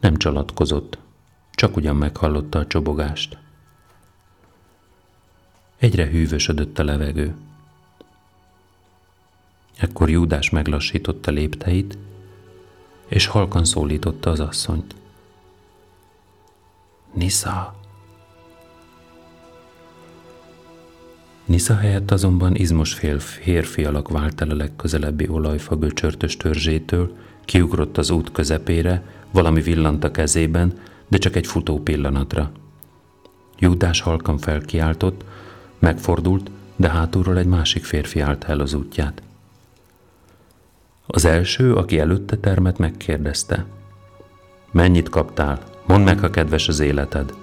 Nem 0.00 0.16
csalatkozott, 0.16 0.98
csak 1.50 1.76
ugyan 1.76 1.96
meghallotta 1.96 2.58
a 2.58 2.66
csobogást. 2.66 3.38
Egyre 5.78 6.06
hűvösödött 6.06 6.78
a 6.78 6.84
levegő. 6.84 7.34
Ekkor 9.78 10.10
Júdás 10.10 10.50
meglassította 10.50 11.30
lépteit, 11.30 11.98
és 13.06 13.26
halkan 13.26 13.64
szólította 13.64 14.30
az 14.30 14.40
asszonyt. 14.40 15.00
Nisza! 17.12 17.74
Nisza 21.44 21.76
helyett 21.76 22.10
azonban 22.10 22.54
izmos 22.54 22.94
férfi 23.18 23.84
alak 23.84 24.08
vált 24.08 24.40
el 24.40 24.50
a 24.50 24.54
legközelebbi 24.54 25.28
olajfa 25.28 25.76
göcsörtös 25.76 26.36
törzsétől, 26.36 27.16
kiugrott 27.44 27.98
az 27.98 28.10
út 28.10 28.32
közepére, 28.32 29.02
valami 29.30 29.62
villant 29.62 30.04
a 30.04 30.10
kezében, 30.10 30.78
de 31.08 31.18
csak 31.18 31.36
egy 31.36 31.46
futó 31.46 31.80
pillanatra. 31.80 32.50
Júdás 33.58 34.00
halkan 34.00 34.38
felkiáltott, 34.38 35.24
megfordult, 35.78 36.50
de 36.76 36.88
hátulról 36.88 37.38
egy 37.38 37.46
másik 37.46 37.84
férfi 37.84 38.20
állt 38.20 38.44
el 38.44 38.60
az 38.60 38.74
útját. 38.74 39.22
Az 41.06 41.24
első, 41.24 41.74
aki 41.74 41.98
előtte 41.98 42.36
termet, 42.36 42.78
megkérdezte. 42.78 43.64
Mennyit 44.70 45.08
kaptál? 45.08 45.71
Mondd 45.86 46.04
meg, 46.04 46.18
ha 46.18 46.30
kedves 46.30 46.68
az 46.68 46.80
életed. 46.80 47.34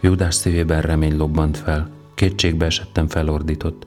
Júdás 0.00 0.34
szívében 0.34 0.80
remény 0.80 1.16
lobbant 1.16 1.56
fel, 1.56 1.90
kétségbe 2.14 2.66
esettem 2.66 3.08
felordított. 3.08 3.86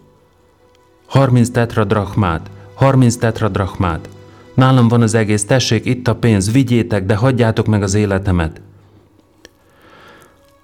Harminc 1.06 1.50
tetradrachmát, 1.50 2.50
harminc 2.74 3.16
tetradrachmát. 3.16 4.10
Nálam 4.54 4.88
van 4.88 5.02
az 5.02 5.14
egész, 5.14 5.46
tessék, 5.46 5.86
itt 5.86 6.08
a 6.08 6.16
pénz, 6.16 6.52
vigyétek, 6.52 7.06
de 7.06 7.16
hagyjátok 7.16 7.66
meg 7.66 7.84
az 7.84 7.94
életemet. 7.94 8.62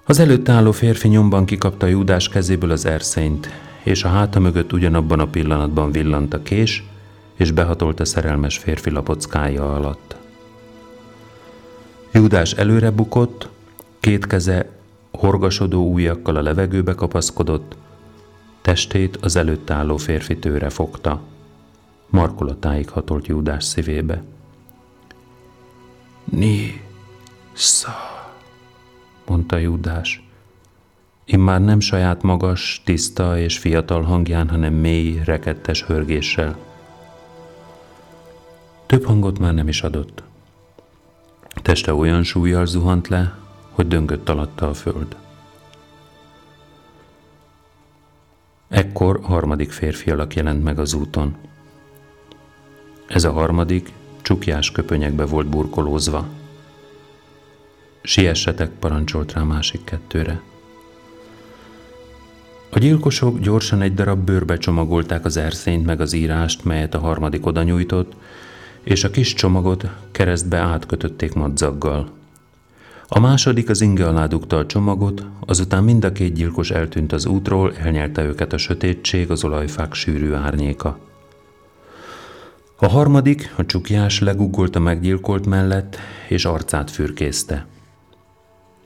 Az 0.04 0.18
előtt 0.18 0.48
álló 0.48 0.72
férfi 0.72 1.08
nyomban 1.08 1.44
kikapta 1.44 1.86
Júdás 1.86 2.28
kezéből 2.28 2.70
az 2.70 2.86
erszényt, 2.86 3.50
és 3.82 4.04
a 4.04 4.08
háta 4.08 4.38
mögött 4.38 4.72
ugyanabban 4.72 5.20
a 5.20 5.26
pillanatban 5.26 5.92
villant 5.92 6.34
a 6.34 6.42
kés, 6.42 6.84
és 7.34 7.50
behatolt 7.50 8.00
a 8.00 8.04
szerelmes 8.04 8.58
férfi 8.58 8.90
lapockája 8.90 9.74
alatt. 9.74 10.17
Júdás 12.12 12.52
előre 12.52 12.90
bukott, 12.90 13.48
két 14.00 14.26
keze 14.26 14.70
horgasodó 15.10 15.92
ujjakkal 15.92 16.36
a 16.36 16.42
levegőbe 16.42 16.94
kapaszkodott, 16.94 17.76
testét 18.60 19.16
az 19.16 19.36
előtt 19.36 19.70
álló 19.70 19.96
férfi 19.96 20.38
tőre 20.38 20.70
fogta. 20.70 21.22
Markolatáig 22.06 22.88
hatolt 22.88 23.26
Júdás 23.26 23.64
szívébe. 23.64 24.22
Ni, 26.24 26.82
szá, 27.52 27.96
mondta 29.26 29.56
Júdás. 29.56 30.22
Immár 31.24 31.60
nem 31.60 31.80
saját 31.80 32.22
magas, 32.22 32.82
tiszta 32.84 33.38
és 33.38 33.58
fiatal 33.58 34.02
hangján, 34.02 34.48
hanem 34.48 34.74
mély, 34.74 35.20
rekettes 35.24 35.82
hörgéssel. 35.82 36.56
Több 38.86 39.04
hangot 39.04 39.38
már 39.38 39.54
nem 39.54 39.68
is 39.68 39.82
adott. 39.82 40.22
Teste 41.62 41.94
olyan 41.94 42.22
súlyjal 42.22 42.66
zuhant 42.66 43.08
le, 43.08 43.38
hogy 43.70 43.88
döngött 43.88 44.28
alatta 44.28 44.68
a 44.68 44.74
föld. 44.74 45.16
Ekkor 48.68 49.20
harmadik 49.22 49.70
férfi 49.70 50.10
alak 50.10 50.34
jelent 50.34 50.62
meg 50.62 50.78
az 50.78 50.94
úton. 50.94 51.36
Ez 53.06 53.24
a 53.24 53.32
harmadik 53.32 53.92
csukjás 54.22 54.70
köpönyekbe 54.70 55.24
volt 55.24 55.46
burkolózva. 55.46 56.26
Siessetek, 58.02 58.70
parancsolt 58.70 59.32
rá 59.32 59.42
másik 59.42 59.84
kettőre. 59.84 60.40
A 62.70 62.78
gyilkosok 62.78 63.38
gyorsan 63.38 63.82
egy 63.82 63.94
darab 63.94 64.24
bőrbe 64.24 64.58
csomagolták 64.58 65.24
az 65.24 65.36
erszényt 65.36 65.86
meg 65.86 66.00
az 66.00 66.12
írást, 66.12 66.64
melyet 66.64 66.94
a 66.94 66.98
harmadik 66.98 67.46
oda 67.46 67.62
nyújtott, 67.62 68.12
és 68.82 69.04
a 69.04 69.10
kis 69.10 69.34
csomagot 69.34 69.84
keresztbe 70.12 70.56
átkötötték 70.56 71.34
madzaggal. 71.34 72.10
A 73.08 73.18
második 73.18 73.68
az 73.68 73.80
inge 73.80 74.06
alá 74.06 74.26
dugta 74.26 74.56
a 74.56 74.66
csomagot, 74.66 75.24
azután 75.46 75.84
mind 75.84 76.04
a 76.04 76.12
két 76.12 76.32
gyilkos 76.32 76.70
eltűnt 76.70 77.12
az 77.12 77.26
útról, 77.26 77.74
elnyelte 77.76 78.24
őket 78.24 78.52
a 78.52 78.58
sötétség, 78.58 79.30
az 79.30 79.44
olajfák 79.44 79.94
sűrű 79.94 80.32
árnyéka. 80.32 80.98
A 82.80 82.88
harmadik, 82.88 83.54
a 83.56 83.66
csukjás 83.66 84.20
leguggolt 84.20 84.76
a 84.76 84.78
meggyilkolt 84.78 85.46
mellett, 85.46 85.96
és 86.28 86.44
arcát 86.44 86.90
fürkészte. 86.90 87.66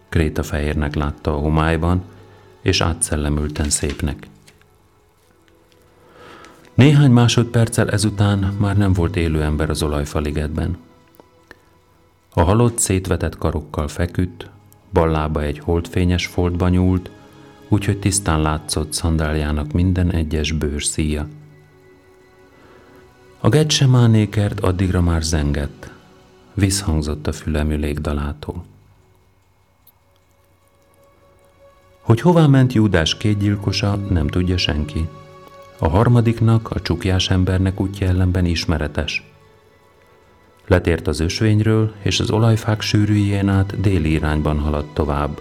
Kréta 0.08 0.42
fehérnek 0.42 0.94
látta 0.94 1.34
a 1.34 1.40
homályban, 1.40 2.02
és 2.62 2.80
átszellemülten 2.80 3.70
szépnek. 3.70 4.26
Néhány 6.74 7.10
másodperccel 7.10 7.90
ezután 7.90 8.38
már 8.38 8.76
nem 8.76 8.92
volt 8.92 9.16
élő 9.16 9.42
ember 9.42 9.70
az 9.70 9.82
olajfaligetben. 9.82 10.76
A 12.34 12.42
halott 12.42 12.78
szétvetett 12.78 13.38
karokkal 13.38 13.88
feküdt, 13.88 14.48
ballába 14.92 15.42
egy 15.42 15.58
holdfényes 15.58 16.26
foltba 16.26 16.68
nyúlt, 16.68 17.10
úgyhogy 17.68 17.98
tisztán 17.98 18.42
látszott 18.42 18.92
szandáljának 18.92 19.72
minden 19.72 20.10
egyes 20.10 20.52
bőrszíja. 20.52 21.28
A 23.40 23.48
getsemánékert 23.48 24.60
addigra 24.60 25.00
már 25.00 25.22
zengett, 25.22 25.90
visszhangzott 26.54 27.26
a 27.26 27.32
fülemű 27.32 27.76
légdalától. 27.76 28.64
Hogy 32.00 32.20
hová 32.20 32.46
ment 32.46 32.72
Júdás 32.72 33.16
két 33.16 33.42
nem 34.10 34.26
tudja 34.26 34.56
senki. 34.56 35.08
A 35.82 35.88
harmadiknak, 35.88 36.70
a 36.70 36.80
csukjás 36.80 37.30
embernek 37.30 37.80
útja 37.80 38.06
ellenben 38.06 38.44
ismeretes. 38.44 39.32
Letért 40.66 41.06
az 41.06 41.20
ösvényről, 41.20 41.92
és 42.02 42.20
az 42.20 42.30
olajfák 42.30 42.80
sűrűjén 42.80 43.48
át 43.48 43.80
déli 43.80 44.12
irányban 44.12 44.58
haladt 44.58 44.94
tovább. 44.94 45.40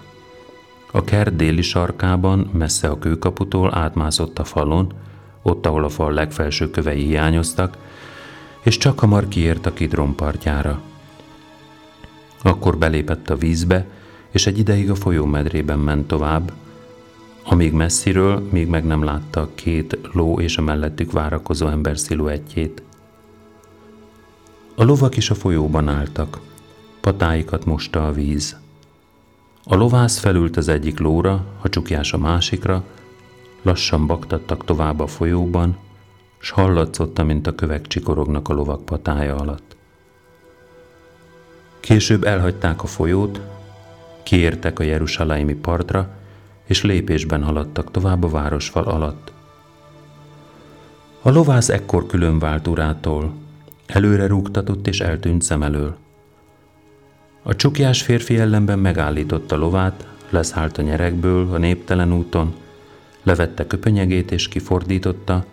A 0.92 1.04
kert 1.04 1.36
déli 1.36 1.62
sarkában, 1.62 2.50
messze 2.54 2.88
a 2.88 3.00
kőkaputól 3.00 3.76
átmászott 3.76 4.40
a 4.40 4.44
falon, 4.44 4.94
ott, 5.42 5.66
ahol 5.66 5.84
a 5.84 5.90
fal 5.90 6.14
legfelső 6.14 6.70
kövei 6.70 7.04
hiányoztak, 7.04 7.78
és 8.64 8.78
csak 8.78 9.00
hamar 9.00 9.28
kiért 9.28 9.66
a 9.66 9.74
kidron 9.74 10.16
partjára. 10.16 10.82
Akkor 12.44 12.78
belépett 12.78 13.30
a 13.30 13.36
vízbe, 13.36 13.86
és 14.32 14.48
egy 14.48 14.58
ideig 14.58 14.90
a 14.90 14.96
folyómedrében 14.96 15.80
ment 15.80 16.08
tovább, 16.08 16.52
amíg 17.44 17.74
messziről 17.74 18.48
még 18.52 18.68
meg 18.68 18.86
nem 18.86 19.04
látta 19.04 19.50
két 19.56 20.00
ló 20.12 20.40
és 20.40 20.58
a 20.58 20.62
mellettük 20.62 21.12
várakozó 21.12 21.68
ember 21.68 21.98
sziluettjét. 22.00 22.84
A 24.76 24.84
lovak 24.84 25.18
is 25.18 25.30
a 25.30 25.36
folyóban 25.36 25.88
álltak, 25.88 26.40
patáikat 27.02 27.66
mosta 27.66 28.08
a 28.08 28.12
víz. 28.12 28.58
A 29.64 29.76
lovász 29.76 30.20
felült 30.20 30.58
az 30.58 30.68
egyik 30.68 31.00
lóra, 31.00 31.46
a 31.62 31.70
csukjás 31.70 32.14
a 32.14 32.18
másikra, 32.18 32.84
lassan 33.62 34.08
baktattak 34.08 34.66
tovább 34.66 35.00
a 35.00 35.08
folyóban, 35.08 35.78
s 36.40 36.50
hallatszott, 36.50 37.24
mint 37.24 37.48
a 37.48 37.56
kövek 37.56 37.88
csikorognak 37.88 38.50
a 38.50 38.54
lovak 38.54 38.86
patája 38.86 39.36
alatt. 39.36 39.76
Később 41.80 42.24
elhagyták 42.24 42.84
a 42.84 42.88
folyót, 42.88 43.42
kiértek 44.24 44.80
a 44.80 44.84
jerusaleimi 44.84 45.54
partra, 45.54 46.10
és 46.72 46.84
lépésben 46.84 47.44
haladtak 47.44 47.92
tovább 47.92 48.24
a 48.24 48.30
városfal 48.30 48.84
alatt. 48.84 49.32
A 51.22 51.30
lovász 51.30 51.70
ekkor 51.70 52.06
külön 52.06 52.40
vált 52.40 52.68
urától, 52.68 53.34
előre 53.86 54.28
rúgtatott 54.28 54.88
és 54.88 55.00
eltűnt 55.00 55.42
szem 55.42 55.64
elől. 55.64 55.96
A 57.44 57.56
csukjás 57.56 58.02
férfi 58.02 58.38
ellenben 58.38 58.80
megállította 58.80 59.56
lovát, 59.56 60.08
leszállt 60.30 60.78
a 60.78 60.82
nyerekből 60.82 61.54
a 61.54 61.58
néptelen 61.58 62.14
úton, 62.14 62.54
levette 63.24 63.68
köpönyegét 63.68 64.32
és 64.32 64.48
kifordította, 64.48 65.46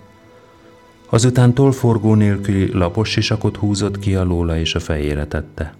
azután 1.09 1.55
tolforgó 1.55 2.15
nélküli 2.15 2.73
lapos 2.73 3.11
sisakot 3.11 3.57
húzott 3.57 3.99
ki 3.99 4.15
a 4.15 4.25
lóla 4.25 4.59
és 4.59 4.75
a 4.75 4.81
fejére 4.81 5.27
tette. 5.27 5.75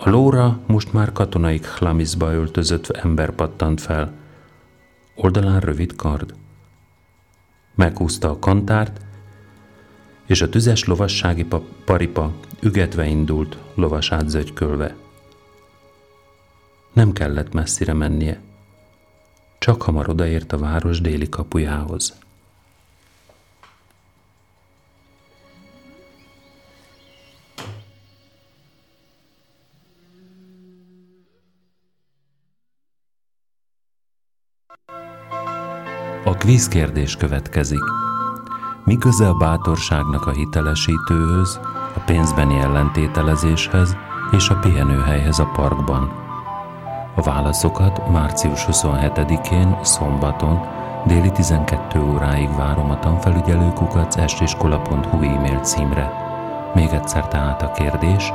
A 0.00 0.08
lóra 0.10 0.60
most 0.66 0.92
már 0.92 1.12
katonai 1.12 1.58
chlamizba 1.58 2.32
öltözött 2.32 2.90
ember 2.90 3.30
pattant 3.30 3.80
fel. 3.80 4.12
Oldalán 5.14 5.60
rövid 5.60 5.96
kard. 5.96 6.34
Meghúzta 7.74 8.30
a 8.30 8.38
kantárt, 8.38 9.00
és 10.26 10.40
a 10.40 10.48
tüzes 10.48 10.84
lovassági 10.84 11.46
paripa 11.84 12.34
ügetve 12.60 13.06
indult, 13.06 13.58
lovasát 13.74 14.28
zögykölve. 14.28 14.96
Nem 16.92 17.12
kellett 17.12 17.52
messzire 17.52 17.92
mennie, 17.92 18.40
csak 19.58 19.82
hamar 19.82 20.08
odaért 20.08 20.52
a 20.52 20.58
város 20.58 21.00
déli 21.00 21.28
kapujához. 21.28 22.18
Kvízkérdés 36.48 37.16
következik. 37.16 37.84
Mi 38.84 38.98
köze 38.98 39.28
a 39.28 39.34
bátorságnak 39.34 40.26
a 40.26 40.30
hitelesítőhöz, 40.30 41.60
a 41.96 42.00
pénzbeni 42.06 42.58
ellentételezéshez 42.58 43.96
és 44.30 44.48
a 44.48 44.54
pihenőhelyhez 44.54 45.38
a 45.38 45.50
parkban? 45.54 46.12
A 47.14 47.22
válaszokat 47.22 48.10
március 48.10 48.64
27-én, 48.70 49.76
szombaton, 49.82 50.60
déli 51.06 51.32
12 51.32 52.00
óráig 52.00 52.56
várom 52.56 52.90
a 52.90 52.98
tanfelügyelőkukac 52.98 54.16
estiskola.hu 54.16 55.22
e-mail 55.22 55.58
címre. 55.58 56.10
Még 56.74 56.88
egyszer 56.88 57.28
tehát 57.28 57.62
a 57.62 57.70
kérdés, 57.70 58.32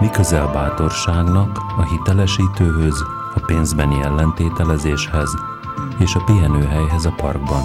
mi 0.00 0.10
köze 0.10 0.42
a 0.42 0.52
bátorságnak 0.52 1.58
a 1.76 1.82
hitelesítőhöz, 1.82 3.04
a 3.34 3.40
pénzbeni 3.46 4.02
ellentételezéshez 4.02 5.55
és 5.98 6.14
a 6.14 6.24
pihenőhelyhez 6.24 7.04
a 7.04 7.10
parkban? 7.16 7.62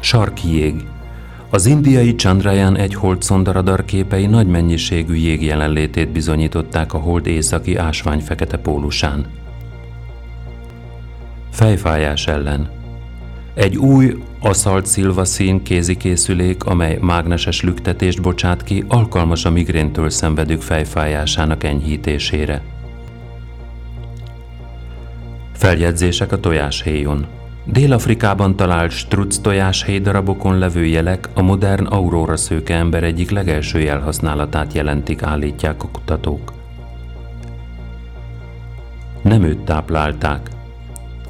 Sarki 0.00 0.56
jég. 0.56 0.84
Az 1.50 1.66
indiai 1.66 2.14
Chandrayaan 2.14 2.76
egy 2.76 2.94
holdszonda 2.94 3.52
radarképei 3.52 4.26
nagy 4.26 4.46
mennyiségű 4.46 5.14
jég 5.14 5.42
jelenlétét 5.42 6.08
bizonyították 6.08 6.94
a 6.94 6.98
hold 6.98 7.26
északi 7.26 7.76
ásvány 7.76 8.20
fekete 8.20 8.56
pólusán. 8.56 9.26
Fejfájás 11.50 12.26
ellen. 12.26 12.81
Egy 13.54 13.76
új, 13.76 14.22
aszalt 14.40 14.86
szilvaszín 14.86 15.62
kézikészülék, 15.62 16.64
amely 16.64 16.98
mágneses 17.00 17.62
lüktetést 17.62 18.22
bocsát 18.22 18.62
ki, 18.62 18.84
alkalmas 18.88 19.44
a 19.44 19.50
migréntől 19.50 20.10
szenvedők 20.10 20.60
fejfájásának 20.60 21.64
enyhítésére. 21.64 22.62
Feljegyzések 25.52 26.32
a 26.32 26.40
tojáshéjon. 26.40 27.26
Dél-Afrikában 27.64 28.56
talált 28.56 28.90
struc 28.90 29.36
tojáshéj 29.36 29.98
darabokon 30.00 30.58
levő 30.58 30.84
jelek 30.84 31.28
a 31.34 31.42
modern 31.42 31.84
aurora 31.84 32.36
szőke 32.36 32.74
ember 32.74 33.02
egyik 33.02 33.30
legelső 33.30 33.80
jelhasználatát 33.80 34.72
jelentik, 34.72 35.22
állítják 35.22 35.82
a 35.82 35.88
kutatók. 35.88 36.52
Nem 39.22 39.42
őt 39.42 39.64
táplálták. 39.64 40.50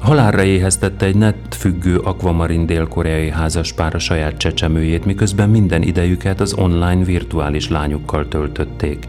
Halálra 0.03 0.43
éheztette 0.43 1.05
egy 1.05 1.15
net 1.15 1.35
függő 1.49 1.97
akvamarin 1.97 2.65
dél-koreai 2.65 3.29
házaspár 3.29 3.95
a 3.95 3.99
saját 3.99 4.37
csecsemőjét, 4.37 5.05
miközben 5.05 5.49
minden 5.49 5.81
idejüket 5.81 6.39
az 6.39 6.53
online 6.53 7.03
virtuális 7.03 7.69
lányukkal 7.69 8.27
töltötték. 8.27 9.07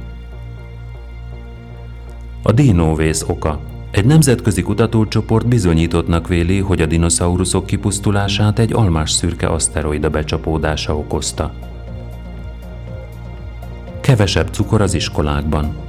A 2.42 2.52
dinóvész 2.52 3.24
oka– 3.28 3.60
egy 3.90 4.04
nemzetközi 4.04 4.62
kutatócsoport 4.62 5.46
bizonyítottnak 5.46 6.28
véli, 6.28 6.58
hogy 6.58 6.82
a 6.82 6.86
dinoszauruszok 6.86 7.66
kipusztulását 7.66 8.58
egy 8.58 8.72
almás 8.72 9.10
szürke 9.10 9.46
aszteroida 9.46 10.10
becsapódása 10.10 10.96
okozta. 10.96 11.52
Kevesebb 14.00 14.48
cukor 14.52 14.80
az 14.80 14.94
iskolákban. 14.94 15.83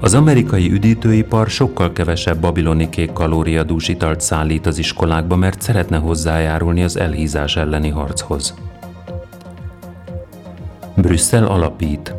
Az 0.00 0.14
amerikai 0.14 0.70
üdítőipar 0.70 1.48
sokkal 1.48 1.92
kevesebb 1.92 2.40
babiloni 2.40 2.88
kék 2.88 3.12
kalóriadús 3.12 3.88
italt 3.88 4.20
szállít 4.20 4.66
az 4.66 4.78
iskolákba, 4.78 5.36
mert 5.36 5.62
szeretne 5.62 5.96
hozzájárulni 5.96 6.82
az 6.82 6.96
elhízás 6.96 7.56
elleni 7.56 7.88
harchoz. 7.88 8.54
Brüsszel 10.96 11.46
alapít. 11.46 12.14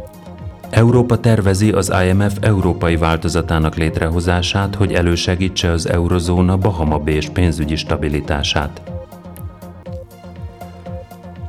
Európa 0.69 1.19
tervezi 1.19 1.71
az 1.71 1.93
IMF 2.05 2.37
európai 2.41 2.97
változatának 2.97 3.75
létrehozását, 3.75 4.75
hogy 4.75 4.93
elősegítse 4.93 5.71
az 5.71 5.89
eurozóna 5.89 6.57
Bahama 6.57 6.97
Bés 6.99 7.29
pénzügyi 7.29 7.75
stabilitását. 7.75 8.81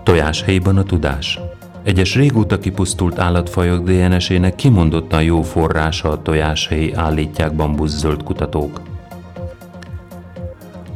Tojáshelyban 0.03 0.77
a 0.77 0.83
tudás. 0.83 1.41
Egyes 1.87 2.15
régóta 2.15 2.59
kipusztult 2.59 3.19
állatfajok 3.19 3.91
DNS-ének 3.91 4.55
kimondottan 4.55 5.23
jó 5.23 5.43
forrása 5.43 6.11
a 6.11 6.23
tojáshelyi 6.23 6.93
állítják 6.93 7.55
bambuszöld 7.55 8.23
kutatók. 8.23 8.81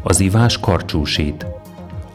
Az 0.03 0.21
ivás 0.21 0.59
karcsúsít. 0.59 1.47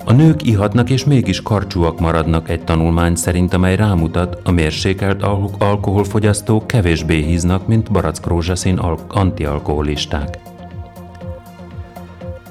A 0.05 0.13
nők 0.13 0.43
ihatnak 0.43 0.89
és 0.89 1.05
mégis 1.05 1.41
karcsúak 1.41 1.99
maradnak 1.99 2.49
egy 2.49 2.63
tanulmány 2.63 3.15
szerint, 3.15 3.53
amely 3.53 3.75
rámutat, 3.75 4.39
a 4.43 4.51
mérsékelt 4.51 5.23
al- 5.23 5.55
alkoholfogyasztók 5.59 6.67
kevésbé 6.67 7.21
híznak, 7.21 7.67
mint 7.67 7.91
barack 7.91 8.27
rózsaszín 8.27 8.77
al- 8.77 9.05
antialkoholisták. 9.09 10.39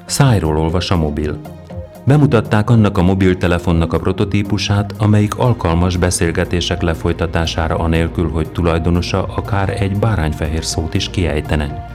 Szájról 0.04 0.58
olvas 0.58 0.90
a 0.90 0.96
mobil. 0.96 1.40
Bemutatták 2.06 2.70
annak 2.70 2.98
a 2.98 3.02
mobiltelefonnak 3.02 3.92
a 3.92 3.98
prototípusát, 3.98 4.94
amelyik 4.98 5.38
alkalmas 5.38 5.96
beszélgetések 5.96 6.82
lefolytatására 6.82 7.76
anélkül, 7.76 8.30
hogy 8.30 8.52
tulajdonosa 8.52 9.22
akár 9.22 9.82
egy 9.82 9.98
bárányfehér 9.98 10.64
szót 10.64 10.94
is 10.94 11.10
kiejtene. 11.10 11.90